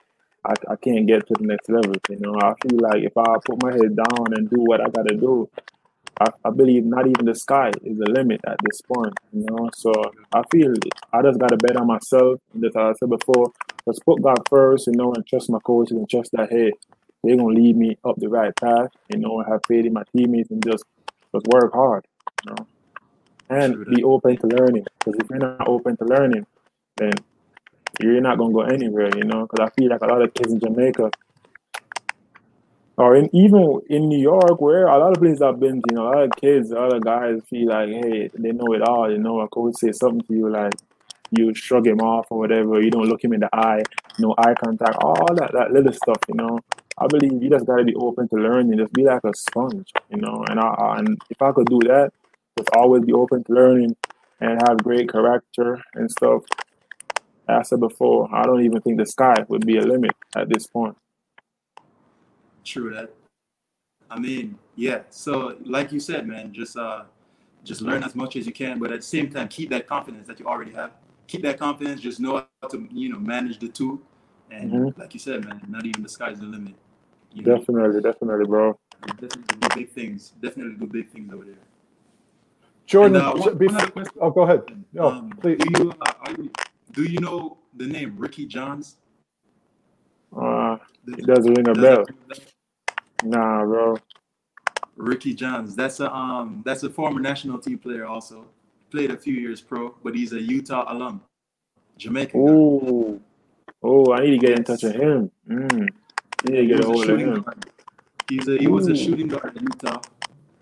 I, 0.45 0.53
I 0.71 0.77
can't 0.77 1.07
get 1.07 1.27
to 1.27 1.35
the 1.39 1.47
next 1.47 1.69
level. 1.69 1.95
You 2.09 2.21
know, 2.21 2.37
I 2.41 2.55
feel 2.63 2.79
like 2.81 3.03
if 3.03 3.17
I 3.17 3.37
put 3.45 3.63
my 3.63 3.73
head 3.73 3.97
down 3.97 4.35
and 4.35 4.49
do 4.49 4.61
what 4.61 4.81
I 4.81 4.89
got 4.89 5.09
to 5.09 5.17
do, 5.17 5.51
I, 6.21 6.31
I 6.45 6.51
believe 6.51 6.85
not 6.85 7.07
even 7.07 7.27
the 7.27 7.35
sky 7.35 7.71
is 7.85 7.99
the 7.99 8.11
limit 8.11 8.41
at 8.47 8.57
this 8.65 8.81
point. 8.83 9.15
You 9.33 9.45
know, 9.51 9.71
so 9.75 9.93
I 10.35 10.43
feel 10.51 10.73
I 11.13 11.23
just 11.23 11.39
got 11.39 11.49
to 11.49 11.57
bet 11.57 11.77
on 11.77 11.87
myself. 11.87 12.41
Just 12.61 12.75
like 12.75 12.85
I 12.85 12.93
said 12.95 13.11
before, 13.11 13.53
let's 13.87 14.01
put 14.01 14.23
God 14.23 14.39
first, 14.49 14.87
you 14.87 14.95
know, 14.95 15.13
and 15.13 15.27
trust 15.27 15.51
my 15.51 15.59
coaches 15.61 15.97
and 15.97 16.09
trust 16.09 16.31
that, 16.33 16.51
hey, 16.51 16.73
they're 17.23 17.37
gonna 17.37 17.49
lead 17.49 17.77
me 17.77 17.99
up 18.05 18.17
the 18.17 18.29
right 18.29 18.55
path, 18.57 18.91
you 19.13 19.19
know, 19.19 19.41
and 19.41 19.53
have 19.53 19.61
faith 19.67 19.85
in 19.85 19.93
my 19.93 20.03
teammates 20.15 20.51
and 20.51 20.65
just 20.65 20.85
just 21.35 21.47
work 21.49 21.73
hard, 21.73 22.07
you 22.45 22.53
know, 22.53 22.67
and 23.51 23.85
be 23.87 24.03
open 24.05 24.37
to 24.37 24.47
learning. 24.47 24.85
Because 24.99 25.21
if 25.21 25.29
you're 25.31 25.39
not 25.39 25.69
open 25.69 25.97
to 25.97 26.05
learning, 26.05 26.47
then 26.97 27.13
you're 28.01 28.21
not 28.21 28.39
gonna 28.39 28.53
go 28.53 28.63
anywhere, 28.63 29.11
you 29.17 29.25
know. 29.25 29.47
Because 29.47 29.69
I 29.69 29.81
feel 29.81 29.91
like 29.91 30.03
a 30.03 30.07
lot 30.07 30.23
of 30.23 30.33
kids 30.35 30.53
in 30.53 30.61
Jamaica, 30.61 31.11
or 32.97 33.17
in 33.17 33.35
even 33.35 33.81
in 33.89 34.09
New 34.09 34.19
York, 34.19 34.61
where 34.61 34.87
a 34.87 34.99
lot 34.99 35.13
of 35.13 35.23
places 35.23 35.43
I've 35.43 35.61
been 35.61 35.83
you 35.91 35.97
know, 35.97 36.05
a 36.05 36.11
lot 36.11 36.23
of 36.25 36.31
kids, 36.41 36.71
a 36.71 36.75
lot 36.75 36.95
of 36.95 37.05
guys 37.05 37.41
feel 37.49 37.69
like, 37.69 37.89
hey, 37.89 38.31
they 38.35 38.53
know 38.53 38.73
it 38.73 38.83
all. 38.83 39.11
You 39.11 39.19
know, 39.19 39.41
a 39.41 39.49
coach 39.49 39.75
say 39.77 39.93
something 39.93 40.23
to 40.23 40.35
you 40.35 40.51
like, 40.51 40.75
you 41.31 41.55
shrug 41.55 41.87
him 41.87 42.01
off 42.01 42.27
or 42.31 42.39
whatever. 42.39 42.81
You 42.81 42.91
don't 42.91 43.09
look 43.09 43.23
him 43.23 43.33
in 43.33 43.41
the 43.41 43.51
eye, 43.53 43.83
no 44.19 44.35
eye 44.39 44.55
contact, 44.55 44.97
all 45.03 45.35
that 45.35 45.53
that 45.53 45.73
little 45.73 45.93
stuff, 45.93 46.19
you 46.29 46.35
know. 46.35 46.61
I 46.99 47.07
believe 47.09 47.43
you 47.43 47.51
just 47.51 47.67
got 47.67 47.77
to 47.77 47.85
be 47.85 47.95
open 47.95 48.29
to 48.29 48.37
learning. 48.37 48.79
Just 48.79 48.95
be 48.95 49.05
like 49.05 49.25
a 49.25 49.35
sponge, 49.35 49.93
you 50.09 50.19
know. 50.19 50.45
And 50.49 50.59
I, 50.59 50.97
and 50.99 51.19
if 51.29 51.43
I 51.43 51.53
could 51.53 51.67
do 51.67 51.81
that, 51.81 52.13
just 52.57 52.71
always 52.75 53.05
be 53.05 53.13
open 53.13 53.45
to 53.45 53.53
learning 53.53 53.97
and 54.41 54.61
have 54.67 54.83
great 54.83 55.13
character 55.13 55.83
and 55.95 56.11
stuff. 56.11 56.43
As 57.49 57.59
I 57.59 57.63
said 57.63 57.81
before, 57.81 58.35
I 58.35 58.45
don't 58.45 58.65
even 58.65 58.81
think 58.81 58.99
the 58.99 59.07
sky 59.07 59.35
would 59.49 59.67
be 59.67 59.77
a 59.77 59.83
limit 59.83 60.13
at 60.35 60.49
this 60.49 60.67
point. 60.67 60.97
True 62.67 62.93
that. 62.93 63.15
I 64.11 64.19
mean, 64.19 64.59
yeah. 64.75 65.03
So, 65.11 65.57
like 65.65 65.93
you 65.93 66.01
said, 66.01 66.27
man, 66.27 66.53
just 66.53 66.77
uh, 66.77 67.05
just 67.63 67.81
learn 67.81 68.03
as 68.03 68.15
much 68.15 68.37
as 68.37 68.45
you 68.45 68.53
can, 68.53 68.79
but 68.79 68.91
at 68.91 69.01
the 69.01 69.07
same 69.07 69.31
time, 69.31 69.49
keep 69.49 69.71
that 69.71 69.87
confidence 69.87 70.27
that 70.27 70.41
you 70.41 70.47
already 70.47 70.73
have. 70.73 70.93
Keep 71.29 71.43
that 71.43 71.59
confidence. 71.59 72.01
Just 72.01 72.21
know 72.21 72.45
how 72.63 72.69
to, 72.69 72.89
you 72.93 73.09
know, 73.09 73.19
manage 73.19 73.59
the 73.59 73.69
two. 73.69 74.03
And 74.51 74.73
mm-hmm. 74.73 75.01
like 75.01 75.15
you 75.15 75.21
said, 75.21 75.45
man, 75.45 75.61
not 75.69 75.87
even 75.87 76.03
the 76.03 76.09
sky's 76.09 76.41
the 76.41 76.47
limit. 76.47 76.75
You 77.33 77.43
know? 77.43 77.59
Definitely, 77.59 78.01
definitely, 78.01 78.47
bro. 78.47 78.79
Definitely 79.07 79.43
do 79.61 79.69
big 79.75 79.91
things. 79.91 80.33
Definitely 80.41 80.75
do 80.75 80.87
big 80.87 81.11
things 81.11 81.33
over 81.33 81.45
there. 81.45 81.55
Jordan, 82.87 83.17
and, 83.17 83.25
uh, 83.25 83.33
one, 83.35 83.75
one 83.95 84.07
oh, 84.21 84.31
go 84.31 84.43
ahead. 84.43 84.63
No, 84.93 85.09
um, 85.09 85.31
please. 85.41 85.59
Do 85.59 85.83
you, 85.83 85.93
uh, 86.01 86.35
you, 86.37 86.51
do 86.93 87.03
you 87.05 87.21
know 87.21 87.59
the 87.75 87.87
name 87.87 88.15
Ricky 88.17 88.47
Johns? 88.47 88.97
Uh, 90.37 90.77
it 91.07 91.27
doesn't 91.27 91.53
ring 91.53 91.69
a 91.69 91.75
bell. 91.75 92.05
Nah, 93.25 93.65
bro. 93.65 93.97
Ricky 94.97 95.35
Johns. 95.35 95.75
That's 95.77 96.01
a 96.01 96.13
um. 96.13 96.63
That's 96.65 96.83
a 96.83 96.91
former 96.91 97.21
national 97.21 97.59
team 97.59 97.79
player. 97.79 98.07
Also 98.07 98.47
played 98.91 99.11
a 99.11 99.17
few 99.17 99.35
years 99.35 99.61
pro, 99.61 99.95
but 100.03 100.15
he's 100.15 100.33
a 100.33 100.41
Utah 100.41 100.85
alum, 100.93 101.21
Jamaican. 101.99 102.41
Oh, 102.41 103.21
oh! 103.83 104.13
I 104.13 104.21
need 104.21 104.31
to 104.33 104.39
get 104.39 104.51
yes. 104.51 104.59
in 104.59 104.65
touch 104.65 104.83
with 104.83 104.95
him. 104.95 105.31
Mm. 105.49 105.89
Yeah, 106.49 106.63
get 106.63 106.85
a 106.85 106.87
hold 106.87 107.11
of 107.11 107.19
him. 107.19 107.43
Guard. 107.43 107.67
He's 108.29 108.49
a, 108.49 108.59
he 108.59 108.67
was 108.67 108.89
a 108.89 108.97
shooting 108.97 109.29
guard 109.29 109.57
in 109.57 109.63
Utah, 109.63 110.01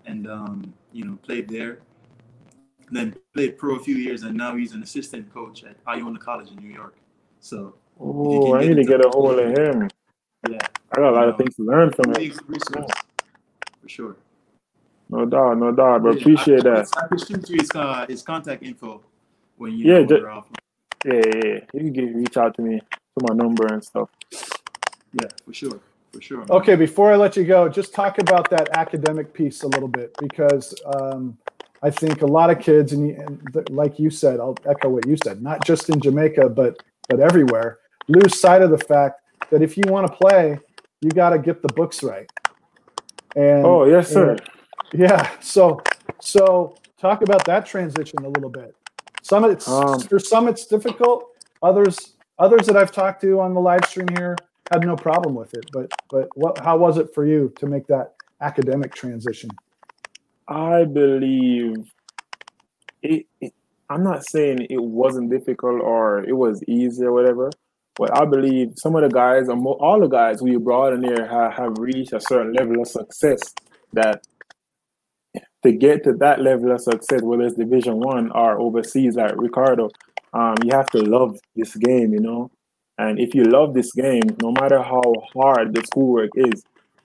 and 0.05 0.29
um, 0.29 0.73
you 0.91 1.05
know 1.05 1.17
played 1.23 1.49
there. 1.49 1.79
Then 2.91 3.15
played 3.33 3.57
pro 3.57 3.75
a 3.75 3.79
few 3.79 3.95
years, 3.95 4.23
and 4.23 4.37
now 4.37 4.55
he's 4.55 4.73
an 4.73 4.83
assistant 4.83 5.33
coach 5.33 5.63
at 5.63 5.77
Iona 5.87 6.19
College 6.19 6.51
in 6.51 6.57
New 6.57 6.73
York. 6.73 6.95
So, 7.39 7.75
oh, 7.99 8.55
I 8.55 8.67
need 8.67 8.75
to 8.75 8.83
get 8.83 9.03
a 9.03 9.09
hold 9.09 9.39
of 9.39 9.57
him. 9.57 9.89
Yeah, 10.49 10.57
I 10.91 10.95
got 10.95 11.09
a 11.09 11.15
lot 11.15 11.29
of 11.29 11.37
things 11.37 11.55
to 11.55 11.63
learn 11.63 11.91
from 11.91 12.13
him. 12.13 12.31
For 13.81 13.89
sure. 13.89 14.15
No 15.09 15.25
doubt, 15.25 15.57
no 15.57 15.71
doubt, 15.71 16.03
but 16.03 16.15
yeah, 16.15 16.21
appreciate 16.21 16.65
I, 16.65 16.81
that. 16.81 16.87
I 16.97 17.07
can 17.07 17.17
shoot 17.17 17.49
you 17.49 17.57
his, 17.59 17.71
uh, 17.75 18.05
his 18.07 18.21
contact 18.23 18.63
info 18.63 19.01
when 19.57 19.73
you 19.73 19.93
yeah, 19.93 20.03
just, 20.03 20.23
yeah, 20.23 21.13
yeah, 21.13 21.21
yeah. 21.43 21.59
You 21.73 21.79
can 21.79 21.93
get, 21.93 22.15
reach 22.15 22.37
out 22.37 22.55
to 22.55 22.61
me 22.61 22.79
to 22.79 23.27
my 23.29 23.35
number 23.35 23.67
and 23.67 23.83
stuff. 23.83 24.09
Yeah, 25.13 25.29
for 25.45 25.53
sure. 25.53 25.79
For 26.11 26.21
sure. 26.21 26.45
Okay, 26.49 26.75
before 26.75 27.11
I 27.11 27.17
let 27.17 27.35
you 27.35 27.43
go, 27.43 27.69
just 27.69 27.93
talk 27.93 28.19
about 28.19 28.49
that 28.49 28.69
academic 28.75 29.33
piece 29.33 29.63
a 29.63 29.67
little 29.67 29.87
bit 29.87 30.15
because 30.19 30.73
um, 30.85 31.37
I 31.83 31.89
think 31.91 32.21
a 32.21 32.25
lot 32.25 32.49
of 32.49 32.59
kids, 32.59 32.93
and, 32.93 33.11
and 33.11 33.69
like 33.69 33.99
you 33.99 34.09
said, 34.09 34.39
I'll 34.39 34.57
echo 34.65 34.89
what 34.89 35.05
you 35.07 35.17
said, 35.23 35.43
not 35.43 35.63
just 35.65 35.89
in 35.89 35.99
Jamaica, 35.99 36.49
but 36.49 36.81
but 37.09 37.19
everywhere, 37.19 37.79
lose 38.07 38.39
sight 38.39 38.61
of 38.63 38.71
the 38.71 38.77
fact 38.77 39.21
that 39.49 39.61
if 39.61 39.77
you 39.77 39.83
want 39.87 40.07
to 40.07 40.13
play, 40.13 40.59
you 41.01 41.09
got 41.09 41.31
to 41.31 41.39
get 41.39 41.61
the 41.61 41.69
books 41.73 42.03
right. 42.03 42.29
And 43.35 43.65
oh 43.65 43.85
yes, 43.85 44.11
sir. 44.11 44.31
And, 44.31 44.41
yeah. 44.93 45.29
So 45.39 45.81
so 46.21 46.75
talk 46.97 47.21
about 47.21 47.45
that 47.45 47.65
transition 47.65 48.19
a 48.23 48.29
little 48.29 48.49
bit. 48.49 48.75
Some 49.21 49.45
it's 49.45 49.67
um, 49.67 49.99
for 49.99 50.19
some 50.19 50.47
it's 50.47 50.65
difficult. 50.65 51.29
Others 51.61 52.15
others 52.39 52.67
that 52.67 52.77
I've 52.77 52.91
talked 52.91 53.21
to 53.21 53.39
on 53.39 53.53
the 53.53 53.61
live 53.61 53.85
stream 53.85 54.07
here 54.15 54.35
had 54.71 54.85
no 54.85 54.95
problem 54.95 55.35
with 55.35 55.53
it. 55.53 55.65
But 55.73 55.91
but 56.09 56.29
what 56.35 56.59
how 56.59 56.77
was 56.77 56.97
it 56.97 57.13
for 57.13 57.25
you 57.25 57.53
to 57.57 57.65
make 57.65 57.87
that 57.87 58.13
academic 58.41 58.93
transition? 58.93 59.49
I 60.47 60.83
believe 60.83 61.91
it, 63.01 63.25
it 63.41 63.53
I'm 63.89 64.03
not 64.03 64.25
saying 64.25 64.67
it 64.69 64.81
wasn't 64.81 65.29
difficult 65.29 65.81
or 65.81 66.23
it 66.23 66.33
was 66.33 66.63
easy 66.67 67.03
or 67.03 67.11
whatever, 67.11 67.51
but 67.97 68.15
I 68.17 68.25
believe 68.25 68.73
some 68.75 68.95
of 68.95 69.03
the 69.03 69.09
guys, 69.09 69.47
or 69.47 69.55
all 69.55 69.99
the 69.99 70.07
guys 70.07 70.41
we 70.41 70.57
brought 70.57 70.93
in 70.93 71.01
there, 71.01 71.27
have, 71.27 71.53
have 71.53 71.77
reached 71.77 72.13
a 72.13 72.19
certain 72.19 72.53
level 72.53 72.81
of 72.81 72.87
success 72.87 73.53
that 73.93 74.21
to 75.63 75.71
get 75.71 76.03
to 76.03 76.13
that 76.13 76.41
level 76.41 76.71
of 76.71 76.81
success, 76.81 77.21
whether 77.21 77.43
it's 77.43 77.55
Division 77.55 77.99
One 77.99 78.31
or 78.31 78.59
overseas, 78.59 79.15
like 79.15 79.33
Ricardo, 79.35 79.89
um, 80.33 80.55
you 80.63 80.69
have 80.71 80.87
to 80.91 80.99
love 80.99 81.39
this 81.55 81.75
game, 81.75 82.13
you 82.13 82.19
know. 82.19 82.51
And 82.97 83.19
if 83.19 83.33
you 83.33 83.43
love 83.43 83.73
this 83.73 83.91
game, 83.93 84.23
no 84.41 84.51
matter 84.51 84.81
how 84.81 85.01
hard 85.33 85.73
the 85.73 85.83
schoolwork 85.85 86.31
is, 86.35 86.63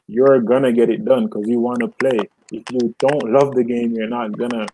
you're 0.09 0.41
gonna 0.41 0.73
get 0.73 0.91
it 0.91 1.05
done 1.05 1.25
because 1.25 1.49
you 1.49 1.61
want 1.61 1.81
to 1.81 1.89
play. 1.89 2.19
If 2.53 2.65
you 2.71 2.95
don't 2.99 3.33
love 3.33 3.55
the 3.55 3.65
game, 3.65 3.93
you're 3.93 4.09
not 4.09 4.37
gonna 4.37 4.67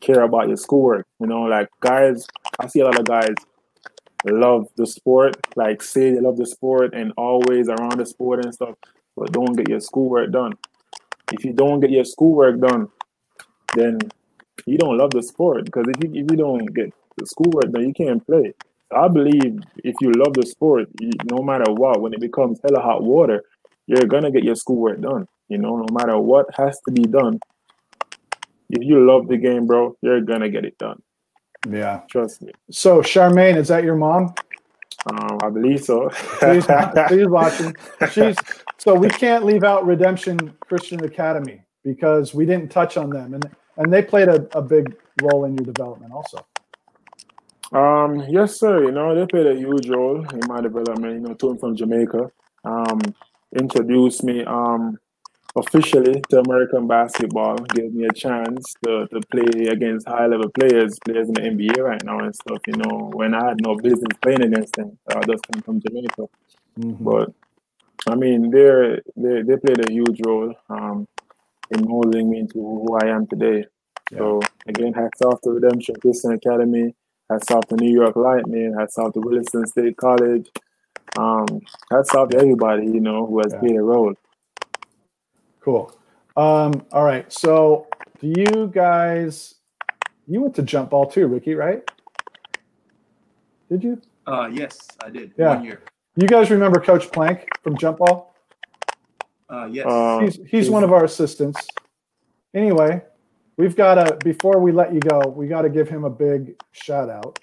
care 0.00 0.22
about 0.22 0.48
your 0.48 0.56
schoolwork. 0.56 1.06
You 1.18 1.26
know, 1.26 1.42
like 1.42 1.68
guys, 1.80 2.26
I 2.60 2.68
see 2.68 2.80
a 2.80 2.84
lot 2.84 2.98
of 2.98 3.06
guys 3.06 3.34
love 4.32 4.68
the 4.76 4.86
sport, 4.86 5.36
like 5.56 5.82
say 5.82 6.10
they 6.10 6.20
love 6.20 6.36
the 6.36 6.46
sport 6.46 6.94
and 6.94 7.12
always 7.16 7.68
around 7.68 7.98
the 7.98 8.06
sport 8.06 8.44
and 8.44 8.54
stuff, 8.54 8.74
but 9.16 9.32
don't 9.32 9.56
get 9.56 9.68
your 9.68 9.80
schoolwork 9.80 10.30
done. 10.32 10.52
If 11.32 11.44
you 11.44 11.52
don't 11.52 11.80
get 11.80 11.90
your 11.90 12.04
schoolwork 12.04 12.60
done, 12.60 12.88
then 13.74 13.98
you 14.66 14.78
don't 14.78 14.96
love 14.96 15.10
the 15.10 15.22
sport 15.22 15.64
because 15.64 15.86
if 15.88 16.04
you 16.04 16.22
if 16.22 16.30
you 16.30 16.36
don't 16.36 16.66
get 16.66 16.92
the 17.16 17.26
schoolwork 17.26 17.70
done, 17.72 17.86
you 17.86 17.94
can't 17.94 18.24
play. 18.26 18.54
I 18.94 19.08
believe 19.08 19.60
if 19.82 19.96
you 20.00 20.12
love 20.12 20.34
the 20.34 20.46
sport, 20.46 20.88
you, 21.00 21.10
no 21.30 21.42
matter 21.42 21.72
what, 21.72 22.00
when 22.00 22.14
it 22.14 22.20
becomes 22.20 22.60
hella 22.62 22.80
hot 22.80 23.02
water, 23.02 23.44
you're 23.86 24.06
gonna 24.06 24.30
get 24.30 24.44
your 24.44 24.56
schoolwork 24.56 25.00
done. 25.00 25.26
You 25.48 25.58
know, 25.58 25.76
no 25.76 25.86
matter 25.92 26.18
what 26.18 26.46
has 26.56 26.78
to 26.86 26.92
be 26.92 27.02
done, 27.02 27.40
if 28.70 28.82
you 28.82 29.04
love 29.06 29.28
the 29.28 29.36
game, 29.36 29.66
bro, 29.66 29.96
you're 30.00 30.20
gonna 30.20 30.48
get 30.48 30.64
it 30.64 30.78
done. 30.78 31.02
Yeah, 31.68 32.00
trust 32.10 32.42
me. 32.42 32.52
So, 32.70 33.00
Charmaine, 33.00 33.56
is 33.56 33.68
that 33.68 33.84
your 33.84 33.96
mom? 33.96 34.34
Um, 35.06 35.38
I 35.42 35.50
believe 35.50 35.84
so. 35.84 36.10
she's, 36.40 36.66
she's 37.08 37.26
watching. 37.26 37.74
She's 38.10 38.36
so 38.78 38.94
we 38.94 39.08
can't 39.08 39.44
leave 39.44 39.64
out 39.64 39.86
Redemption 39.86 40.56
Christian 40.60 41.04
Academy 41.04 41.62
because 41.84 42.34
we 42.34 42.46
didn't 42.46 42.70
touch 42.70 42.96
on 42.96 43.10
them, 43.10 43.34
and 43.34 43.50
and 43.76 43.92
they 43.92 44.02
played 44.02 44.28
a, 44.28 44.46
a 44.56 44.62
big 44.62 44.96
role 45.22 45.44
in 45.44 45.56
your 45.56 45.64
development 45.64 46.12
also. 46.12 46.46
Um, 47.72 48.24
yes, 48.28 48.58
sir. 48.58 48.84
You 48.84 48.92
know, 48.92 49.14
they 49.14 49.26
played 49.26 49.46
a 49.46 49.56
huge 49.56 49.88
role 49.88 50.24
in 50.28 50.40
my 50.46 50.60
development. 50.60 51.14
You 51.14 51.20
know, 51.20 51.34
to 51.34 51.56
from 51.56 51.76
Jamaica, 51.76 52.30
um, 52.64 53.00
introduced 53.54 54.22
me 54.24 54.44
um 54.44 54.98
officially 55.56 56.20
to 56.30 56.40
American 56.40 56.86
basketball, 56.88 57.56
gave 57.56 57.92
me 57.92 58.06
a 58.06 58.12
chance 58.12 58.74
to, 58.84 59.06
to 59.08 59.20
play 59.30 59.66
against 59.68 60.08
high 60.08 60.26
level 60.26 60.48
players, 60.50 60.98
players 61.04 61.28
in 61.28 61.34
the 61.34 61.40
NBA 61.40 61.78
right 61.78 62.02
now 62.04 62.18
and 62.18 62.34
stuff, 62.34 62.58
you 62.66 62.74
know, 62.76 63.10
when 63.14 63.34
I 63.34 63.48
had 63.48 63.60
no 63.62 63.76
business 63.76 64.16
playing 64.20 64.42
against 64.42 64.74
them. 64.74 64.98
I 65.08 65.20
just 65.26 65.46
came 65.46 65.62
from 65.62 65.80
Jamaica. 65.80 66.26
Mm-hmm. 66.78 67.04
But 67.04 67.32
I 68.08 68.16
mean, 68.16 68.50
they 68.50 69.00
they 69.16 69.42
they 69.42 69.56
played 69.56 69.88
a 69.88 69.92
huge 69.92 70.20
role 70.26 70.54
um, 70.68 71.06
in 71.70 71.88
molding 71.88 72.30
me 72.30 72.40
into 72.40 72.58
who 72.58 72.98
I 73.00 73.06
am 73.08 73.26
today. 73.26 73.66
Yeah. 74.10 74.18
So 74.18 74.40
again, 74.66 74.92
hats 74.92 75.22
off 75.22 75.40
to 75.42 75.50
Redemption 75.50 75.94
Christian 76.00 76.32
Academy, 76.32 76.94
hats 77.30 77.50
off 77.50 77.66
to 77.68 77.76
New 77.76 77.92
York 77.92 78.16
Lightning, 78.16 78.74
hats 78.78 78.98
off 78.98 79.14
to 79.14 79.20
Williston 79.20 79.66
State 79.66 79.96
College, 79.96 80.50
um, 81.16 81.46
hats 81.90 82.14
off 82.14 82.28
to 82.30 82.38
everybody 82.38 82.86
you 82.86 83.00
know 83.00 83.26
who 83.26 83.38
has 83.38 83.52
yeah. 83.52 83.60
played 83.60 83.76
a 83.76 83.82
role. 83.82 84.14
Cool. 85.64 85.98
Um, 86.36 86.84
all 86.92 87.04
right. 87.04 87.32
So, 87.32 87.86
do 88.20 88.30
you 88.36 88.70
guys? 88.72 89.54
You 90.26 90.42
went 90.42 90.54
to 90.56 90.62
jump 90.62 90.90
ball 90.90 91.06
too, 91.06 91.26
Ricky, 91.26 91.54
right? 91.54 91.82
Did 93.70 93.82
you? 93.82 94.02
Uh, 94.26 94.50
yes, 94.52 94.76
I 95.02 95.08
did. 95.08 95.32
Yeah. 95.38 95.54
One 95.54 95.64
year. 95.64 95.80
You 96.16 96.28
guys 96.28 96.50
remember 96.50 96.80
Coach 96.80 97.10
Plank 97.10 97.48
from 97.62 97.78
jump 97.78 97.98
ball? 97.98 98.34
Uh, 99.48 99.66
yes. 99.72 99.86
Uh, 99.88 100.18
he's 100.18 100.38
he's 100.46 100.70
one 100.70 100.84
of 100.84 100.92
our 100.92 101.04
assistants. 101.04 101.66
Anyway, 102.52 103.02
we've 103.56 103.74
got 103.74 103.94
to 103.94 104.18
before 104.22 104.58
we 104.58 104.70
let 104.70 104.92
you 104.92 105.00
go, 105.00 105.20
we 105.28 105.46
got 105.46 105.62
to 105.62 105.70
give 105.70 105.88
him 105.88 106.04
a 106.04 106.10
big 106.10 106.56
shout 106.72 107.08
out 107.08 107.38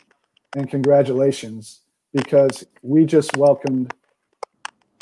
and 0.56 0.70
congratulations 0.70 1.82
because 2.14 2.68
we 2.84 3.04
just 3.04 3.36
welcomed 3.36 3.92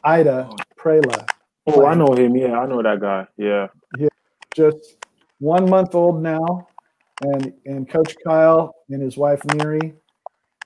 Ida 0.05 0.49
oh. 0.49 0.55
Prela 0.79 1.27
Oh, 1.75 1.85
I 1.85 1.93
know 1.93 2.13
him. 2.13 2.35
Yeah, 2.35 2.59
I 2.59 2.65
know 2.67 2.81
that 2.81 2.99
guy. 2.99 3.27
Yeah. 3.37 3.67
Yeah. 3.97 4.09
Just 4.55 4.97
one 5.39 5.69
month 5.69 5.95
old 5.95 6.21
now. 6.21 6.67
And 7.21 7.53
and 7.65 7.89
Coach 7.89 8.15
Kyle 8.25 8.73
and 8.89 9.01
his 9.01 9.17
wife 9.17 9.41
Miri 9.55 9.93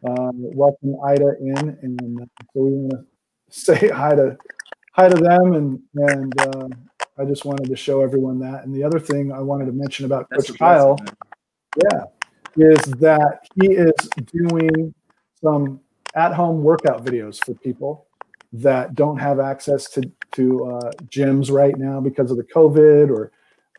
uh, 0.08 0.32
welcome 0.34 0.96
Ida 1.06 1.36
in, 1.40 1.78
and 1.82 2.22
uh, 2.22 2.26
so 2.54 2.62
we 2.62 2.72
want 2.72 2.92
to 2.92 3.06
say 3.50 3.90
hi 3.90 4.16
to 4.16 4.38
hi 4.94 5.10
to 5.10 5.16
them, 5.16 5.54
and 5.54 5.80
and 5.96 6.40
uh, 6.42 6.68
I 7.18 7.26
just 7.26 7.46
wanted 7.46 7.68
to 7.70 7.76
show 7.76 8.02
everyone 8.02 8.40
that. 8.40 8.66
And 8.66 8.76
the 8.76 8.84
other 8.84 9.00
thing 9.00 9.32
I 9.32 9.40
wanted 9.40 9.66
to 9.66 9.72
mention 9.72 10.06
about 10.06 10.28
That's 10.30 10.48
Coach 10.48 10.60
Kyle, 10.60 10.98
yeah, 11.84 12.04
is 12.58 12.82
that 13.00 13.48
he 13.56 13.74
is 13.74 13.94
doing 14.32 14.94
some 15.42 15.80
at-home 16.16 16.62
workout 16.62 17.04
videos 17.04 17.44
for 17.44 17.56
people 17.56 18.06
that 18.54 18.96
don't 18.96 19.18
have 19.18 19.40
access 19.40 19.90
to 19.90 20.04
to 20.34 20.66
uh, 20.66 20.92
gyms 21.08 21.52
right 21.52 21.78
now 21.78 22.00
because 22.00 22.32
of 22.32 22.38
the 22.38 22.44
COVID 22.44 23.10
or 23.10 23.32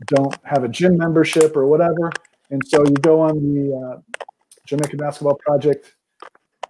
don't 0.06 0.36
have 0.44 0.64
a 0.64 0.68
gym 0.68 0.96
membership 0.96 1.56
or 1.56 1.66
whatever. 1.66 2.10
And 2.50 2.60
so 2.66 2.84
you 2.84 2.94
go 2.94 3.20
on 3.20 3.36
the 3.36 3.74
uh, 3.74 4.20
Jamaica 4.66 4.96
Basketball 4.96 5.36
Project 5.36 5.94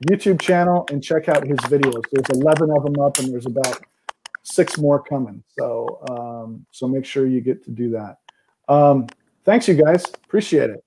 YouTube 0.09 0.41
channel 0.41 0.87
and 0.91 1.03
check 1.03 1.29
out 1.29 1.47
his 1.47 1.59
videos. 1.61 2.03
There's 2.13 2.39
11 2.39 2.71
of 2.71 2.85
them 2.85 2.99
up, 3.01 3.19
and 3.19 3.33
there's 3.33 3.47
about 3.47 3.81
six 4.43 4.79
more 4.79 5.03
coming. 5.03 5.43
So 5.59 6.01
um, 6.11 6.67
so 6.71 6.87
make 6.87 7.05
sure 7.05 7.27
you 7.27 7.41
get 7.41 7.65
to 7.65 7.71
do 7.71 7.91
that. 7.91 8.19
Um, 8.69 9.07
thanks, 9.45 9.67
you 9.67 9.75
guys. 9.75 10.05
Appreciate 10.25 10.71
it. 10.71 10.83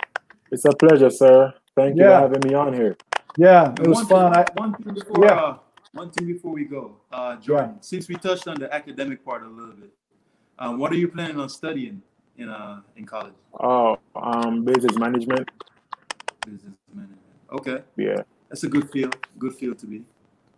It's 0.51 0.65
a 0.65 0.71
pleasure, 0.71 1.09
sir. 1.09 1.53
Thank 1.75 1.97
you 1.97 2.03
for 2.03 2.09
having 2.09 2.41
me 2.47 2.53
on 2.53 2.73
here. 2.73 2.97
Yeah, 3.37 3.71
it 3.71 3.87
was 3.87 3.97
one 3.97 4.07
fun. 4.07 4.33
Thing, 4.33 4.45
I, 4.45 4.59
one 4.61 4.73
thing 4.75 4.93
before, 4.93 5.25
yeah. 5.25 5.33
Uh, 5.33 5.57
one 5.93 6.11
thing 6.11 6.27
before 6.27 6.53
we 6.53 6.65
go, 6.65 6.97
uh, 7.11 7.35
Jordan. 7.37 7.71
Yeah. 7.71 7.81
Since 7.81 8.07
we 8.07 8.15
touched 8.15 8.47
on 8.47 8.59
the 8.59 8.73
academic 8.73 9.23
part 9.23 9.43
a 9.43 9.47
little 9.47 9.73
bit, 9.73 9.91
um, 10.59 10.79
what 10.79 10.91
are 10.91 10.95
you 10.95 11.07
planning 11.07 11.39
on 11.39 11.49
studying 11.49 12.01
in 12.37 12.49
uh 12.49 12.81
in 12.95 13.05
college? 13.05 13.33
Oh, 13.59 13.97
um, 14.15 14.63
business 14.63 14.97
management. 14.97 15.49
Business 16.45 16.73
management. 16.93 17.19
Okay. 17.51 17.83
Yeah. 17.95 18.21
That's 18.49 18.63
a 18.63 18.69
good 18.69 18.89
field. 18.89 19.15
Good 19.37 19.55
field 19.55 19.77
to 19.79 19.85
be. 19.85 20.03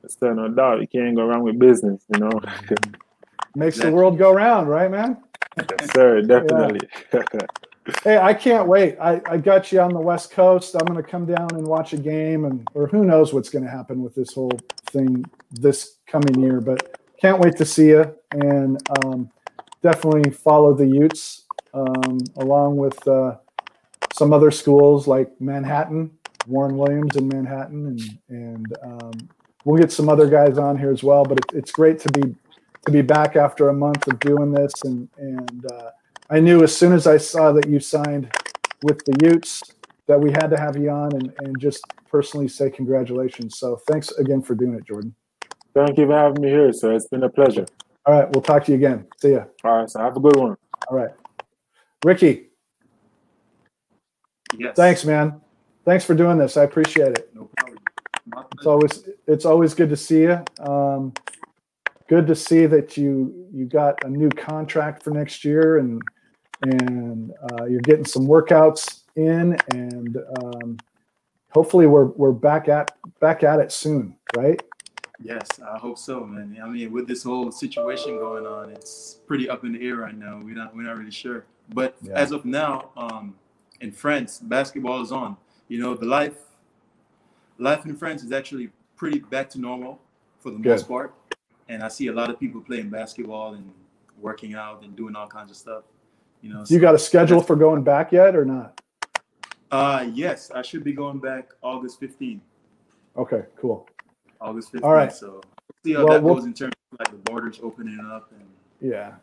Still 0.08 0.36
no 0.36 0.48
doubt. 0.48 0.82
You 0.82 0.88
can't 0.88 1.16
go 1.16 1.26
wrong 1.26 1.44
with 1.44 1.60
business. 1.60 2.02
You 2.14 2.20
know. 2.22 2.32
Makes 3.56 3.78
exactly. 3.78 3.90
the 3.90 3.96
world 3.96 4.18
go 4.18 4.32
round, 4.32 4.70
right, 4.70 4.92
man? 4.92 5.18
Yes, 5.58 5.92
sir. 5.94 6.22
Definitely. 6.34 6.88
Yeah. 7.14 7.24
hey, 8.04 8.18
I 8.18 8.34
can't 8.34 8.68
wait. 8.68 8.98
I, 9.00 9.22
I 9.26 9.38
got 9.38 9.72
you 9.72 9.80
on 9.80 9.94
the 9.94 10.00
West 10.00 10.32
Coast. 10.32 10.76
I'm 10.76 10.86
going 10.86 11.02
to 11.02 11.08
come 11.08 11.26
down 11.26 11.50
and 11.54 11.66
watch 11.66 11.94
a 11.94 11.98
game, 11.98 12.46
and 12.46 12.68
or 12.74 12.88
who 12.88 13.06
knows 13.06 13.34
what's 13.34 13.50
going 13.50 13.64
to 13.64 13.70
happen 13.70 14.02
with 14.02 14.16
this 14.16 14.34
whole 14.34 14.58
thing 14.88 15.26
this 15.52 15.98
coming 16.08 16.40
year. 16.40 16.62
But 16.62 17.00
can't 17.22 17.40
wait 17.40 17.58
to 17.58 17.66
see 17.66 17.90
you, 17.90 18.16
and 18.32 18.78
um, 19.04 19.30
definitely 19.82 20.32
follow 20.32 20.74
the 20.74 20.88
Utes 20.88 21.46
um, 21.74 22.20
along 22.38 22.78
with 22.78 23.08
uh, 23.08 23.36
some 24.14 24.34
other 24.34 24.52
schools 24.52 25.08
like 25.08 25.30
Manhattan, 25.40 26.12
Warren 26.48 26.78
Williams 26.78 27.16
in 27.16 27.28
Manhattan, 27.28 27.88
and 27.88 28.20
and 28.30 28.78
um, 28.84 29.30
we'll 29.66 29.80
get 29.80 29.92
some 29.92 30.10
other 30.10 30.28
guys 30.28 30.58
on 30.58 30.78
here 30.78 30.92
as 30.92 31.04
well. 31.04 31.24
But 31.24 31.40
it, 31.40 31.46
it's 31.54 31.72
great 31.72 32.00
to 32.00 32.12
be 32.12 32.36
to 32.86 32.92
be 32.92 33.02
back 33.02 33.36
after 33.36 33.70
a 33.70 33.74
month 33.74 34.08
of 34.08 34.20
doing 34.20 34.52
this 34.52 34.74
and 34.84 35.08
and. 35.18 35.66
Uh, 35.72 35.92
I 36.30 36.40
knew 36.40 36.64
as 36.64 36.76
soon 36.76 36.94
as 36.94 37.08
I 37.08 37.18
saw 37.18 37.52
that 37.54 37.68
you 37.68 37.80
signed 37.80 38.32
with 38.84 39.04
the 39.06 39.18
Utes 39.26 39.64
that 40.08 40.20
we 40.20 40.32
had 40.32 40.48
to 40.48 40.60
have 40.60 40.78
you 40.78 40.90
on 40.90 41.14
and, 41.16 41.34
and 41.40 41.60
just 41.60 41.84
personally 42.10 42.48
say 42.48 42.70
congratulations. 42.70 43.58
So 43.58 43.78
thanks 43.88 44.12
again 44.12 44.42
for 44.42 44.54
doing 44.54 44.76
it, 44.76 44.86
Jordan. 44.86 45.16
Thank 45.74 45.98
you 45.98 46.06
for 46.06 46.16
having 46.16 46.42
me 46.42 46.50
here, 46.50 46.72
sir. 46.72 46.94
It's 46.94 47.08
been 47.08 47.24
a 47.24 47.30
pleasure. 47.30 47.66
All 48.06 48.14
right. 48.14 48.30
We'll 48.32 48.44
talk 48.44 48.66
to 48.66 48.72
you 48.72 48.78
again. 48.78 49.08
See 49.20 49.32
ya. 49.32 49.46
All 49.64 49.78
right. 49.80 49.90
So 49.90 50.00
have 50.00 50.18
a 50.18 50.20
good 50.20 50.36
one. 50.36 50.56
All 50.88 50.98
right. 50.98 51.12
Ricky. 52.06 52.48
Yes. 54.58 54.76
Thanks, 54.76 55.06
man. 55.06 55.42
Thanks 55.86 56.06
for 56.06 56.14
doing 56.14 56.38
this. 56.38 56.58
I 56.58 56.64
appreciate 56.64 57.18
it. 57.18 57.30
No 57.34 57.50
problem. 57.58 57.78
It's 58.54 58.66
always 58.66 59.10
it's 59.28 59.46
always 59.46 59.74
good 59.74 59.90
to 59.90 59.98
see 59.98 60.22
you. 60.22 60.44
Um, 60.60 61.14
good 62.08 62.28
to 62.28 62.36
see 62.36 62.66
that 62.68 62.98
you 62.98 63.48
you 63.52 63.66
got 63.66 64.04
a 64.04 64.10
new 64.10 64.30
contract 64.30 65.04
for 65.04 65.12
next 65.12 65.44
year 65.44 65.78
and 65.78 66.02
and 66.62 67.32
uh, 67.52 67.66
you're 67.66 67.82
getting 67.82 68.06
some 68.06 68.28
workouts 68.28 69.04
in 69.16 69.58
and 69.74 70.18
um, 70.44 70.78
hopefully 71.52 71.88
we're 71.88 72.06
we're 72.06 72.32
back 72.32 72.68
at 72.70 72.92
back 73.20 73.44
at 73.44 73.60
it 73.60 73.72
soon, 73.72 74.16
right? 74.36 74.62
Yes, 75.22 75.48
I 75.60 75.78
hope 75.78 75.98
so, 75.98 76.22
man. 76.22 76.58
I 76.64 76.68
mean, 76.68 76.92
with 76.94 77.08
this 77.08 77.24
whole 77.24 77.52
situation 77.52 78.18
going 78.18 78.46
on, 78.46 78.70
it's 78.70 79.20
pretty 79.28 79.50
up 79.50 79.66
in 79.66 79.74
the 79.74 79.86
air 79.86 79.98
right 79.98 80.18
now. 80.18 80.40
We're 80.42 80.56
not 80.56 80.76
we're 80.76 80.84
not 80.84 80.98
really 80.98 81.12
sure. 81.12 81.46
But 81.74 81.96
Yeah. 82.02 82.14
as 82.14 82.32
of 82.32 82.46
now, 82.46 82.92
um, 82.96 83.36
in 83.82 83.92
France, 83.92 84.40
basketball 84.40 85.02
is 85.02 85.12
on. 85.12 85.38
You 85.68 85.82
know, 85.82 85.94
the 85.94 86.06
life 86.06 86.38
life 87.58 87.86
in 87.86 87.96
France 87.96 88.24
is 88.24 88.32
actually 88.32 88.70
pretty 88.96 89.20
back 89.20 89.50
to 89.52 89.60
normal 89.60 90.00
for 90.40 90.52
the 90.52 90.58
Good. 90.58 90.70
most 90.70 90.88
part. 90.88 91.14
And 91.68 91.84
I 91.84 91.90
see 91.90 92.08
a 92.08 92.14
lot 92.14 92.30
of 92.30 92.40
people 92.40 92.62
playing 92.62 92.90
basketball 92.90 93.54
and 93.54 93.72
working 94.20 94.56
out 94.56 94.84
and 94.84 94.96
doing 94.96 95.16
all 95.16 95.28
kinds 95.28 95.52
of 95.52 95.58
stuff. 95.58 95.84
You 96.42 96.54
know, 96.54 96.64
You 96.68 96.80
got 96.80 96.96
a 96.96 97.00
schedule 97.00 97.42
for 97.42 97.56
going 97.56 97.84
back 97.84 98.12
yet 98.12 98.36
or 98.36 98.46
not? 98.46 98.80
Uh 99.72 100.08
yes, 100.14 100.50
I 100.52 100.62
should 100.62 100.84
be 100.84 100.94
going 100.94 101.20
back 101.20 101.50
August 101.62 102.02
15th. 102.02 102.40
Okay, 103.18 103.44
cool. 103.58 103.88
August 104.42 104.72
15th. 104.74 104.84
All 104.84 104.94
right. 104.94 105.12
So 105.14 105.42
see 105.86 105.94
how 105.94 106.06
Well, 106.06 106.14
that 106.14 106.24
we'll- 106.24 106.36
goes 106.36 106.46
in 106.46 106.54
terms 106.54 106.74
of 106.94 107.00
like 107.00 107.12
the 107.12 107.32
borders 107.32 107.60
opening 107.62 108.00
up 108.00 108.32
and 108.32 108.48
yeah. 108.82 109.14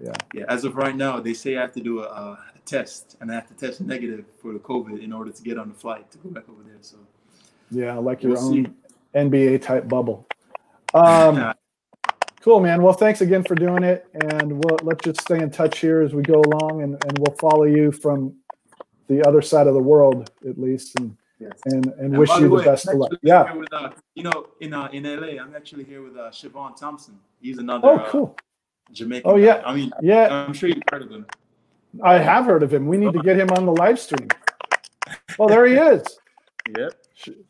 Yeah. 0.00 0.12
yeah, 0.32 0.44
as 0.48 0.64
of 0.64 0.76
right 0.76 0.94
now, 0.96 1.18
they 1.20 1.34
say 1.34 1.56
I 1.56 1.60
have 1.62 1.72
to 1.72 1.80
do 1.80 2.00
a, 2.00 2.04
a 2.04 2.38
test 2.64 3.16
and 3.20 3.30
I 3.30 3.34
have 3.34 3.48
to 3.48 3.54
test 3.54 3.80
negative 3.80 4.24
for 4.40 4.52
the 4.52 4.58
COVID 4.60 5.02
in 5.02 5.12
order 5.12 5.30
to 5.32 5.42
get 5.42 5.58
on 5.58 5.68
the 5.68 5.74
flight 5.74 6.08
to 6.12 6.18
go 6.18 6.28
back 6.30 6.44
over 6.48 6.62
there. 6.62 6.78
So 6.80 6.96
Yeah, 7.70 7.94
like 7.96 8.22
your 8.22 8.32
We'll 8.32 8.44
own 8.46 8.52
see. 8.52 9.18
NBA 9.18 9.60
type 9.60 9.88
bubble. 9.88 10.26
Um, 10.94 11.52
cool, 12.42 12.60
man. 12.60 12.82
Well, 12.82 12.92
thanks 12.92 13.20
again 13.20 13.42
for 13.44 13.54
doing 13.54 13.82
it, 13.84 14.06
and 14.14 14.62
we'll 14.64 14.78
let's 14.82 15.04
just 15.04 15.20
stay 15.20 15.38
in 15.40 15.50
touch 15.50 15.78
here 15.78 16.02
as 16.02 16.12
we 16.14 16.22
go 16.22 16.40
along, 16.40 16.82
and, 16.82 17.02
and 17.04 17.18
we'll 17.18 17.36
follow 17.36 17.64
you 17.64 17.92
from 17.92 18.34
the 19.08 19.26
other 19.26 19.42
side 19.42 19.66
of 19.66 19.74
the 19.74 19.82
world 19.82 20.30
at 20.48 20.58
least, 20.58 20.98
and 21.00 21.16
yes. 21.38 21.52
and, 21.66 21.86
and 21.86 21.98
And 22.00 22.18
wish 22.18 22.30
you 22.30 22.48
the 22.48 22.50
way, 22.50 22.64
best 22.64 22.88
of 22.88 22.96
luck. 22.96 23.12
Yeah. 23.22 23.52
With, 23.54 23.72
uh, 23.72 23.90
you 24.14 24.24
know, 24.24 24.48
in 24.60 24.74
uh, 24.74 24.88
in 24.92 25.04
LA, 25.04 25.42
I'm 25.42 25.54
actually 25.56 25.84
here 25.84 26.02
with 26.02 26.16
uh, 26.16 26.30
Siobhan 26.30 26.76
Thompson. 26.76 27.18
He's 27.40 27.58
another 27.58 27.88
Oh, 27.88 27.96
uh, 27.96 28.10
cool. 28.10 28.36
Jamaican. 28.92 29.30
Oh, 29.30 29.36
guy. 29.36 29.44
yeah. 29.44 29.62
I 29.64 29.74
mean, 29.74 29.90
Yeah, 30.02 30.28
I'm 30.46 30.52
sure 30.52 30.68
you've 30.68 30.82
heard 30.90 31.02
of 31.02 31.10
him. 31.10 31.26
I 32.02 32.18
have 32.18 32.44
heard 32.46 32.62
of 32.62 32.72
him. 32.72 32.86
We 32.86 32.96
need 32.96 33.12
to 33.12 33.22
get 33.22 33.38
him 33.38 33.50
on 33.50 33.66
the 33.66 33.72
live 33.72 33.98
stream. 33.98 34.28
Well, 35.38 35.48
there 35.48 35.66
he 35.66 35.74
is. 35.74 36.02
Yep. 36.78 36.94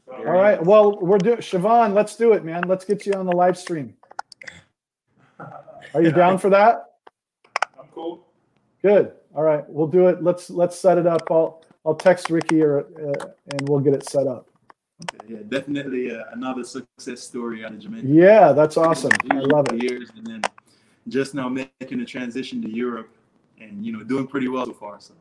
All 0.09 0.24
right. 0.24 0.64
Well, 0.64 0.99
we're 0.99 1.18
doing 1.18 1.36
Siobhan. 1.36 1.93
Let's 1.93 2.16
do 2.16 2.32
it, 2.32 2.47
man. 2.47 2.62
Let's 2.66 2.86
get 2.86 3.05
you 3.05 3.12
on 3.12 3.26
the 3.26 3.36
live 3.36 3.59
stream. 3.59 3.95
Are 5.95 6.03
you 6.03 6.12
down 6.12 6.39
for 6.39 6.51
that? 6.51 6.95
I'm 7.78 7.87
cool. 7.95 8.26
Good. 8.83 9.12
All 9.35 9.43
right, 9.43 9.64
we'll 9.68 9.87
do 9.87 10.09
it. 10.09 10.22
Let's 10.22 10.51
let's 10.51 10.78
set 10.78 10.99
it 10.99 11.07
up. 11.07 11.22
I'll 11.30 11.62
I'll 11.87 11.95
text 11.95 12.30
Ricky 12.30 12.62
or 12.62 12.80
uh, 12.80 13.26
and 13.53 13.68
we'll 13.68 13.80
get 13.80 13.95
it 13.95 14.09
set 14.09 14.26
up. 14.26 14.49
Okay, 15.14 15.35
yeah, 15.35 15.39
definitely 15.49 16.14
uh, 16.14 16.24
another 16.33 16.64
success 16.64 17.20
story 17.20 17.64
out 17.64 17.72
of 17.72 17.78
Jamaica. 17.80 18.07
Yeah, 18.07 18.53
that's 18.53 18.76
awesome. 18.76 19.11
I 19.30 19.39
love 19.41 19.68
it. 19.72 19.83
Years 19.83 20.11
and 20.16 20.26
then 20.26 20.43
just 21.09 21.35
now 21.35 21.49
making 21.49 21.99
the 21.99 22.05
transition 22.05 22.61
to 22.62 22.68
Europe, 22.70 23.09
and 23.61 23.85
you 23.85 23.93
know 23.93 24.03
doing 24.05 24.26
pretty 24.26 24.49
well 24.49 24.66
so 24.66 24.72
far. 24.72 25.01
So 25.01 25.14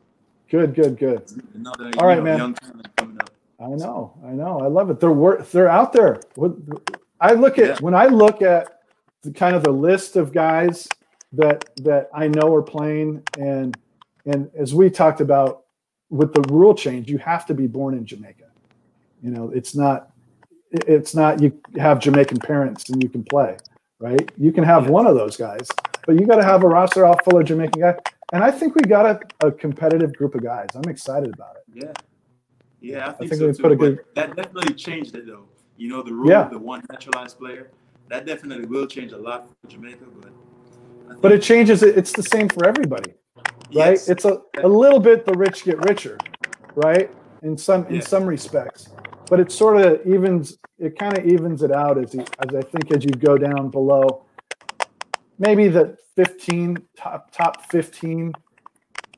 Good, 0.50 0.74
good, 0.74 0.98
good. 0.98 1.22
another 1.54 1.90
All 1.96 2.06
right, 2.06 2.18
know, 2.18 2.24
man. 2.24 2.38
young 2.38 2.54
talent 2.54 2.94
coming 2.96 3.18
up. 3.18 3.30
I 3.58 3.68
know, 3.68 4.12
I 4.26 4.30
know. 4.32 4.60
I 4.60 4.66
love 4.66 4.90
it. 4.90 5.00
They're 5.00 5.10
wor- 5.12 5.42
they're 5.50 5.68
out 5.68 5.92
there. 5.94 6.20
I 7.20 7.32
look 7.32 7.58
at 7.58 7.66
Yeah. 7.66 7.76
when 7.80 7.94
I 7.94 8.06
look 8.06 8.42
at 8.42 8.81
the 9.22 9.32
kind 9.32 9.54
of 9.56 9.62
the 9.62 9.70
list 9.72 10.16
of 10.16 10.32
guys 10.32 10.88
that 11.32 11.64
that 11.76 12.10
I 12.14 12.28
know 12.28 12.54
are 12.54 12.62
playing, 12.62 13.22
and 13.38 13.76
and 14.26 14.50
as 14.56 14.74
we 14.74 14.90
talked 14.90 15.20
about 15.20 15.64
with 16.10 16.34
the 16.34 16.42
rule 16.52 16.74
change, 16.74 17.08
you 17.10 17.18
have 17.18 17.46
to 17.46 17.54
be 17.54 17.66
born 17.66 17.94
in 17.94 18.04
Jamaica. 18.04 18.44
You 19.22 19.30
know, 19.30 19.50
it's 19.50 19.74
not 19.74 20.10
it's 20.72 21.14
not 21.14 21.40
you 21.40 21.58
have 21.76 22.00
Jamaican 22.00 22.38
parents 22.38 22.88
and 22.90 23.02
you 23.02 23.08
can 23.08 23.24
play, 23.24 23.56
right? 23.98 24.30
You 24.36 24.52
can 24.52 24.64
have 24.64 24.88
one 24.90 25.06
of 25.06 25.14
those 25.14 25.36
guys, 25.36 25.68
but 26.06 26.18
you 26.20 26.26
got 26.26 26.36
to 26.36 26.44
have 26.44 26.64
a 26.64 26.68
roster 26.68 27.04
all 27.06 27.16
full 27.24 27.38
of 27.38 27.44
Jamaican 27.46 27.80
guys. 27.80 27.96
And 28.32 28.42
I 28.42 28.50
think 28.50 28.74
we 28.74 28.82
got 28.82 29.04
a, 29.42 29.46
a 29.46 29.52
competitive 29.52 30.14
group 30.16 30.34
of 30.34 30.42
guys. 30.42 30.68
I'm 30.74 30.88
excited 30.90 31.32
about 31.34 31.56
it. 31.56 31.62
Yeah, 31.84 31.92
yeah, 32.80 33.08
I 33.08 33.12
think, 33.12 33.30
think 33.30 33.40
so 33.40 33.46
we 33.48 33.52
too. 33.52 33.62
put 33.62 33.72
a 33.72 33.76
good- 33.76 33.98
That 34.14 34.34
definitely 34.34 34.74
changed 34.74 35.14
it 35.14 35.26
though. 35.26 35.44
You 35.76 35.88
know 35.88 36.02
the 36.02 36.12
rule 36.12 36.30
Yeah. 36.30 36.44
of 36.46 36.50
the 36.50 36.58
one 36.58 36.82
naturalized 36.90 37.38
player. 37.38 37.70
That 38.12 38.26
definitely 38.26 38.66
will 38.66 38.86
change 38.86 39.12
a 39.12 39.16
lot 39.16 39.48
for 39.48 39.68
Jamaica, 39.68 40.04
but. 40.20 40.32
Think, 41.08 41.22
But 41.22 41.32
it 41.32 41.40
changes. 41.40 41.82
It's 41.82 42.12
the 42.12 42.22
same 42.22 42.46
for 42.46 42.66
everybody. 42.66 43.14
right? 43.36 43.92
yes, 43.92 44.06
It's 44.10 44.26
a, 44.26 44.42
a 44.62 44.68
little 44.68 45.00
bit 45.00 45.24
the 45.24 45.32
rich 45.32 45.64
get 45.64 45.78
richer, 45.88 46.18
right? 46.74 47.10
In 47.42 47.56
some 47.56 47.86
in 47.86 47.94
Yeah. 47.96 48.00
some 48.02 48.24
respects, 48.26 48.90
but 49.30 49.40
it 49.40 49.50
sort 49.50 49.78
of 49.80 50.06
evens. 50.06 50.58
It 50.78 50.98
kind 50.98 51.16
of 51.16 51.24
evens 51.24 51.62
it 51.62 51.72
out 51.72 51.96
as 51.96 52.12
you, 52.14 52.20
as 52.46 52.54
I 52.54 52.60
think 52.60 52.92
as 52.94 53.02
you 53.02 53.12
go 53.12 53.38
down 53.38 53.70
below. 53.70 54.26
Maybe 55.38 55.68
the 55.68 55.96
fifteen 56.14 56.76
top 56.98 57.30
top 57.32 57.70
fifteen 57.70 58.34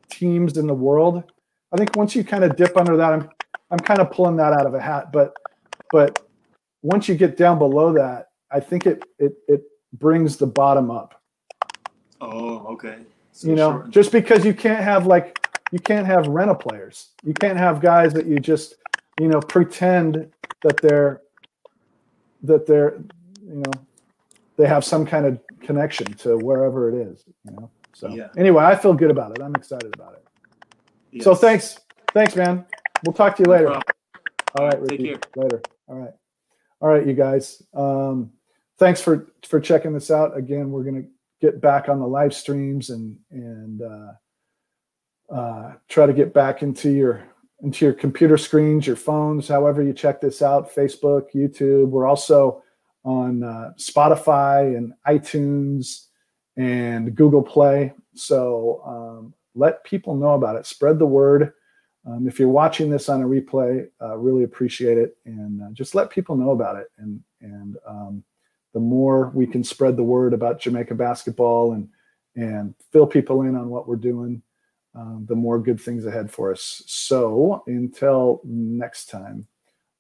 teams 0.08 0.56
in 0.56 0.68
the 0.68 0.74
world. 0.88 1.24
I 1.72 1.76
think 1.78 1.96
once 1.96 2.14
you 2.14 2.22
kind 2.22 2.44
of 2.44 2.54
dip 2.54 2.76
under 2.76 2.96
that, 2.96 3.12
I'm 3.12 3.28
I'm 3.72 3.80
kind 3.80 3.98
of 3.98 4.12
pulling 4.12 4.36
that 4.36 4.52
out 4.52 4.66
of 4.66 4.74
a 4.74 4.80
hat, 4.80 5.10
but 5.10 5.34
but 5.90 6.24
once 6.82 7.08
you 7.08 7.16
get 7.16 7.36
down 7.36 7.58
below 7.58 7.92
that, 7.94 8.28
I 8.54 8.60
think 8.60 8.86
it 8.86 9.04
it 9.18 9.34
it 9.48 9.62
brings 9.92 10.36
the 10.36 10.46
bottom 10.46 10.90
up. 10.90 11.20
Oh, 12.20 12.58
okay. 12.74 12.98
So 13.32 13.48
you 13.48 13.56
know 13.56 13.84
just 13.90 14.12
because 14.12 14.44
you 14.44 14.54
can't 14.54 14.82
have 14.82 15.06
like 15.06 15.46
you 15.72 15.80
can't 15.80 16.06
have 16.06 16.28
rental 16.28 16.54
players. 16.54 17.10
You 17.24 17.34
can't 17.34 17.58
have 17.58 17.80
guys 17.80 18.12
that 18.14 18.26
you 18.26 18.38
just 18.38 18.76
you 19.20 19.28
know 19.28 19.40
pretend 19.40 20.30
that 20.62 20.80
they're 20.80 21.20
that 22.44 22.66
they're 22.66 22.94
you 23.44 23.56
know 23.56 23.72
they 24.56 24.66
have 24.68 24.84
some 24.84 25.04
kind 25.04 25.26
of 25.26 25.40
connection 25.60 26.06
to 26.14 26.36
wherever 26.38 26.88
it 26.88 26.94
is 26.94 27.24
you 27.44 27.56
know? 27.56 27.70
So 27.92 28.08
Yeah. 28.14 28.28
anyway 28.36 28.62
i 28.64 28.76
feel 28.76 28.92
good 28.94 29.10
about 29.10 29.32
it. 29.36 29.42
I'm 29.42 29.54
excited 29.56 29.92
about 29.94 30.14
it. 30.14 31.22
So 31.22 31.34
thanks. 31.34 31.80
Thanks 32.12 32.36
man. 32.36 32.64
We'll 33.04 33.12
talk 33.14 33.36
to 33.36 33.42
you 33.42 33.46
No 33.46 33.52
later. 33.52 33.66
problem. 33.66 33.82
all 34.58 34.64
right 34.66 34.80
Take 34.88 34.90
Ricky. 35.00 35.04
care. 35.08 35.20
later. 35.36 35.62
All 35.88 35.96
right. 35.96 36.12
All 36.80 36.88
right 36.88 37.06
you 37.06 37.14
guys. 37.14 37.62
Um 37.74 38.30
thanks 38.78 39.00
for 39.00 39.32
for 39.42 39.60
checking 39.60 39.92
this 39.92 40.10
out 40.10 40.36
again 40.36 40.70
we're 40.70 40.84
gonna 40.84 41.04
get 41.40 41.60
back 41.60 41.88
on 41.88 41.98
the 41.98 42.06
live 42.06 42.34
streams 42.34 42.90
and 42.90 43.16
and 43.30 43.82
uh, 43.82 44.12
uh, 45.34 45.72
try 45.88 46.06
to 46.06 46.12
get 46.12 46.32
back 46.32 46.62
into 46.62 46.90
your 46.90 47.24
into 47.62 47.84
your 47.84 47.94
computer 47.94 48.36
screens, 48.36 48.86
your 48.86 48.96
phones, 48.96 49.48
however 49.48 49.82
you 49.82 49.92
check 49.92 50.20
this 50.20 50.42
out. 50.42 50.74
Facebook, 50.74 51.28
YouTube. 51.34 51.88
We're 51.88 52.06
also 52.06 52.62
on 53.04 53.42
uh, 53.42 53.72
Spotify 53.78 54.76
and 54.76 54.92
iTunes 55.06 56.06
and 56.56 57.14
Google 57.14 57.42
Play. 57.42 57.92
So 58.14 58.82
um, 58.86 59.34
let 59.54 59.84
people 59.84 60.14
know 60.14 60.34
about 60.34 60.56
it. 60.56 60.66
Spread 60.66 60.98
the 60.98 61.06
word. 61.06 61.52
Um, 62.06 62.28
if 62.28 62.38
you're 62.38 62.48
watching 62.48 62.90
this 62.90 63.08
on 63.08 63.22
a 63.22 63.26
replay, 63.26 63.86
uh, 64.02 64.16
really 64.18 64.44
appreciate 64.44 64.98
it, 64.98 65.16
and 65.24 65.62
uh, 65.62 65.70
just 65.72 65.94
let 65.94 66.10
people 66.10 66.36
know 66.36 66.50
about 66.50 66.76
it. 66.76 66.88
And 66.98 67.20
and 67.40 67.76
um, 67.86 68.24
the 68.74 68.80
more 68.80 69.30
we 69.34 69.46
can 69.46 69.64
spread 69.64 69.96
the 69.96 70.02
word 70.02 70.34
about 70.34 70.60
Jamaica 70.60 70.94
basketball 70.94 71.72
and 71.72 71.88
and 72.36 72.74
fill 72.92 73.06
people 73.06 73.42
in 73.42 73.54
on 73.54 73.68
what 73.68 73.86
we're 73.86 73.94
doing, 73.94 74.42
um, 74.96 75.24
the 75.28 75.36
more 75.36 75.60
good 75.60 75.80
things 75.80 76.04
ahead 76.04 76.28
for 76.28 76.50
us. 76.50 76.82
So 76.86 77.62
until 77.68 78.40
next 78.44 79.06
time, 79.06 79.46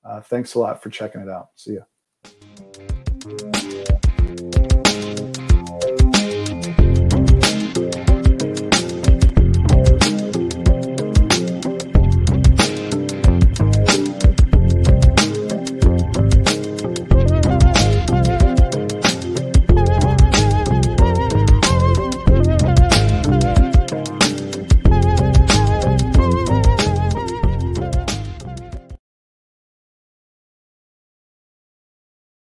uh, 0.04 0.20
thanks 0.20 0.54
a 0.54 0.58
lot 0.58 0.82
for 0.82 0.90
checking 0.90 1.20
it 1.20 1.28
out. 1.28 1.50
See 1.54 1.74
ya. 1.74 1.82